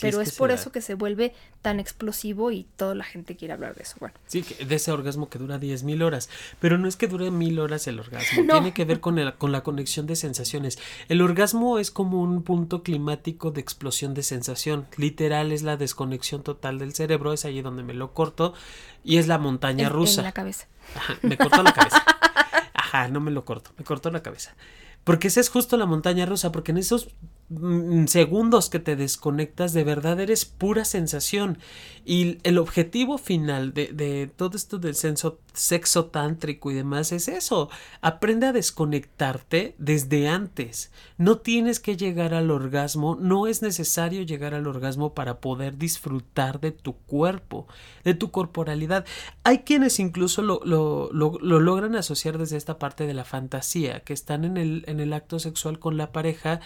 Pero 0.01 0.21
es, 0.21 0.33
por 0.37 0.51
eso 0.51 0.73
que 0.73 0.81
se 0.81 0.95
vuelve 0.95 1.35
tan 1.63 1.81
explosivo 1.81 2.51
y 2.51 2.65
toda 2.77 2.95
la 2.95 3.05
gente 3.05 3.37
quiere 3.37 3.55
hablar 3.55 3.75
de 3.75 3.83
eso. 3.83 3.97
Bueno. 4.01 4.15
Sí, 4.27 4.45
de 4.65 4.75
ese 4.75 4.93
orgasmo 4.93 5.29
que 5.29 5.39
dura 5.39 5.59
10.000 5.59 6.03
horas. 6.03 6.29
Pero 6.59 6.79
no 6.79 6.89
es 6.89 6.97
que 6.97 7.07
dure 7.07 7.31
mil 7.31 7.59
horas 7.59 7.87
el 7.87 7.99
orgasmo. 7.99 8.45
Tiene 8.51 8.73
que 8.73 8.85
ver 8.85 9.01
con, 9.01 9.19
el, 9.19 9.35
con 9.35 9.53
la 9.53 9.63
conexión 9.63 10.07
de 10.07 10.17
sensaciones. 10.17 10.79
El 11.09 11.21
orgasmo 11.23 11.79
es 11.79 11.91
como 11.91 12.23
un 12.23 12.43
punto 12.43 12.83
climático 12.83 13.51
de 13.51 13.61
explosión 13.61 14.15
de 14.15 14.23
sensación. 14.23 14.87
Literal 14.97 15.53
es 15.53 15.63
la 15.63 15.77
desconexión 15.77 16.43
total 16.43 16.79
del 16.79 16.95
cerebro. 16.95 17.33
Es 17.33 17.45
allí 17.45 17.61
donde 17.61 17.83
me 17.83 17.95
lo 17.95 18.15
corto. 18.15 18.55
Y 19.05 19.19
es 19.19 19.27
la 19.27 19.39
montaña 19.39 19.89
rusa. 19.89 20.21
En 20.21 20.27
la 20.27 20.33
cabeza. 20.33 20.67
Ajá, 20.95 21.19
me 21.23 21.37
cortó 21.37 21.63
la 21.63 21.73
cabeza. 21.73 22.05
Ajá, 22.75 23.09
no 23.09 23.21
me 23.21 23.31
lo 23.31 23.45
corto. 23.45 23.73
Me 23.77 23.85
cortó 23.85 24.11
la 24.11 24.23
cabeza. 24.23 24.55
Porque 25.05 25.29
esa 25.29 25.41
es 25.41 25.49
justo 25.49 25.77
la 25.77 25.87
montaña 25.87 26.27
rusa, 26.27 26.53
porque 26.53 26.73
en 26.73 26.79
esos 26.79 27.09
segundos 28.07 28.71
que 28.71 28.79
te 28.79 28.95
desconectas, 28.95 29.73
de 29.73 29.83
verdad 29.83 30.21
eres 30.21 30.45
pura 30.45 30.85
sensación. 30.85 31.59
Y 32.05 32.39
el 32.45 32.59
objetivo 32.59 33.19
final 33.19 33.75
de, 33.75 33.89
de 33.89 34.31
todo 34.35 34.57
esto 34.57 34.79
del 34.79 34.95
sexo, 34.95 35.39
sexo 35.53 36.07
tántrico 36.07 36.71
y 36.71 36.75
demás 36.75 37.13
es 37.13 37.29
eso. 37.29 37.69
Aprende 38.01 38.47
a 38.47 38.53
desconectarte 38.53 39.75
desde 39.79 40.29
antes. 40.29 40.91
No 41.19 41.39
tienes 41.39 41.79
que 41.81 41.97
llegar 41.97 42.35
al 42.35 42.51
orgasmo, 42.51 43.17
no 43.21 43.47
es 43.47 43.63
necesario 43.63 44.23
llegar 44.23 44.55
al 44.55 44.67
orgasmo 44.67 45.13
para 45.13 45.41
poder 45.41 45.77
disfrutar 45.77 46.61
de 46.61 46.71
tu 46.73 46.95
cuerpo, 46.95 47.67
de 48.05 48.15
tu 48.15 48.31
corporalidad. 48.31 49.05
Hay 49.45 49.59
quienes 49.59 49.99
incluso 50.01 50.43
lo, 50.43 50.61
lo, 50.65 51.11
lo, 51.13 51.39
lo 51.41 51.61
logran 51.61 51.97
asociar 51.97 52.39
desde 52.39 52.57
esta 52.57 52.79
parte 52.79 53.07
de 53.07 53.15
la 53.15 53.25
fantasía, 53.25 54.01
que 54.01 54.13
están 54.13 54.45
en 54.45 54.57
el, 54.57 54.85
en 54.87 55.01
el 55.01 55.13
acto 55.13 55.39
sexual 55.39 55.79
con 55.79 55.97
la 55.97 56.13
pareja 56.13 56.61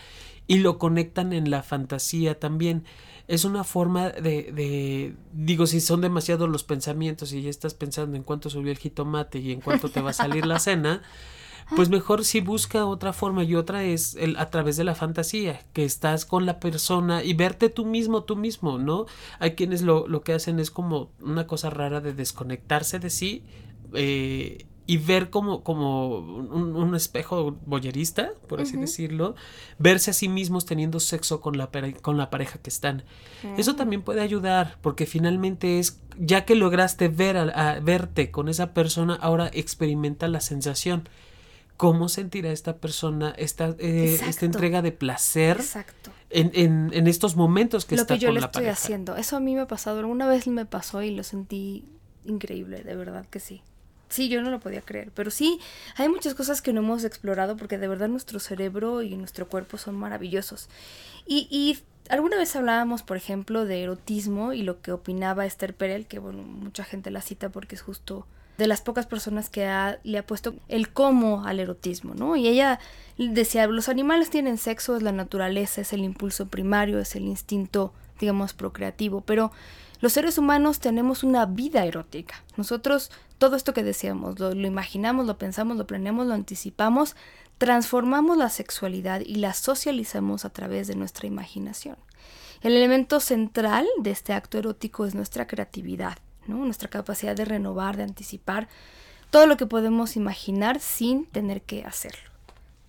y 0.46 0.58
lo 0.58 0.78
conectan 0.78 1.32
en 1.32 1.50
la 1.50 1.62
fantasía 1.62 2.38
también 2.38 2.84
es 3.26 3.44
una 3.44 3.64
forma 3.64 4.10
de, 4.10 4.52
de, 4.52 5.14
digo, 5.32 5.66
si 5.66 5.80
son 5.80 6.02
demasiados 6.02 6.48
los 6.48 6.62
pensamientos 6.62 7.32
y 7.32 7.42
ya 7.42 7.50
estás 7.50 7.74
pensando 7.74 8.16
en 8.16 8.22
cuánto 8.22 8.50
subió 8.50 8.70
el 8.70 8.78
jitomate 8.78 9.38
y 9.38 9.52
en 9.52 9.60
cuánto 9.60 9.88
te 9.88 10.02
va 10.02 10.10
a 10.10 10.14
salir 10.14 10.44
la 10.44 10.58
cena, 10.58 11.02
pues 11.74 11.88
mejor 11.88 12.24
si 12.24 12.40
busca 12.40 12.84
otra 12.84 13.14
forma 13.14 13.42
y 13.44 13.54
otra 13.54 13.84
es 13.84 14.14
el, 14.16 14.36
a 14.36 14.50
través 14.50 14.76
de 14.76 14.84
la 14.84 14.94
fantasía, 14.94 15.64
que 15.72 15.86
estás 15.86 16.26
con 16.26 16.44
la 16.44 16.60
persona 16.60 17.24
y 17.24 17.32
verte 17.32 17.70
tú 17.70 17.86
mismo, 17.86 18.24
tú 18.24 18.36
mismo, 18.36 18.78
¿no? 18.78 19.06
Hay 19.38 19.54
quienes 19.54 19.80
lo, 19.80 20.06
lo 20.06 20.22
que 20.22 20.34
hacen 20.34 20.60
es 20.60 20.70
como 20.70 21.10
una 21.20 21.46
cosa 21.46 21.70
rara 21.70 22.02
de 22.02 22.12
desconectarse 22.12 22.98
de 22.98 23.08
sí. 23.08 23.44
Eh, 23.94 24.66
y 24.86 24.98
ver 24.98 25.30
como, 25.30 25.62
como 25.62 26.18
un, 26.18 26.94
espejo 26.94 27.56
boyerista, 27.64 28.32
por 28.48 28.60
así 28.60 28.76
decirlo, 28.76 29.34
verse 29.78 30.10
a 30.10 30.14
sí 30.14 30.28
mismos 30.28 30.66
teniendo 30.66 31.00
sexo 31.00 31.40
con 31.40 31.56
la, 31.56 31.70
con 32.02 32.18
la 32.18 32.28
pareja 32.28 32.58
que 32.58 32.68
están. 32.68 33.02
Eso 33.56 33.72
mm. 33.72 33.76
también 33.76 34.02
puede 34.02 34.20
ayudar, 34.20 34.76
porque 34.82 35.06
finalmente 35.06 35.78
es, 35.78 36.00
ya 36.18 36.44
que 36.44 36.54
lograste 36.54 37.08
ver 37.08 37.36
a, 37.38 37.80
verte 37.80 38.30
con 38.30 38.48
esa 38.48 38.74
persona, 38.74 39.14
ahora 39.14 39.50
experimenta 39.52 40.28
la 40.28 40.40
sensación. 40.40 41.08
¿Cómo 41.76 42.08
sentirá 42.08 42.52
esta 42.52 42.76
persona 42.76 43.34
esta, 43.36 43.74
eh, 43.80 44.20
esta 44.28 44.46
entrega 44.46 44.80
de 44.80 44.92
placer 44.92 45.60
En, 46.30 46.52
en, 46.54 46.90
en, 46.92 47.08
estos 47.08 47.34
momentos 47.34 47.84
que 47.84 47.96
lo 47.96 48.02
está 48.02 48.14
que 48.14 48.20
yo 48.20 48.28
con 48.28 48.34
le 48.34 48.40
la 48.42 48.46
estoy 48.46 48.66
haciendo. 48.66 49.16
Eso 49.16 49.36
a 49.36 49.40
mí 49.40 49.56
me 49.56 49.62
ha 49.62 49.66
pasado, 49.66 49.98
alguna 49.98 50.28
vez 50.28 50.46
me 50.46 50.66
pasó 50.66 51.02
y 51.02 51.10
lo 51.10 51.24
sentí 51.24 51.84
increíble, 52.24 52.84
de 52.84 52.94
verdad 52.94 53.26
que 53.26 53.40
sí. 53.40 53.62
Sí, 54.14 54.28
yo 54.28 54.42
no 54.42 54.50
lo 54.52 54.60
podía 54.60 54.80
creer, 54.80 55.10
pero 55.12 55.32
sí, 55.32 55.58
hay 55.96 56.08
muchas 56.08 56.34
cosas 56.34 56.62
que 56.62 56.72
no 56.72 56.82
hemos 56.82 57.02
explorado 57.02 57.56
porque 57.56 57.78
de 57.78 57.88
verdad 57.88 58.06
nuestro 58.06 58.38
cerebro 58.38 59.02
y 59.02 59.16
nuestro 59.16 59.48
cuerpo 59.48 59.76
son 59.76 59.96
maravillosos. 59.96 60.68
Y, 61.26 61.48
y 61.50 61.80
alguna 62.08 62.36
vez 62.36 62.54
hablábamos, 62.54 63.02
por 63.02 63.16
ejemplo, 63.16 63.64
de 63.64 63.82
erotismo 63.82 64.52
y 64.52 64.62
lo 64.62 64.80
que 64.80 64.92
opinaba 64.92 65.46
Esther 65.46 65.74
Perel, 65.74 66.06
que 66.06 66.20
bueno, 66.20 66.44
mucha 66.44 66.84
gente 66.84 67.10
la 67.10 67.22
cita 67.22 67.48
porque 67.48 67.74
es 67.74 67.82
justo 67.82 68.24
de 68.56 68.68
las 68.68 68.82
pocas 68.82 69.06
personas 69.06 69.50
que 69.50 69.62
le 70.04 70.18
ha 70.18 70.26
puesto 70.28 70.54
el 70.68 70.90
cómo 70.90 71.44
al 71.44 71.58
erotismo, 71.58 72.14
¿no? 72.14 72.36
Y 72.36 72.46
ella 72.46 72.78
decía, 73.18 73.66
los 73.66 73.88
animales 73.88 74.30
tienen 74.30 74.58
sexo, 74.58 74.96
es 74.96 75.02
la 75.02 75.10
naturaleza, 75.10 75.80
es 75.80 75.92
el 75.92 76.04
impulso 76.04 76.46
primario, 76.46 77.00
es 77.00 77.16
el 77.16 77.24
instinto, 77.24 77.92
digamos, 78.20 78.52
procreativo, 78.52 79.22
pero 79.22 79.50
los 80.04 80.12
seres 80.12 80.36
humanos 80.36 80.80
tenemos 80.80 81.24
una 81.24 81.46
vida 81.46 81.86
erótica. 81.86 82.44
Nosotros 82.58 83.10
todo 83.38 83.56
esto 83.56 83.72
que 83.72 83.82
decíamos, 83.82 84.38
lo, 84.38 84.52
imaginamos, 84.52 85.24
lo 85.24 85.38
pensamos, 85.38 85.78
lo 85.78 85.86
planeamos, 85.86 86.26
lo 86.26 86.34
anticipamos, 86.34 87.16
transformamos 87.56 88.36
la 88.36 88.50
sexualidad 88.50 89.22
y 89.24 89.36
la 89.36 89.54
socializamos 89.54 90.44
a 90.44 90.50
través 90.50 90.88
de 90.88 90.94
nuestra 90.94 91.26
imaginación. 91.26 91.96
El 92.60 92.76
elemento 92.76 93.18
central 93.18 93.86
de 93.98 94.10
este 94.10 94.34
acto 94.34 94.58
erótico 94.58 95.06
es 95.06 95.14
nuestra 95.14 95.46
creatividad, 95.46 96.18
nuestra 96.48 96.90
capacidad 96.90 97.34
de 97.34 97.46
renovar, 97.46 97.96
de 97.96 98.02
anticipar 98.02 98.68
todo 99.30 99.46
lo 99.46 99.56
que 99.56 99.64
podemos 99.64 100.16
imaginar 100.16 100.80
sin 100.80 101.24
tener 101.24 101.62
que 101.62 101.82
hacerlo. 101.82 102.30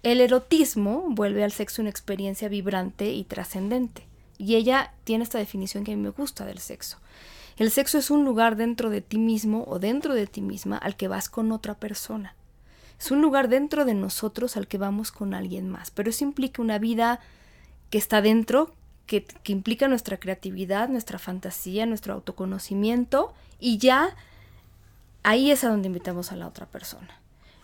El 0.04 0.20
erotismo 0.20 1.06
vuelve 1.12 1.46
al 1.46 1.54
sexo 1.54 1.82
una 1.82 1.92
experiencia 1.92 2.50
vibrante 2.50 3.14
y 3.14 3.24
trascendente. 3.24 4.06
Y 4.38 4.56
ella 4.56 4.94
tiene 5.04 5.24
esta 5.24 5.38
definición 5.38 5.84
que 5.84 5.94
a 5.94 5.96
mí 5.96 6.02
me 6.02 6.10
gusta 6.10 6.46
del 6.46 6.60
sexo. 6.60 6.98
El 7.58 7.72
sexo 7.72 7.98
es 7.98 8.12
un 8.12 8.26
lugar 8.26 8.58
dentro 8.58 8.90
de 8.90 9.02
ti 9.02 9.18
mismo 9.18 9.64
o 9.68 9.80
dentro 9.80 10.14
de 10.14 10.28
ti 10.28 10.42
misma 10.42 10.78
al 10.78 10.96
que 10.96 11.08
vas 11.08 11.30
con 11.30 11.52
otra 11.52 11.76
persona. 11.76 12.36
Es 13.00 13.12
un 13.12 13.22
lugar 13.22 13.48
dentro 13.50 13.86
de 13.86 13.94
nosotros 13.94 14.58
al 14.58 14.68
que 14.68 14.78
vamos 14.78 15.12
con 15.12 15.34
alguien 15.34 15.70
más. 15.70 15.92
Pero 15.92 16.10
eso 16.10 16.24
implica 16.24 16.62
una 16.62 16.80
vida 16.80 17.20
que 17.90 17.98
está 17.98 18.22
dentro, 18.22 18.74
que, 19.06 19.24
que 19.24 19.52
implica 19.52 19.88
nuestra 19.88 20.18
creatividad, 20.18 20.90
nuestra 20.90 21.20
fantasía, 21.20 21.86
nuestro 21.86 22.14
autoconocimiento 22.14 23.34
y 23.60 23.78
ya 23.78 24.16
ahí 25.24 25.52
es 25.52 25.64
a 25.64 25.70
donde 25.70 25.88
invitamos 25.88 26.32
a 26.32 26.36
la 26.36 26.48
otra 26.48 26.66
persona. 26.66 27.20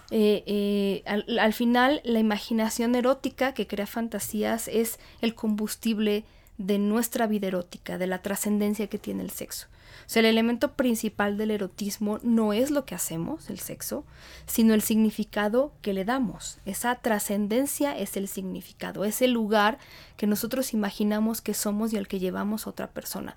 Eh, 0.09 0.43
eh, 0.45 1.03
al, 1.05 1.39
al, 1.39 1.53
final, 1.53 2.01
la 2.03 2.19
imaginación 2.19 2.95
erótica 2.95 3.53
que 3.53 3.67
crea 3.67 3.87
fantasías 3.87 4.67
es 4.67 4.99
el 5.21 5.35
combustible 5.35 6.25
de 6.65 6.79
nuestra 6.79 7.27
vida 7.27 7.47
erótica, 7.47 7.97
de 7.97 8.07
la 8.07 8.21
trascendencia 8.21 8.87
que 8.87 8.97
tiene 8.97 9.23
el 9.23 9.31
sexo. 9.31 9.67
O 10.05 10.09
sea, 10.13 10.21
el 10.21 10.25
elemento 10.25 10.73
principal 10.73 11.37
del 11.37 11.51
erotismo 11.51 12.19
no 12.23 12.53
es 12.53 12.71
lo 12.71 12.85
que 12.85 12.95
hacemos, 12.95 13.49
el 13.49 13.59
sexo, 13.59 14.03
sino 14.45 14.73
el 14.73 14.81
significado 14.81 15.71
que 15.81 15.93
le 15.93 16.05
damos. 16.05 16.59
Esa 16.65 16.95
trascendencia 16.95 17.97
es 17.97 18.17
el 18.17 18.27
significado, 18.27 19.05
es 19.05 19.21
el 19.21 19.31
lugar 19.31 19.77
que 20.17 20.27
nosotros 20.27 20.73
imaginamos 20.73 21.41
que 21.41 21.53
somos 21.53 21.93
y 21.93 21.97
al 21.97 22.07
que 22.07 22.19
llevamos 22.19 22.67
otra 22.67 22.87
persona. 22.87 23.35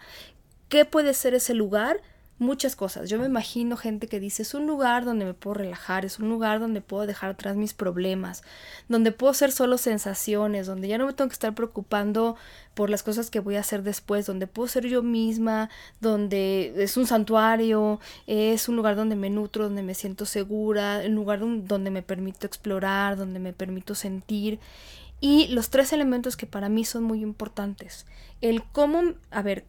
¿Qué 0.69 0.85
puede 0.85 1.15
ser 1.15 1.35
ese 1.35 1.55
lugar? 1.55 2.01
Muchas 2.39 2.75
cosas. 2.75 3.09
Yo 3.09 3.19
me 3.19 3.27
imagino 3.27 3.77
gente 3.77 4.09
que 4.09 4.21
dice, 4.21 4.43
es 4.43 4.55
un 4.55 4.67
lugar 4.67 5.05
donde 5.05 5.25
me 5.25 5.35
puedo 5.35 5.55
relajar, 5.55 6.05
es 6.05 6.19
un 6.19 6.29
lugar 6.29 6.61
donde 6.61 6.81
puedo 6.81 7.07
dejar 7.07 7.31
atrás 7.31 7.57
mis 7.57 7.75
problemas, 7.75 8.43
donde 8.89 9.13
puedo 9.13 9.33
ser 9.35 9.53
solo 9.53 9.79
sensaciones, 9.79 10.67
donde 10.67 10.89
ya 10.89 10.99
no 10.99 11.07
me 11.07 11.13
tengo 11.13 11.29
que 11.29 11.35
estar 11.35 11.55
preocupando 11.55 12.37
por 12.75 12.91
las 12.91 13.03
cosas 13.03 13.31
que 13.31 13.41
voy 13.41 13.57
a 13.57 13.61
hacer 13.61 13.83
después, 13.83 14.27
donde 14.27 14.47
puedo 14.47 14.69
ser 14.69 14.87
yo 14.87 15.03
misma, 15.03 15.71
donde 16.01 16.75
es 16.77 16.97
un 16.97 17.07
santuario, 17.07 18.01
es 18.27 18.69
un 18.69 18.77
lugar 18.77 18.97
donde 18.97 19.17
me 19.17 19.31
nutro, 19.31 19.65
donde 19.65 19.83
me 19.83 19.95
siento 19.95 20.27
segura, 20.27 21.03
un 21.07 21.15
lugar 21.15 21.41
donde 21.41 21.91
me 21.91 22.03
permito 22.03 22.47
explorar, 22.47 23.17
donde 23.17 23.39
me 23.39 23.53
permito 23.53 23.95
sentir. 23.95 24.59
Y 25.21 25.47
los 25.49 25.71
tres 25.71 25.93
elementos 25.93 26.37
que 26.37 26.47
para 26.47 26.69
mí 26.69 26.85
son 26.85 27.05
muy 27.05 27.23
importantes. 27.23 28.05
El 28.41 28.63
cómo, 28.63 29.15
a 29.31 29.43
ver, 29.43 29.65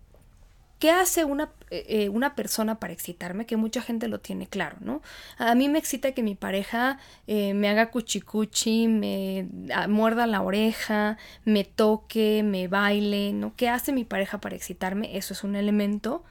¿Qué 0.79 0.91
hace 0.91 1.23
una, 1.23 1.51
eh, 1.69 1.85
eh, 1.87 2.09
una, 2.09 2.35
persona 2.35 2.79
para 2.79 2.91
excitarme? 2.91 3.45
Que 3.45 3.55
mucha 3.55 3.81
gente 3.81 4.09
lo 4.09 4.19
tiene 4.19 4.47
claro, 4.47 4.77
¿no? 4.81 5.01
A 5.37 5.55
mí 5.55 5.69
me 5.69 5.79
excita 5.79 6.11
que 6.11 6.21
mi 6.21 6.35
pareja 6.35 6.99
eh, 7.27 7.53
me 7.53 7.69
haga 7.69 7.91
cuchicuchi, 7.91 8.87
me 8.89 9.47
ah, 9.73 9.87
muerda 9.87 10.27
la 10.27 10.41
oreja, 10.41 11.17
me 11.45 11.63
toque, 11.63 12.43
me 12.43 12.67
baile, 12.67 13.31
¿no? 13.31 13.55
¿Qué 13.55 13.69
hace 13.69 13.93
mi 13.93 14.03
pareja 14.03 14.39
para 14.39 14.55
excitarme? 14.55 15.17
Eso 15.17 15.33
es 15.33 15.43
un 15.43 15.55
elemento. 15.55 16.23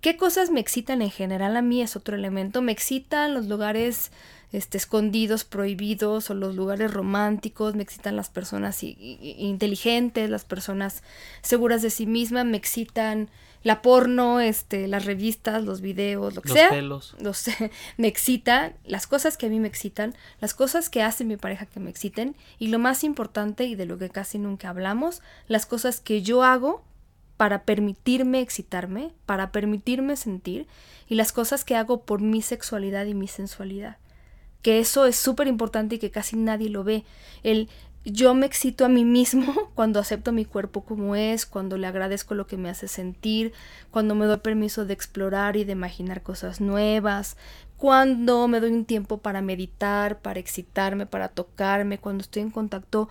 ¿Qué 0.00 0.16
cosas 0.16 0.50
me 0.50 0.60
excitan 0.60 1.02
en 1.02 1.10
general 1.10 1.56
a 1.56 1.62
mí? 1.62 1.82
Es 1.82 1.96
otro 1.96 2.16
elemento. 2.16 2.62
Me 2.62 2.72
excitan 2.72 3.34
los 3.34 3.48
lugares 3.48 4.12
este, 4.52 4.78
escondidos, 4.78 5.44
prohibidos, 5.44 6.30
o 6.30 6.34
los 6.34 6.56
lugares 6.56 6.92
románticos, 6.92 7.74
me 7.74 7.82
excitan 7.82 8.16
las 8.16 8.30
personas 8.30 8.82
inteligentes, 8.82 10.28
las 10.28 10.44
personas 10.44 11.02
seguras 11.42 11.82
de 11.82 11.90
sí 11.90 12.06
mismas, 12.06 12.44
me 12.46 12.56
excitan 12.56 13.30
la 13.62 13.82
porno, 13.82 14.40
este, 14.40 14.88
las 14.88 15.04
revistas, 15.04 15.62
los 15.62 15.80
videos, 15.80 16.34
lo 16.34 16.42
que 16.42 16.48
los 16.48 16.58
sea. 16.58 16.70
Pelos. 16.70 17.14
Los, 17.20 17.44
me 17.96 18.08
excita, 18.08 18.72
las 18.84 19.06
cosas 19.06 19.36
que 19.36 19.46
a 19.46 19.48
mí 19.48 19.60
me 19.60 19.68
excitan, 19.68 20.14
las 20.40 20.54
cosas 20.54 20.88
que 20.88 21.02
hace 21.02 21.24
mi 21.24 21.36
pareja 21.36 21.66
que 21.66 21.80
me 21.80 21.90
exciten, 21.90 22.36
y 22.58 22.68
lo 22.68 22.78
más 22.78 23.04
importante 23.04 23.64
y 23.64 23.74
de 23.74 23.86
lo 23.86 23.98
que 23.98 24.08
casi 24.08 24.38
nunca 24.38 24.70
hablamos, 24.70 25.20
las 25.46 25.66
cosas 25.66 26.00
que 26.00 26.22
yo 26.22 26.42
hago 26.42 26.82
para 27.36 27.62
permitirme 27.62 28.40
excitarme, 28.40 29.12
para 29.26 29.52
permitirme 29.52 30.16
sentir, 30.16 30.66
y 31.08 31.14
las 31.14 31.32
cosas 31.32 31.64
que 31.64 31.76
hago 31.76 32.02
por 32.02 32.20
mi 32.20 32.42
sexualidad 32.42 33.06
y 33.06 33.14
mi 33.14 33.28
sensualidad. 33.28 33.98
Que 34.62 34.78
eso 34.78 35.06
es 35.06 35.16
súper 35.16 35.46
importante 35.46 35.96
y 35.96 35.98
que 35.98 36.10
casi 36.10 36.36
nadie 36.36 36.68
lo 36.68 36.84
ve. 36.84 37.04
El 37.42 37.68
yo 38.04 38.32
me 38.34 38.46
excito 38.46 38.84
a 38.84 38.88
mí 38.88 39.04
mismo 39.04 39.70
cuando 39.74 40.00
acepto 40.00 40.32
mi 40.32 40.44
cuerpo 40.44 40.84
como 40.84 41.16
es, 41.16 41.46
cuando 41.46 41.76
le 41.76 41.86
agradezco 41.86 42.34
lo 42.34 42.46
que 42.46 42.56
me 42.56 42.70
hace 42.70 42.88
sentir, 42.88 43.52
cuando 43.90 44.14
me 44.14 44.26
doy 44.26 44.38
permiso 44.38 44.86
de 44.86 44.94
explorar 44.94 45.56
y 45.56 45.64
de 45.64 45.72
imaginar 45.72 46.22
cosas 46.22 46.60
nuevas, 46.60 47.36
cuando 47.76 48.48
me 48.48 48.60
doy 48.60 48.72
un 48.72 48.84
tiempo 48.84 49.18
para 49.18 49.42
meditar, 49.42 50.20
para 50.20 50.40
excitarme, 50.40 51.06
para 51.06 51.28
tocarme, 51.28 51.98
cuando 51.98 52.22
estoy 52.22 52.42
en 52.42 52.50
contacto 52.50 53.08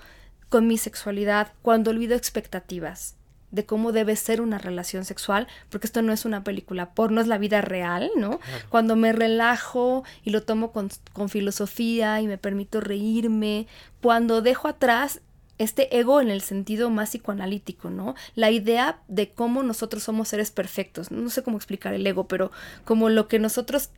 con 0.50 0.68
mi 0.68 0.78
sexualidad, 0.78 1.54
cuando 1.62 1.91
olvido 1.91 2.16
expectativas 2.16 3.19
de 3.52 3.66
cómo 3.66 3.91
debe 3.91 4.16
ser 4.16 4.41
una 4.41 4.58
relación 4.58 5.06
sexual, 5.06 5.47
porque 5.70 5.88
esto 5.88 6.02
no 6.02 6.14
es 6.14 6.26
una 6.26 6.43
película 6.43 6.91
porno, 6.91 7.22
es 7.22 7.28
la 7.28 7.38
vida 7.38 7.62
real, 7.62 8.12
¿no? 8.16 8.39
Cuando 8.70 8.95
me 8.95 9.12
relajo 9.12 10.04
y 10.24 10.30
lo 10.30 10.43
tomo 10.43 10.72
con, 10.72 10.89
con, 11.14 11.30
filosofía 11.30 12.22
y 12.22 12.28
me 12.28 12.38
permito 12.38 12.80
reírme, 12.82 13.68
cuando 14.02 14.41
dejo 14.41 14.68
atrás 14.68 15.22
este 15.60 16.00
ego 16.00 16.22
en 16.22 16.32
el 16.32 16.41
sentido 16.41 16.89
más 16.89 17.10
psicoanalítico, 17.10 17.89
¿no? 17.89 18.16
La 18.34 18.50
idea 18.50 19.02
de 19.10 19.30
cómo 19.30 19.62
nosotros 19.62 20.04
somos 20.04 20.30
seres 20.30 20.52
perfectos, 20.52 21.12
no 21.12 21.30
sé 21.30 21.43
cómo 21.43 21.58
explicar 21.58 21.93
el 21.93 22.08
ego, 22.08 22.28
pero 22.28 22.52
como 22.86 23.10
lo 23.10 23.28
que 23.28 23.39
nosotros 23.39 23.89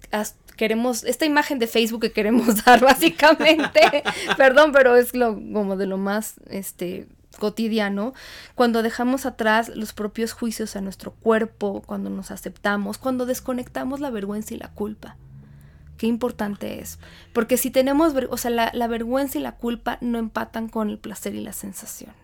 queremos, 0.58 1.04
esta 1.04 1.26
imagen 1.26 1.60
de 1.60 1.68
Facebook 1.68 2.02
que 2.02 2.12
queremos 2.12 2.66
dar 2.66 2.82
básicamente, 2.82 4.04
perdón, 4.38 4.72
pero 4.72 4.96
es 4.96 5.16
lo 5.16 5.36
como 5.36 5.78
de 5.78 5.86
lo 5.86 5.98
más, 5.98 6.36
este, 6.50 7.08
cotidiano, 7.40 8.14
cuando 8.56 8.84
dejamos 8.84 9.26
atrás 9.26 9.70
los 9.70 9.94
propios 9.94 10.34
juicios 10.34 10.76
a 10.76 10.82
nuestro 10.82 11.12
cuerpo, 11.12 11.82
cuando 11.86 12.10
nos 12.10 12.32
aceptamos, 12.32 12.98
cuando 12.98 13.26
desconectamos 13.26 14.00
la 14.00 14.10
vergüenza 14.10 14.54
y 14.54 14.58
la 14.58 14.70
culpa. 14.70 15.18
Qué 15.98 16.08
importante 16.08 16.80
es. 16.80 17.00
Porque 17.32 17.58
si 17.58 17.70
tenemos, 17.70 18.14
o 18.30 18.38
sea, 18.38 18.52
la, 18.52 18.72
la 18.74 18.88
vergüenza 18.88 19.38
y 19.38 19.42
la 19.42 19.54
culpa 19.54 19.98
no 20.02 20.18
empatan 20.18 20.68
con 20.68 20.90
el 20.90 20.98
placer 20.98 21.36
y 21.36 21.42
las 21.42 21.56
sensaciones. 21.56 22.16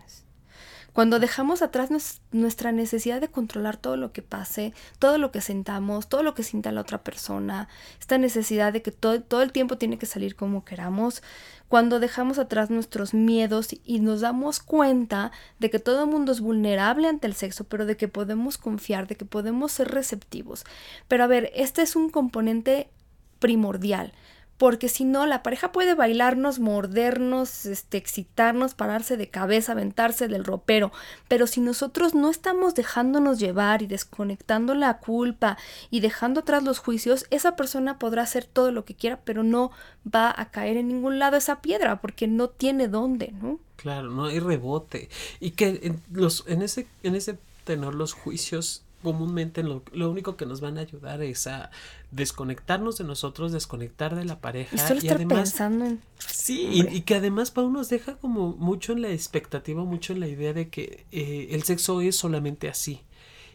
Cuando 0.98 1.20
dejamos 1.20 1.62
atrás 1.62 1.92
nuestra 2.32 2.72
necesidad 2.72 3.22
de 3.22 3.28
controlar 3.28 3.78
todo 3.78 3.98
lo 3.98 4.12
que 4.12 4.24
pase, 4.24 4.74
todo 4.98 5.20
lo 5.20 5.32
que 5.32 5.42
sentamos, 5.42 6.10
todo 6.10 6.24
lo 6.24 6.34
que 6.34 6.42
sienta 6.42 6.72
la 6.72 6.82
otra 6.82 7.04
persona, 7.04 7.68
esta 8.00 8.18
necesidad 8.18 8.74
de 8.74 8.82
que 8.82 8.92
todo, 8.92 9.44
el 9.44 9.52
tiempo 9.52 9.78
tiene 9.78 10.00
que 10.00 10.08
salir 10.08 10.36
como 10.36 10.66
queramos, 10.66 11.22
cuando 11.68 12.00
dejamos 12.00 12.40
atrás 12.40 12.72
nuestros 12.72 13.14
miedos 13.14 13.68
y 13.86 14.00
nos 14.00 14.22
damos 14.22 14.60
cuenta 14.60 15.32
de 15.60 15.70
que 15.70 15.78
todo 15.78 16.06
el 16.06 16.10
mundo 16.10 16.32
es 16.32 16.42
vulnerable 16.42 17.08
ante 17.08 17.28
el 17.28 17.36
sexo, 17.36 17.66
pero 17.66 17.86
de 17.86 17.96
que 17.96 18.08
podemos 18.08 18.58
confiar, 18.58 19.06
de 19.06 19.18
que 19.18 19.26
podemos 19.26 19.74
ser 19.74 19.90
receptivos. 19.90 20.64
Pero 21.08 21.26
a 21.26 21.28
ver, 21.28 21.52
este 21.54 21.84
es 21.84 21.96
un 21.96 22.10
componente 22.10 22.90
primordial 23.38 24.14
porque 24.58 24.90
si 24.90 25.06
no, 25.06 25.26
la 25.26 25.44
pareja 25.44 25.72
puede 25.72 25.94
bailarnos, 25.94 26.60
mordernos, 26.60 27.66
este, 27.66 27.98
excitarnos, 27.98 28.74
pararse 28.74 29.18
de 29.18 29.30
cabeza, 29.30 29.74
aventarse 29.74 30.28
del 30.28 30.44
ropero, 30.44 30.92
pero 31.28 31.48
si 31.48 31.62
nosotros 31.62 32.16
no 32.16 32.30
estamos 32.30 32.74
dejándonos 32.74 33.40
llevar 33.40 33.82
y 33.82 33.88
desconectando 33.88 34.74
la 34.74 34.98
culpa 34.98 35.58
y 35.92 36.00
dejando 36.00 36.42
atrás 36.42 36.64
los 36.64 36.80
juicios, 36.80 37.26
esa 37.30 37.56
persona 37.56 38.00
podrá 38.00 38.24
hacer 38.24 38.46
todo 38.46 38.72
lo 38.72 38.86
que 38.86 38.96
quiera, 38.96 39.20
pero 39.24 39.44
no 39.44 39.72
va 40.14 40.34
a 40.36 40.50
caer 40.50 40.78
en 40.78 40.88
ningún 40.88 41.20
lado 41.20 41.38
esa 41.38 41.62
piedra, 41.62 42.02
porque 42.02 42.28
no 42.28 42.50
tiene 42.50 42.88
dónde, 42.88 43.34
¿no? 43.42 43.60
Claro, 43.76 44.10
no 44.10 44.26
hay 44.26 44.40
rebote. 44.40 45.10
Y 45.40 45.52
que 45.52 45.80
en, 45.84 46.02
los, 46.12 46.44
en, 46.48 46.64
ese, 46.64 46.88
en 47.04 47.16
ese 47.16 47.38
tenor 47.64 47.94
los 47.94 48.14
juicios 48.14 48.84
comúnmente 49.08 49.64
lo, 49.64 49.84
lo, 49.94 50.12
único 50.12 50.36
que 50.36 50.46
nos 50.46 50.60
van 50.60 50.78
a 50.78 50.82
ayudar 50.82 51.24
es 51.24 51.48
a 51.48 51.72
desconectarnos 52.12 52.98
de 52.98 53.06
nosotros, 53.06 53.54
desconectar 53.54 54.18
de 54.18 54.26
la 54.26 54.42
pareja. 54.42 54.76
Y, 54.76 55.08
además, 55.08 55.38
pensando 55.38 55.86
en... 55.86 56.02
Sí, 56.18 56.84
y, 56.92 57.02
que 57.02 57.16
además 57.16 57.52
para 57.52 57.70
nos 57.70 57.88
deja 57.88 58.18
como 58.18 58.50
mucho 58.50 58.92
en 58.92 59.04
la 59.04 59.12
expectativa, 59.12 59.86
mucho 59.86 60.12
en 60.12 60.20
la 60.20 60.28
idea 60.28 60.52
de 60.52 60.68
que 60.68 61.06
eh, 61.14 61.48
el 61.52 61.64
sexo 61.64 62.02
es 62.02 62.18
solamente 62.18 62.68
así. 62.68 63.00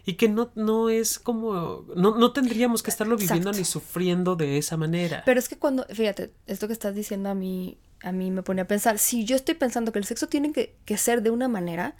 Y 0.07 0.15
que 0.15 0.31
no, 0.31 0.51
no 0.55 0.89
es 0.89 1.19
como, 1.19 1.85
no, 1.95 2.17
no 2.17 2.33
tendríamos 2.33 2.83
que 2.83 2.89
estarlo 2.89 3.19
viviendo 3.19 3.53
ni 3.53 3.67
sufriendo 3.67 4.35
de 4.35 4.57
esa 4.57 4.79
manera. 4.79 5.23
Pero 5.27 5.39
es 5.39 5.51
que 5.51 5.59
cuando, 5.59 5.85
fíjate, 5.85 6.33
esto 6.47 6.67
que 6.67 6.73
estás 6.73 6.95
diciendo 6.95 7.29
a 7.29 7.35
mí, 7.35 7.77
a 8.03 8.11
mí 8.11 8.31
me 8.31 8.43
pone 8.43 8.63
a 8.63 8.67
pensar, 8.67 8.99
si 8.99 9.27
yo 9.27 9.37
estoy 9.37 9.55
pensando 9.55 9.93
que 9.93 9.99
el 9.99 10.07
sexo 10.07 10.29
tiene 10.29 10.51
que, 10.51 10.75
que 10.87 10.97
ser 10.97 11.21
de 11.23 11.29
una 11.29 11.47
manera, 11.47 11.95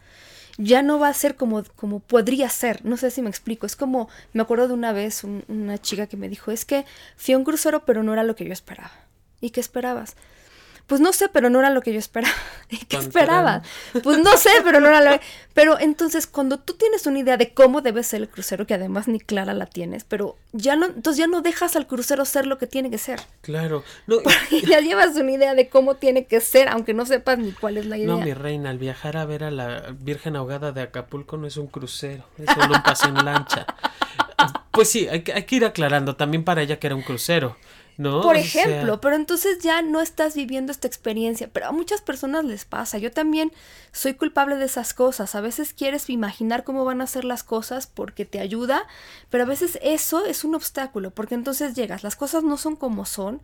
ya 0.59 0.83
no 0.83 0.99
va 0.99 1.09
a 1.09 1.15
ser 1.15 1.37
como, 1.37 1.65
como 1.77 2.01
podría 2.01 2.49
ser. 2.49 2.85
No 2.85 2.97
sé 2.97 3.11
si 3.11 3.23
me 3.23 3.31
explico. 3.31 3.67
Es 3.67 3.77
como, 3.77 4.09
me 4.33 4.43
acuerdo 4.43 4.69
de 4.69 4.75
una 4.75 4.93
vez 4.93 5.25
una 5.25 5.79
chica 5.79 6.07
que 6.07 6.17
me 6.17 6.29
dijo, 6.29 6.51
es 6.51 6.65
que 6.65 6.85
fui 7.17 7.35
a 7.35 7.39
un 7.39 7.45
crucero 7.45 7.85
pero 7.85 8.03
no 8.03 8.13
era 8.13 8.25
lo 8.25 8.37
que 8.37 8.45
yo 8.45 8.53
esperaba. 8.53 8.93
¿Y 9.41 9.51
qué 9.51 9.61
esperabas? 9.61 10.17
Pues 10.93 11.01
no 11.01 11.15
sé, 11.15 11.31
pero 11.31 11.49
no 11.49 11.59
era 11.59 11.71
lo 11.71 11.81
que 11.81 11.91
yo 11.91 11.99
esperaba. 11.99 12.35
¿Y 12.69 12.77
qué 12.77 12.99
esperaba? 12.99 13.63
Pues 14.03 14.19
no 14.19 14.37
sé, 14.37 14.51
pero 14.63 14.79
no 14.79 14.89
era 14.89 15.01
lo 15.01 15.13
que... 15.13 15.25
Pero 15.55 15.81
entonces, 15.81 16.27
cuando 16.27 16.59
tú 16.59 16.75
tienes 16.75 17.07
una 17.07 17.19
idea 17.19 17.39
de 17.39 17.55
cómo 17.55 17.81
debe 17.81 18.03
ser 18.03 18.21
el 18.21 18.29
crucero, 18.29 18.67
que 18.67 18.75
además 18.75 19.09
ni 19.09 19.19
clara 19.19 19.55
la 19.55 19.65
tienes, 19.65 20.05
pero 20.05 20.37
ya 20.53 20.77
no, 20.77 20.85
entonces 20.85 21.17
ya 21.17 21.29
no 21.29 21.41
dejas 21.41 21.77
al 21.77 21.87
crucero 21.87 22.27
ser 22.27 22.45
lo 22.45 22.59
que 22.59 22.67
tiene 22.67 22.91
que 22.91 22.99
ser. 22.99 23.21
Claro. 23.41 23.85
No, 24.07 24.19
ya 24.69 24.81
llevas 24.81 25.17
una 25.17 25.33
idea 25.33 25.55
de 25.55 25.71
cómo 25.71 25.95
tiene 25.95 26.27
que 26.27 26.43
ser, 26.43 26.69
aunque 26.69 26.93
no 26.93 27.07
sepas 27.07 27.39
ni 27.39 27.53
cuál 27.53 27.79
es 27.79 27.87
la 27.87 27.97
idea. 27.97 28.09
No, 28.09 28.19
mi 28.19 28.35
reina, 28.35 28.69
al 28.69 28.77
viajar 28.77 29.17
a 29.17 29.25
ver 29.25 29.45
a 29.45 29.51
la 29.51 29.95
Virgen 29.99 30.37
ahogada 30.37 30.73
de 30.73 30.83
Acapulco 30.83 31.39
no 31.39 31.47
es 31.47 31.57
un 31.57 31.69
crucero, 31.69 32.27
es 32.37 32.53
solo 32.53 32.75
un 32.75 32.83
paseo 32.83 33.09
en 33.09 33.25
lancha. 33.25 33.65
Pues 34.73 34.89
sí, 34.89 35.07
hay 35.07 35.21
que, 35.21 35.35
hay 35.35 35.45
que 35.45 35.57
ir 35.57 35.67
aclarando 35.67 36.17
también 36.17 36.45
para 36.45 36.63
ella 36.63 36.79
que 36.79 36.87
era 36.87 36.97
un 36.97 37.03
crucero. 37.03 37.57
Por 37.97 38.37
ejemplo, 38.37 39.01
pero 39.01 39.17
entonces 39.17 39.59
ya 39.61 39.83
no 39.83 40.01
estás 40.01 40.35
viviendo 40.35 40.73
esta 40.73 40.87
experiencia, 40.87 41.49
pero 41.53 41.67
a 41.67 41.73
muchas 41.73 42.01
personas 42.01 42.45
les 42.45 42.65
pasa. 42.65 42.99
Yo 42.99 43.11
también 43.11 43.53
soy 43.93 44.15
culpable 44.15 44.57
de 44.57 44.65
esas 44.65 44.95
cosas. 44.95 45.35
A 45.35 45.41
veces 45.41 45.75
quieres 45.75 46.09
imaginar 46.11 46.65
cómo 46.65 46.85
van 46.85 47.01
a 47.01 47.07
ser 47.07 47.25
las 47.25 47.45
cosas 47.45 47.87
porque 47.87 48.25
te 48.25 48.41
ayuda, 48.41 48.87
pero 49.31 49.45
a 49.45 49.47
veces 49.47 49.79
eso 49.83 50.25
es 50.25 50.45
un 50.45 50.55
obstáculo, 50.55 51.11
porque 51.11 51.35
entonces 51.35 51.75
llegas, 51.75 52.03
las 52.03 52.17
cosas 52.17 52.43
no 52.45 52.57
son 52.57 52.77
como 52.77 53.05
son 53.05 53.41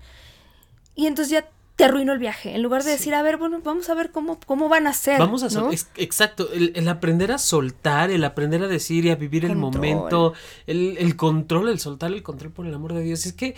y 0.95 1.07
entonces 1.07 1.31
ya 1.31 1.49
te 1.79 1.85
arruino 1.85 2.13
el 2.13 2.19
viaje. 2.19 2.57
En 2.57 2.63
lugar 2.63 2.83
de 2.83 2.91
decir, 2.91 3.15
a 3.15 3.23
ver, 3.23 3.37
bueno, 3.37 3.61
vamos 3.63 3.89
a 3.89 3.95
ver 3.95 4.11
cómo, 4.11 4.41
cómo 4.47 4.69
van 4.69 4.89
a 4.89 4.93
ser. 4.93 5.21
Vamos 5.21 5.45
a 5.45 5.61
¿no? 5.61 5.71
exacto, 5.71 6.49
el, 6.53 6.89
aprender 6.89 7.31
a 7.31 7.39
soltar, 7.39 8.11
el 8.11 8.25
aprender 8.25 8.65
a 8.65 8.67
decir 8.67 9.05
y 9.05 9.11
a 9.11 9.15
vivir 9.15 9.45
el 9.45 9.55
momento, 9.55 10.35
el, 10.67 10.97
el 10.99 11.15
control, 11.15 11.69
el 11.69 11.79
soltar 11.79 12.11
el 12.11 12.25
control 12.25 12.51
por 12.51 12.67
el 12.67 12.75
amor 12.75 12.95
de 12.95 13.03
Dios. 13.03 13.27
Es 13.27 13.33
que 13.33 13.55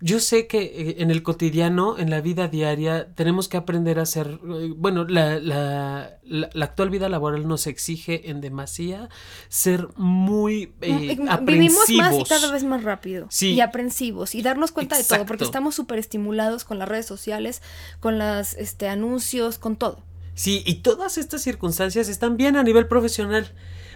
yo 0.00 0.18
sé 0.18 0.46
que 0.46 0.62
eh, 0.62 0.94
en 0.98 1.10
el 1.10 1.22
cotidiano, 1.22 1.98
en 1.98 2.08
la 2.10 2.20
vida 2.20 2.48
diaria, 2.48 3.12
tenemos 3.14 3.48
que 3.48 3.58
aprender 3.58 3.98
a 3.98 4.06
ser, 4.06 4.40
eh, 4.42 4.72
bueno, 4.74 5.04
la, 5.04 5.38
la, 5.38 6.18
la, 6.22 6.64
actual 6.64 6.88
vida 6.88 7.08
laboral 7.10 7.46
nos 7.46 7.66
exige 7.66 8.30
en 8.30 8.40
demasía 8.40 9.10
ser 9.48 9.88
muy 9.96 10.72
eh, 10.80 11.18
aprensivos. 11.28 11.86
Vivimos 11.88 11.90
más 11.90 12.14
y 12.18 12.24
cada 12.24 12.50
vez 12.50 12.64
más 12.64 12.82
rápido. 12.82 13.28
Y 13.40 13.60
aprensivos. 13.60 14.34
Y 14.34 14.40
darnos 14.40 14.72
cuenta 14.72 14.96
de 14.96 15.04
todo, 15.04 15.26
porque 15.26 15.44
estamos 15.44 15.74
súper 15.74 15.98
estimulados 15.98 16.64
con 16.64 16.78
las 16.78 16.88
redes 16.88 17.06
sociales, 17.06 17.60
con 18.00 18.18
los 18.18 18.54
este, 18.54 18.88
anuncios, 18.88 19.58
con 19.58 19.76
todo. 19.76 20.02
Sí, 20.34 20.62
y 20.64 20.76
todas 20.76 21.18
estas 21.18 21.42
circunstancias 21.42 22.08
están 22.08 22.38
bien 22.38 22.56
a 22.56 22.62
nivel 22.62 22.88
profesional, 22.88 23.52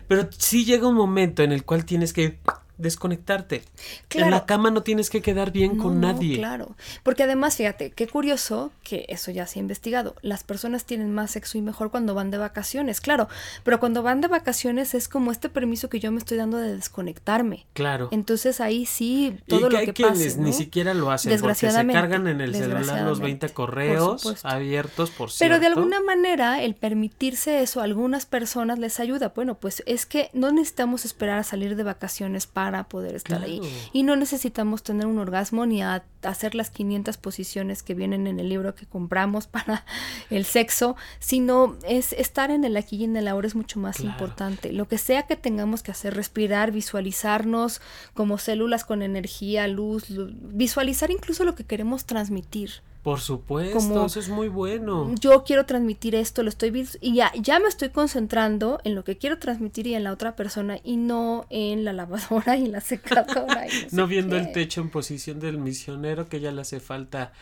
pero 0.07 0.29
sí 0.37 0.67
llega 0.67 0.87
un 0.87 0.97
momento 0.97 1.43
en 1.43 1.53
el 1.53 1.65
cual 1.65 1.87
tienes 1.87 2.13
que 2.13 2.39
desconectarte. 2.79 3.63
En 4.11 4.31
la 4.31 4.47
cama 4.47 4.71
no 4.71 4.83
tienes 4.83 5.11
que 5.11 5.23
quedar 5.23 5.53
bien 5.53 5.77
con 5.77 6.01
nadie. 6.01 6.37
Claro, 6.37 6.77
porque 7.03 7.23
además, 7.23 7.57
fíjate, 7.57 7.91
qué 7.91 8.07
curioso 8.07 8.73
que 8.83 9.07
eso 9.09 9.31
ya 9.31 9.47
se 9.47 9.59
ha 9.59 9.63
investigado. 9.63 10.15
Las 10.23 10.45
personas 10.45 10.85
tienen 10.85 11.13
más 11.13 11.33
sexo 11.33 11.59
y 11.59 11.63
mejor 11.63 11.91
cuando 11.91 12.15
van 12.15 12.31
de 12.31 12.39
vacaciones, 12.39 13.01
claro, 13.01 13.29
pero 13.63 13.81
cuando 13.81 14.03
van 14.03 14.21
de 14.21 14.29
vacaciones 14.29 14.95
es 14.95 15.09
como 15.09 15.33
este 15.33 15.49
permiso 15.49 15.89
que 15.89 16.01
yo 16.01 16.11
me 16.13 16.19
estoy 16.19 16.39
dando 16.39 16.59
de 16.59 16.75
desconectarme. 16.75 17.67
Claro. 17.73 18.09
Entonces 18.11 18.61
ahí 18.61 18.87
sí 18.87 19.39
todo 19.47 19.71
lo 19.71 19.71
que, 19.71 19.77
hay 19.77 19.87
quienes 19.93 20.37
ni 20.37 20.53
siquiera 20.53 20.95
lo 20.95 21.11
hacen 21.11 21.39
porque 21.41 21.55
se 21.55 21.87
cargan 21.87 22.27
en 22.27 22.41
el 22.41 22.55
celular 22.55 23.03
los 23.03 23.21
20 23.21 23.49
correos 23.51 24.45
abiertos 24.45 25.11
por 25.11 25.31
cierto. 25.31 25.45
Pero 25.45 25.61
de 25.61 25.67
alguna 25.67 26.01
manera 26.01 26.63
el 26.63 26.75
permitirse 26.75 27.63
eso 27.63 27.81
a 27.81 27.85
algunas 27.85 28.27
personas 28.27 28.79
les 28.79 29.01
ayuda. 29.01 29.33
Bueno, 29.35 29.55
pues 29.55 29.83
es 29.87 30.07
que 30.07 30.31
no 30.33 30.51
necesitamos 30.53 31.05
esperar 31.05 31.39
a 31.39 31.45
salir 31.45 31.77
de 31.77 31.83
vacaciones 31.83 32.47
para 32.47 32.64
para 32.65 32.89
poder 32.89 33.15
estar 33.15 33.43
ahí. 33.43 33.61
Y 33.93 34.05
no 34.05 34.17
necesitamos 34.17 34.83
tener 34.83 35.07
un 35.07 35.19
orgasmo 35.19 35.67
ni 35.67 35.83
a 35.83 36.03
hacer 36.23 36.55
las 36.55 36.71
500 36.71 37.19
posiciones 37.19 37.83
que 37.83 37.93
vienen 37.93 38.27
en 38.27 38.41
el 38.41 38.49
libro 38.49 38.75
que 38.75 38.87
compramos 38.87 39.47
para 39.55 39.85
el 40.31 40.47
sexo, 40.47 40.97
sino 41.19 41.77
es 41.87 42.15
estar 42.15 42.51
en 42.51 42.65
el 42.65 42.79
aquí 42.79 42.97
y 42.97 43.05
en 43.05 43.17
el 43.17 43.29
ahora 43.29 43.47
es 43.47 43.55
mucho 43.55 43.79
más 43.81 44.01
importante. 44.01 44.73
Lo 44.73 44.89
que 44.89 44.97
sea 44.97 45.25
que 45.25 45.37
tengamos 45.37 45.83
que 45.83 45.91
hacer, 45.91 46.15
respirar, 46.15 46.73
visualizarnos 46.73 47.83
como 48.15 48.39
células 48.39 48.85
con 48.85 49.03
energía, 49.03 49.69
luz, 49.69 50.07
visualizar 50.09 51.11
incluso 51.11 51.45
lo 51.45 51.55
que 51.55 51.65
queremos 51.65 52.07
transmitir. 52.07 52.71
Por 53.05 53.21
supuesto, 53.21 54.07
eso 54.07 54.19
es 54.19 54.31
muy 54.31 54.49
bueno. 54.49 55.15
Yo 55.21 55.45
quiero 55.45 55.67
transmitir 55.67 56.15
esto, 56.15 56.43
lo 56.43 56.49
estoy 56.49 56.89
y 57.03 57.15
ya, 57.15 57.31
ya 57.39 57.61
me 57.61 57.69
estoy 57.69 57.91
concentrando 57.91 58.81
en 58.83 58.95
lo 58.95 59.05
que 59.05 59.19
quiero 59.19 59.39
transmitir 59.39 59.87
y 59.87 59.95
en 59.95 60.05
la 60.05 60.11
otra 60.11 60.37
persona 60.37 60.79
y 60.83 60.97
no 60.97 61.45
en 61.51 61.85
la 61.85 61.93
lavadora 61.93 62.57
y 62.57 62.67
la 62.67 62.81
secadora. 62.81 63.67
no, 63.91 64.07
viendo 64.07 64.39
el 64.39 64.53
techo 64.53 64.81
en 64.81 64.89
posición 64.89 65.39
del 65.39 65.59
misionero 65.59 66.31
que 66.31 66.41
ya 66.41 66.51
le 66.51 66.63
hace 66.63 66.81
falta 66.81 67.35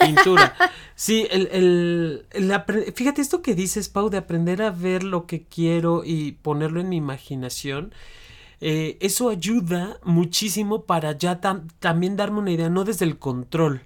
pintura. 0.00 0.54
sí, 0.94 1.26
el, 1.30 2.24
el, 2.32 2.92
fíjate 2.94 3.20
esto 3.20 3.42
que 3.42 3.54
dices, 3.54 3.90
Pau, 3.90 4.08
de 4.08 4.16
aprender 4.16 4.62
a 4.62 4.70
ver 4.70 5.04
lo 5.04 5.26
que 5.26 5.42
quiero 5.42 6.04
y 6.06 6.32
ponerlo 6.40 6.80
en 6.80 6.88
mi 6.88 6.96
imaginación. 6.96 7.92
Eh, 8.62 8.96
eso 9.00 9.28
ayuda 9.28 9.98
muchísimo 10.04 10.84
para 10.84 11.18
ya 11.18 11.38
también 11.80 12.16
darme 12.16 12.38
una 12.38 12.52
idea, 12.52 12.70
no 12.70 12.84
desde 12.84 13.04
el 13.04 13.18
control, 13.18 13.82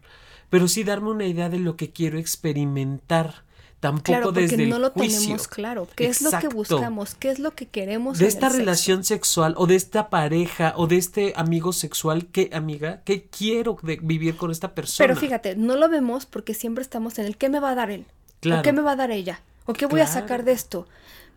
pero 0.51 0.69
sí 0.69 0.85
darme 0.85 1.11
una 1.11 1.27
idea 1.27 1.49
de 1.49 1.59
lo 1.59 1.77
que 1.77 1.91
quiero 1.91 2.19
experimentar. 2.19 3.47
Tampoco 3.81 4.05
claro, 4.05 4.33
porque 4.33 4.67
no 4.67 4.79
lo 4.79 4.93
tenemos 4.93 5.49
claro. 5.49 5.87
¿Qué 5.95 6.07
es 6.07 6.23
lo 6.23 6.31
que 6.31 6.49
buscamos? 6.49 7.15
¿Qué 7.15 7.31
es 7.31 7.39
lo 7.39 7.51
que 7.53 7.67
queremos? 7.67 8.19
De 8.19 8.27
esta 8.27 8.49
relación 8.49 9.05
sexual 9.05 9.55
o 9.59 9.67
de 9.67 9.77
esta 9.77 10.09
pareja 10.09 10.73
o 10.77 10.87
de 10.87 10.97
este 10.97 11.35
amigo 11.37 11.75
sexual, 11.75 12.27
¿qué 12.27 12.49
amiga? 12.55 13.03
¿Qué 13.05 13.27
quiero 13.29 13.77
de 13.83 13.99
vivir 14.03 14.37
con 14.37 14.51
esta 14.51 14.75
persona? 14.75 15.07
Pero 15.07 15.21
fíjate, 15.21 15.57
no 15.57 15.77
lo 15.77 15.91
vemos 15.91 16.25
porque 16.25 16.55
siempre 16.55 16.83
estamos 16.83 17.19
en 17.19 17.27
el 17.27 17.37
¿qué 17.37 17.51
me 17.51 17.61
va 17.61 17.71
a 17.71 17.75
dar 17.75 17.91
él? 17.91 18.07
¿O 18.51 18.63
qué 18.63 18.73
me 18.73 18.81
va 18.81 18.93
a 18.93 18.97
dar 18.97 19.11
ella? 19.11 19.41
¿O 19.67 19.75
qué 19.75 19.87
voy 19.87 20.01
a 20.01 20.07
sacar 20.07 20.45
de 20.45 20.53
esto? 20.53 20.87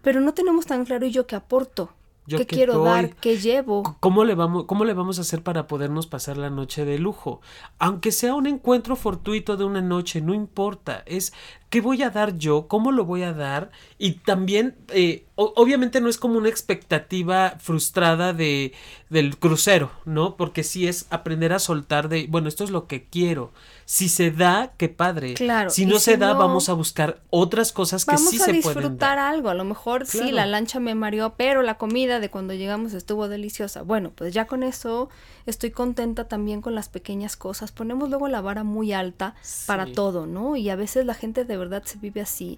Pero 0.02 0.22
no 0.22 0.34
tenemos 0.34 0.66
tan 0.66 0.86
claro 0.86 1.06
y 1.06 1.12
yo 1.12 1.28
qué 1.28 1.36
aporto. 1.36 1.92
¿Qué 2.38 2.46
quiero 2.46 2.84
dar? 2.84 3.16
¿Qué 3.16 3.38
llevo? 3.38 3.98
¿Cómo 4.00 4.24
le, 4.24 4.36
vamos, 4.36 4.66
¿Cómo 4.66 4.86
le 4.86 4.94
vamos 4.94 5.18
a 5.18 5.22
hacer 5.22 5.44
para 5.44 5.68
podernos 5.68 6.08
pasar 6.08 6.38
la 6.38 6.50
noche 6.50 6.86
de 6.86 7.00
lujo? 7.00 7.42
Aunque 7.78 8.12
sea 8.12 8.36
un 8.36 8.48
encuentro 8.48 8.96
fortuito 8.96 9.58
de 9.58 9.64
una 9.64 9.82
noche, 9.82 10.22
no 10.22 10.34
importa. 10.34 11.04
Es 11.06 11.34
¿qué 11.70 11.82
voy 11.82 12.04
a 12.04 12.10
dar 12.10 12.38
yo? 12.38 12.68
¿Cómo 12.68 12.92
lo 12.92 13.06
voy 13.06 13.24
a 13.24 13.34
dar? 13.34 13.72
Y 13.98 14.14
también, 14.14 14.76
eh, 14.90 15.26
obviamente 15.36 16.02
no 16.02 16.10
es 16.10 16.18
como 16.18 16.38
una 16.38 16.50
expectativa 16.50 17.56
frustrada 17.60 18.34
de, 18.34 18.74
del 19.10 19.38
crucero, 19.38 19.92
¿no? 20.06 20.36
Porque 20.36 20.64
sí 20.64 20.88
es 20.88 21.06
aprender 21.10 21.54
a 21.54 21.60
soltar 21.60 22.10
de, 22.10 22.28
bueno, 22.30 22.48
esto 22.48 22.64
es 22.64 22.72
lo 22.72 22.88
que 22.88 23.06
quiero. 23.06 23.52
Si 23.86 24.08
se 24.10 24.32
da, 24.32 24.74
qué 24.78 24.90
padre. 24.90 25.34
Claro. 25.34 25.70
Si 25.70 25.86
no 25.86 26.00
se 26.00 26.18
da, 26.18 26.34
vamos 26.34 26.70
a 26.70 26.74
buscar 26.74 27.22
otras 27.30 27.72
cosas 27.72 28.06
que 28.06 28.18
sí 28.18 28.38
se 28.38 28.38
pueden 28.38 28.62
Vamos 28.62 28.66
a 28.66 28.80
disfrutar 28.80 29.20
algo. 29.20 29.50
A 29.50 29.56
lo 29.56 29.64
mejor 29.64 30.06
sí, 30.06 30.32
la 30.32 30.46
lancha 30.46 30.80
me 30.80 30.94
mareó, 30.94 31.34
pero 31.36 31.62
la 31.62 31.78
comida 31.78 32.20
de 32.20 32.30
cuando 32.30 32.54
llegamos 32.54 32.94
estuvo 32.94 33.28
deliciosa. 33.28 33.82
Bueno, 33.82 34.12
pues 34.14 34.34
ya 34.34 34.46
con 34.46 34.62
eso 34.64 35.10
estoy 35.48 35.72
contenta 35.72 36.28
también 36.28 36.62
con 36.62 36.76
las 36.76 36.88
pequeñas 36.88 37.36
cosas. 37.36 37.72
Ponemos 37.72 38.10
luego 38.10 38.28
la 38.28 38.42
vara 38.42 38.64
muy 38.64 38.94
alta 38.94 39.36
para 39.66 39.92
todo, 39.92 40.28
¿no? 40.28 40.56
Y 40.56 40.70
a 40.70 40.76
veces 40.76 41.06
la 41.06 41.16
gente 41.16 41.44
de 41.44 41.58
verdad 41.60 41.84
se 41.86 41.98
vive 41.98 42.22
así. 42.22 42.58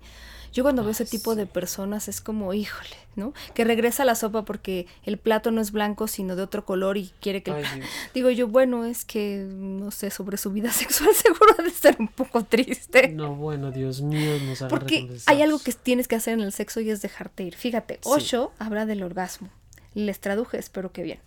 Yo 0.53 0.63
cuando 0.63 0.83
veo 0.83 0.91
ese 0.91 1.05
tipo 1.05 1.35
de 1.35 1.45
personas 1.45 2.09
es 2.09 2.19
como, 2.19 2.53
híjole, 2.53 2.97
¿no? 3.15 3.33
Que 3.53 3.63
regresa 3.63 4.03
la 4.03 4.15
sopa 4.15 4.43
porque 4.43 4.85
el 5.03 5.17
plato 5.17 5.49
no 5.51 5.61
es 5.61 5.71
blanco 5.71 6.07
sino 6.07 6.35
de 6.35 6.43
otro 6.43 6.65
color 6.65 6.97
y 6.97 7.11
quiere 7.21 7.41
que... 7.41 7.53
Digo 8.13 8.29
yo, 8.31 8.49
bueno, 8.49 8.85
es 8.85 9.05
que, 9.05 9.45
no 9.49 9.91
sé, 9.91 10.11
sobre 10.11 10.37
su 10.37 10.51
vida 10.51 10.71
sexual 10.71 11.15
seguro 11.15 11.55
de 11.63 11.69
ser 11.69 11.95
un 11.99 12.09
poco 12.09 12.43
triste. 12.43 13.09
No, 13.09 13.35
bueno, 13.35 13.71
Dios 13.71 14.01
mío, 14.01 14.39
nos 14.45 14.59
Porque 14.63 15.09
hay 15.25 15.41
algo 15.41 15.59
que 15.59 15.71
tienes 15.71 16.07
que 16.09 16.15
hacer 16.15 16.33
en 16.33 16.41
el 16.41 16.51
sexo 16.51 16.81
y 16.81 16.89
es 16.89 17.01
dejarte 17.01 17.43
ir. 17.43 17.55
Fíjate, 17.55 17.99
Osho 18.03 18.51
habla 18.59 18.85
del 18.85 19.03
orgasmo. 19.03 19.49
Les 19.93 20.19
traduje, 20.19 20.57
espero 20.57 20.91
que 20.91 21.03
bien. 21.03 21.19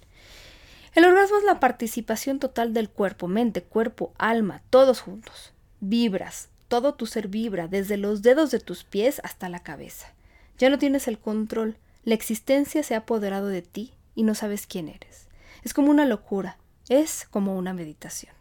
El 0.94 1.06
orgasmo 1.06 1.38
es 1.38 1.44
la 1.44 1.60
participación 1.60 2.38
total 2.38 2.72
del 2.72 2.88
cuerpo, 2.88 3.26
mente, 3.26 3.62
cuerpo, 3.62 4.12
alma, 4.16 4.62
todos 4.70 5.00
juntos. 5.00 5.52
Vibras, 5.80 6.50
todo 6.74 6.94
tu 6.94 7.06
ser 7.06 7.28
vibra, 7.28 7.68
desde 7.68 7.96
los 7.96 8.22
dedos 8.22 8.50
de 8.50 8.58
tus 8.58 8.82
pies 8.82 9.20
hasta 9.22 9.48
la 9.48 9.60
cabeza. 9.60 10.12
Ya 10.58 10.70
no 10.70 10.76
tienes 10.76 11.06
el 11.06 11.20
control, 11.20 11.76
la 12.02 12.14
existencia 12.14 12.82
se 12.82 12.96
ha 12.96 12.98
apoderado 12.98 13.46
de 13.46 13.62
ti 13.62 13.92
y 14.16 14.24
no 14.24 14.34
sabes 14.34 14.66
quién 14.66 14.88
eres. 14.88 15.28
Es 15.62 15.72
como 15.72 15.92
una 15.92 16.04
locura, 16.04 16.58
es 16.88 17.28
como 17.30 17.56
una 17.56 17.74
meditación. 17.74 18.34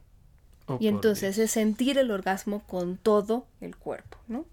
Oh, 0.65 0.77
y 0.79 0.88
entonces 0.88 1.38
es 1.38 1.51
sentir 1.51 1.99
el 1.99 2.09
orgasmo 2.09 2.63
con 2.65 2.97
todo 2.97 3.45
el 3.61 3.75
cuerpo, 3.75 4.17
¿no? 4.27 4.45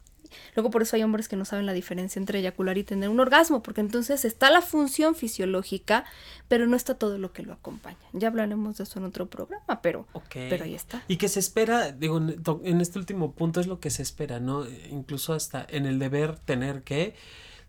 Luego 0.55 0.71
por 0.71 0.83
eso 0.83 0.97
hay 0.97 1.03
hombres 1.03 1.29
que 1.29 1.37
no 1.37 1.45
saben 1.45 1.67
la 1.67 1.73
diferencia 1.73 2.19
entre 2.19 2.39
eyacular 2.39 2.79
y 2.79 2.85
tener 2.85 3.09
un 3.09 3.21
orgasmo, 3.21 3.63
porque 3.63 3.81
entonces 3.81 4.25
está 4.25 4.51
la 4.51 4.63
función 4.63 5.15
fisiológica, 5.15 6.05
pero 6.49 6.67
no 6.67 6.77
está 6.77 6.95
todo 6.95 7.19
lo 7.19 7.33
que 7.33 7.43
lo 7.43 7.53
acompaña. 7.53 7.99
Ya 8.13 8.29
hablaremos 8.29 8.79
de 8.79 8.85
eso 8.85 8.99
en 8.99 9.05
otro 9.05 9.27
programa, 9.27 9.81
pero, 9.83 10.07
pero 10.33 10.65
ahí 10.65 10.75
está. 10.75 11.03
Y 11.09 11.17
que 11.17 11.29
se 11.29 11.41
espera, 11.41 11.93
digo, 11.93 12.19
en 12.19 12.81
este 12.81 12.99
último 12.99 13.33
punto 13.33 13.61
es 13.61 13.67
lo 13.67 13.81
que 13.81 13.91
se 13.91 14.03
espera, 14.03 14.41
¿no? 14.41 14.67
Incluso 14.91 15.33
hasta 15.33 15.67
en 15.69 15.87
el 15.87 15.99
deber 15.99 16.37
tener 16.39 16.83
que 16.83 17.15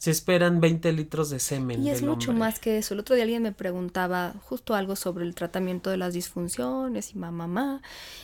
se 0.01 0.09
esperan 0.09 0.59
20 0.59 0.93
litros 0.93 1.29
de 1.29 1.37
semen. 1.39 1.85
Y 1.85 1.91
es 1.91 2.01
mucho 2.01 2.33
más 2.33 2.57
que 2.57 2.79
eso. 2.79 2.95
El 2.95 3.01
otro 3.01 3.13
día 3.13 3.23
alguien 3.23 3.43
me 3.43 3.51
preguntaba 3.51 4.33
justo 4.45 4.73
algo 4.73 4.95
sobre 4.95 5.25
el 5.25 5.35
tratamiento 5.35 5.91
de 5.91 5.97
las 5.97 6.15
disfunciones 6.15 7.11
y 7.11 7.19
mamá, 7.19 7.45
mamá, 7.45 7.81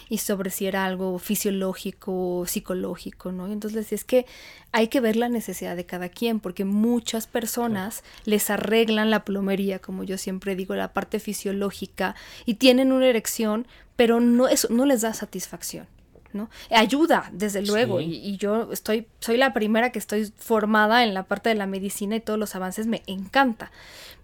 y 0.09 0.17
sobre 0.17 0.49
si 0.49 0.65
era 0.65 0.85
algo 0.85 1.19
fisiológico, 1.19 2.45
psicológico, 2.47 3.31
¿no? 3.31 3.47
Y 3.47 3.51
entonces 3.51 3.93
es 3.93 4.03
que 4.05 4.25
hay 4.71 4.87
que 4.87 5.01
ver 5.01 5.17
la 5.17 5.29
necesidad 5.29 5.75
de 5.75 5.85
cada 5.85 6.09
quien, 6.09 6.39
porque 6.39 6.65
muchas 6.65 7.27
personas 7.27 8.03
les 8.25 8.49
arreglan 8.49 9.11
la 9.11 9.23
plomería, 9.23 9.77
como 9.77 10.03
yo 10.03 10.17
siempre 10.17 10.55
digo, 10.55 10.73
la 10.73 10.93
parte 10.93 11.19
fisiológica, 11.19 12.15
y 12.47 12.55
tienen 12.55 12.91
una 12.91 13.05
erección, 13.05 13.67
pero 13.95 14.19
no, 14.19 14.47
eso 14.47 14.67
no 14.71 14.87
les 14.87 15.01
da 15.01 15.13
satisfacción. 15.13 15.85
¿No? 16.37 16.49
Ayuda, 16.69 17.29
desde 17.33 17.61
luego, 17.63 17.99
y, 17.99 18.37
yo 18.37 18.71
estoy, 18.71 19.07
soy 19.19 19.37
la 19.37 19.53
primera 19.53 19.91
que 19.91 19.99
estoy 19.99 20.31
formada 20.37 21.03
en 21.03 21.13
la 21.13 21.23
parte 21.23 21.49
de 21.49 21.55
la 21.55 21.67
medicina 21.67 22.15
y 22.15 22.21
todos 22.21 22.39
los 22.39 22.55
avances 22.55 22.87
me 22.87 23.03
encanta, 23.07 23.71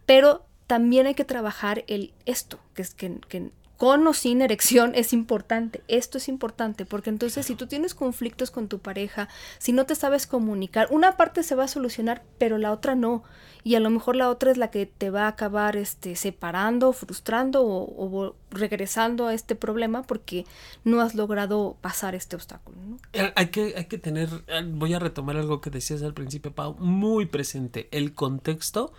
pero 0.05 0.45
también 0.67 1.07
hay 1.07 1.15
que 1.15 1.25
trabajar 1.25 1.83
el 1.87 2.13
esto, 2.25 2.59
que 2.73 2.83
es 2.83 2.93
que, 2.93 3.19
que 3.27 3.51
con 3.77 4.05
o 4.07 4.13
sin 4.13 4.41
erección 4.41 4.93
es 4.95 5.13
importante. 5.13 5.81
Esto 5.87 6.17
es 6.17 6.27
importante 6.27 6.85
porque 6.85 7.09
entonces 7.09 7.45
si 7.45 7.55
tú 7.55 7.67
tienes 7.67 7.95
conflictos 7.95 8.51
con 8.51 8.67
tu 8.67 8.79
pareja, 8.79 9.27
si 9.57 9.73
no 9.73 9.85
te 9.85 9.95
sabes 9.95 10.27
comunicar, 10.27 10.87
una 10.91 11.17
parte 11.17 11.43
se 11.43 11.55
va 11.55 11.65
a 11.65 11.67
solucionar, 11.67 12.23
pero 12.37 12.57
la 12.57 12.71
otra 12.71 12.95
no. 12.95 13.23
Y 13.65 13.75
a 13.75 13.79
lo 13.79 13.89
mejor 13.89 14.17
la 14.17 14.29
otra 14.29 14.51
es 14.51 14.57
la 14.57 14.69
que 14.69 14.85
te 14.85 15.09
va 15.09 15.23
a 15.23 15.29
acabar 15.29 15.77
este, 15.77 16.15
separando, 16.15 16.91
frustrando 16.91 17.63
o, 17.65 18.35
regresando 18.51 19.27
a 19.27 19.33
este 19.33 19.55
problema 19.55 20.03
porque 20.03 20.45
no 20.83 20.99
has 20.99 21.15
logrado 21.15 21.77
pasar 21.79 22.13
este 22.13 22.35
obstáculo. 22.35 22.77
Eh, 23.13 23.31
hay, 23.35 23.47
que, 23.47 23.73
hay 23.77 23.85
que 23.85 23.97
tener, 23.97 24.29
eh, 24.47 24.63
voy 24.67 24.93
a 24.93 24.99
retomar 24.99 25.37
algo 25.37 25.61
que 25.61 25.69
decías 25.69 26.03
al 26.03 26.13
principio, 26.13 26.53
Pau, 26.53 26.75
muy 26.77 27.25
presente. 27.25 27.87
El 27.91 28.13
contexto 28.13 28.91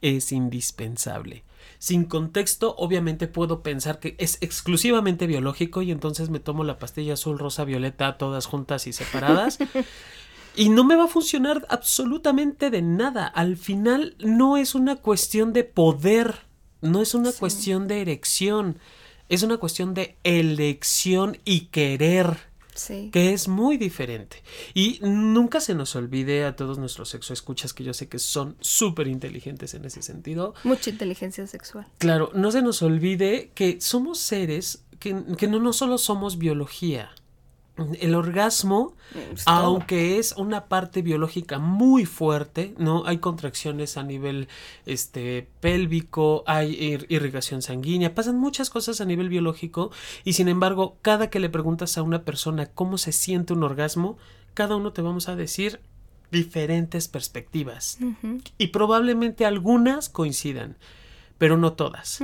es 0.00 0.30
indispensable. 0.30 1.42
Sin 1.84 2.06
contexto, 2.06 2.74
obviamente 2.78 3.28
puedo 3.28 3.62
pensar 3.62 4.00
que 4.00 4.16
es 4.18 4.38
exclusivamente 4.40 5.26
biológico 5.26 5.82
y 5.82 5.90
entonces 5.90 6.30
me 6.30 6.40
tomo 6.40 6.64
la 6.64 6.78
pastilla 6.78 7.12
azul, 7.12 7.38
rosa, 7.38 7.66
violeta, 7.66 8.16
todas 8.16 8.46
juntas 8.46 8.86
y 8.86 8.94
separadas. 8.94 9.58
Y 10.56 10.70
no 10.70 10.84
me 10.84 10.96
va 10.96 11.04
a 11.04 11.08
funcionar 11.08 11.66
absolutamente 11.68 12.70
de 12.70 12.80
nada. 12.80 13.26
Al 13.26 13.58
final 13.58 14.16
no 14.20 14.56
es 14.56 14.74
una 14.74 14.96
cuestión 14.96 15.52
de 15.52 15.64
poder, 15.64 16.46
no 16.80 17.02
es 17.02 17.12
una 17.12 17.32
cuestión 17.32 17.86
de 17.86 18.00
erección, 18.00 18.78
es 19.28 19.42
una 19.42 19.58
cuestión 19.58 19.92
de 19.92 20.16
elección 20.22 21.38
y 21.44 21.66
querer. 21.66 22.38
Sí. 22.74 23.10
que 23.12 23.32
es 23.32 23.48
muy 23.48 23.76
diferente. 23.76 24.42
Y 24.74 24.98
nunca 25.02 25.60
se 25.60 25.74
nos 25.74 25.94
olvide 25.96 26.44
a 26.44 26.56
todos 26.56 26.78
nuestros 26.78 27.08
sexoescuchas, 27.10 27.72
que 27.72 27.84
yo 27.84 27.94
sé 27.94 28.08
que 28.08 28.18
son 28.18 28.56
súper 28.60 29.06
inteligentes 29.06 29.74
en 29.74 29.84
ese 29.84 30.02
sentido. 30.02 30.54
Mucha 30.64 30.90
inteligencia 30.90 31.46
sexual. 31.46 31.86
Claro, 31.98 32.30
no 32.34 32.50
se 32.50 32.62
nos 32.62 32.82
olvide 32.82 33.52
que 33.54 33.80
somos 33.80 34.18
seres 34.18 34.84
que, 34.98 35.22
que 35.36 35.48
no, 35.48 35.60
no 35.60 35.72
solo 35.72 35.98
somos 35.98 36.38
biología, 36.38 37.10
el 37.76 38.14
orgasmo, 38.14 38.94
aunque 39.46 40.18
es 40.18 40.32
una 40.32 40.66
parte 40.66 41.02
biológica 41.02 41.58
muy 41.58 42.06
fuerte, 42.06 42.74
¿no? 42.78 43.04
Hay 43.04 43.18
contracciones 43.18 43.96
a 43.96 44.04
nivel 44.04 44.48
este 44.86 45.48
pélvico, 45.60 46.44
hay 46.46 47.04
irrigación 47.08 47.62
sanguínea, 47.62 48.14
pasan 48.14 48.38
muchas 48.38 48.70
cosas 48.70 49.00
a 49.00 49.04
nivel 49.04 49.28
biológico 49.28 49.90
y 50.22 50.34
sin 50.34 50.48
embargo, 50.48 50.98
cada 51.02 51.30
que 51.30 51.40
le 51.40 51.48
preguntas 51.48 51.98
a 51.98 52.02
una 52.02 52.22
persona 52.22 52.66
cómo 52.66 52.96
se 52.96 53.10
siente 53.10 53.52
un 53.52 53.64
orgasmo, 53.64 54.18
cada 54.54 54.76
uno 54.76 54.92
te 54.92 55.02
vamos 55.02 55.28
a 55.28 55.34
decir 55.34 55.80
diferentes 56.30 57.08
perspectivas. 57.08 57.98
Y 58.56 58.68
probablemente 58.68 59.46
algunas 59.46 60.08
coincidan 60.08 60.76
pero 61.38 61.56
no 61.56 61.72
todas. 61.72 62.20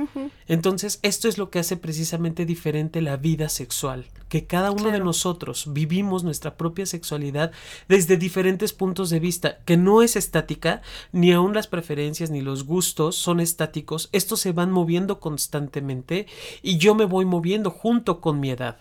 Entonces, 0.47 0.99
esto 1.01 1.27
es 1.27 1.37
lo 1.37 1.49
que 1.49 1.59
hace 1.59 1.77
precisamente 1.77 2.45
diferente 2.45 3.01
la 3.01 3.17
vida 3.17 3.49
sexual, 3.49 4.05
que 4.29 4.45
cada 4.45 4.71
uno 4.71 4.91
de 4.91 4.99
nosotros 4.99 5.65
vivimos 5.73 6.23
nuestra 6.23 6.55
propia 6.55 6.85
sexualidad 6.85 7.51
desde 7.87 8.17
diferentes 8.17 8.73
puntos 8.73 9.09
de 9.09 9.19
vista, 9.19 9.59
que 9.65 9.77
no 9.77 10.01
es 10.01 10.15
estática, 10.15 10.81
ni 11.11 11.31
aun 11.31 11.53
las 11.53 11.67
preferencias 11.67 12.29
ni 12.29 12.41
los 12.41 12.65
gustos 12.65 13.15
son 13.15 13.39
estáticos, 13.39 14.09
estos 14.11 14.39
se 14.39 14.53
van 14.53 14.71
moviendo 14.71 15.19
constantemente 15.19 16.27
y 16.61 16.77
yo 16.77 16.95
me 16.95 17.05
voy 17.05 17.25
moviendo 17.25 17.69
junto 17.69 18.21
con 18.21 18.39
mi 18.39 18.51
edad. 18.51 18.77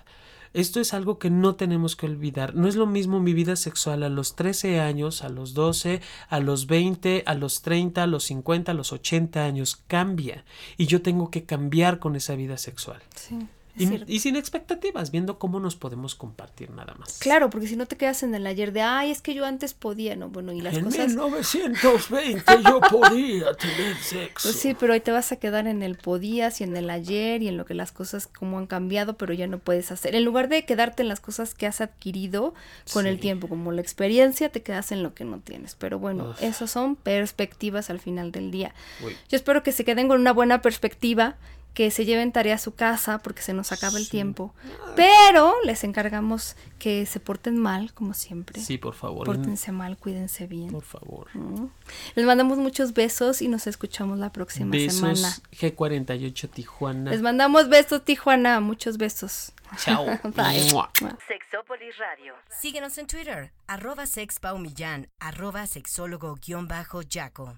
Esto 0.53 0.80
es 0.80 0.94
algo 0.94 1.18
que 1.18 1.30
no 1.30 1.55
tenemos 1.55 1.94
que 1.94 2.07
olvidar. 2.07 2.55
No 2.55 2.66
es 2.66 2.76
lo 2.76 2.86
mismo 2.86 3.20
mi 3.20 3.34
vida 3.34 3.57
sexual 3.57 4.03
a 4.03 4.09
los 4.09 4.34
13 4.34 4.80
años, 4.80 5.22
a 5.22 5.28
los 5.28 5.55
12, 5.55 6.01
a 6.28 6.40
los 6.40 6.66
20, 6.66 7.22
a 7.26 7.34
los 7.34 7.62
30, 7.62 8.03
a 8.03 8.07
los 8.07 8.24
50, 8.24 8.72
a 8.72 8.74
los 8.74 8.92
80 8.92 9.44
años. 9.44 9.82
Cambia. 9.86 10.44
Y 10.76 10.86
yo 10.86 11.03
tengo 11.03 11.30
que 11.30 11.44
cambiar 11.44 11.98
con 12.01 12.16
esa 12.16 12.34
vida 12.34 12.57
sexual. 12.59 13.01
Sí. 13.14 13.38
Y, 13.81 14.20
sin 14.20 14.37
expectativas, 14.37 15.11
viendo 15.11 15.39
cómo 15.39 15.61
nos 15.61 15.76
podemos 15.76 16.14
compartir 16.14 16.70
nada 16.70 16.95
más. 16.99 17.18
Claro, 17.18 17.51
porque 17.51 17.66
si 17.66 17.76
no 17.76 17.87
te 17.87 17.97
quedas 17.97 18.22
en 18.22 18.35
el 18.35 18.47
ayer 18.47 18.72
de, 18.72 18.83
ay, 18.83 19.11
es 19.11 19.22
que 19.22 19.35
yo 19.35 19.45
antes 19.45 19.74
podía, 19.74 20.16
¿no? 20.16 20.28
Bueno, 20.28 20.53
y 20.53 20.61
las 20.61 20.76
en 20.76 20.85
cosas... 20.85 21.09
1920 21.09 22.62
yo 22.62 22.81
podía 22.81 23.55
tener 23.55 23.97
sexo. 23.97 24.49
Pues 24.49 24.61
sí, 24.61 24.74
pero 24.78 24.93
ahí 24.93 25.01
te 25.01 25.11
vas 25.11 25.33
a 25.33 25.37
quedar 25.37 25.66
en 25.66 25.83
el 25.83 25.97
podías 25.97 26.61
y 26.61 26.64
en 26.64 26.76
el 26.76 26.91
ayer 26.91 27.43
y 27.43 27.49
en 27.49 27.57
lo 27.57 27.64
que 27.64 27.74
las 27.74 27.93
cosas 27.93 28.26
como 28.26 28.59
han 28.59 28.66
cambiado, 28.66 29.16
pero 29.16 29.33
ya 29.33 29.47
no 29.47 29.59
puedes 29.59 29.91
hacer. 29.93 30.14
En 30.14 30.24
lugar 30.24 30.49
de 30.49 30.64
quedarte 30.64 31.03
en 31.03 31.09
las 31.09 31.20
cosas 31.20 31.55
que 31.55 31.66
has 31.66 31.81
adquirido 31.81 32.55
con 32.93 33.07
el 33.07 33.18
tiempo, 33.18 33.49
como 33.49 33.72
la 33.72 33.81
experiencia, 33.81 34.51
te 34.51 34.62
quedas 34.62 34.93
en 34.93 35.03
lo 35.03 35.14
que 35.14 35.24
no 35.24 35.41
tienes. 35.41 35.74
Pero 35.74 35.99
bueno, 35.99 36.35
esas 36.41 36.70
son 36.70 36.97
perspectivas 36.97 37.91
al 37.91 38.01
final 38.01 38.33
del 38.33 38.51
día. 38.51 38.74
Yo 39.01 39.37
espero 39.37 39.62
que 39.62 39.72
se 39.72 39.85
queden 39.85 40.09
con 40.09 40.20
una 40.20 40.33
buena 40.33 40.62
perspectiva 40.62 41.37
que 41.74 41.90
se 41.90 42.04
lleven 42.04 42.32
tarea 42.32 42.56
a 42.56 42.58
su 42.58 42.74
casa 42.74 43.18
porque 43.18 43.42
se 43.42 43.52
nos 43.52 43.72
acaba 43.72 43.98
el 43.98 44.08
tiempo. 44.08 44.54
Pero 44.96 45.54
les 45.64 45.84
encargamos 45.84 46.56
que 46.78 47.06
se 47.06 47.20
porten 47.20 47.56
mal, 47.56 47.92
como 47.92 48.14
siempre. 48.14 48.60
Sí, 48.60 48.78
por 48.78 48.94
favor. 48.94 49.26
Pórtense 49.26 49.72
mal, 49.72 49.96
cuídense 49.96 50.46
bien. 50.46 50.70
Por 50.70 50.82
favor. 50.82 51.28
Les 52.14 52.26
mandamos 52.26 52.58
muchos 52.58 52.92
besos 52.92 53.42
y 53.42 53.48
nos 53.48 53.66
escuchamos 53.66 54.18
la 54.18 54.32
próxima 54.32 54.74
semana. 54.90 55.36
G48 55.52 56.50
Tijuana. 56.50 57.10
Les 57.10 57.22
mandamos 57.22 57.68
besos, 57.68 58.04
Tijuana. 58.04 58.60
Muchos 58.60 58.98
besos. 58.98 59.52
Chao. 59.76 60.06
Bye. 60.34 60.70
Sexópolis 61.28 61.96
Radio. 61.98 62.34
Síguenos 62.48 62.98
en 62.98 63.06
Twitter, 63.06 63.52
arroba 63.66 64.06
sexpaumillán, 64.06 65.08
arroba 65.20 65.66
sexólogo-yaco. 65.66 67.56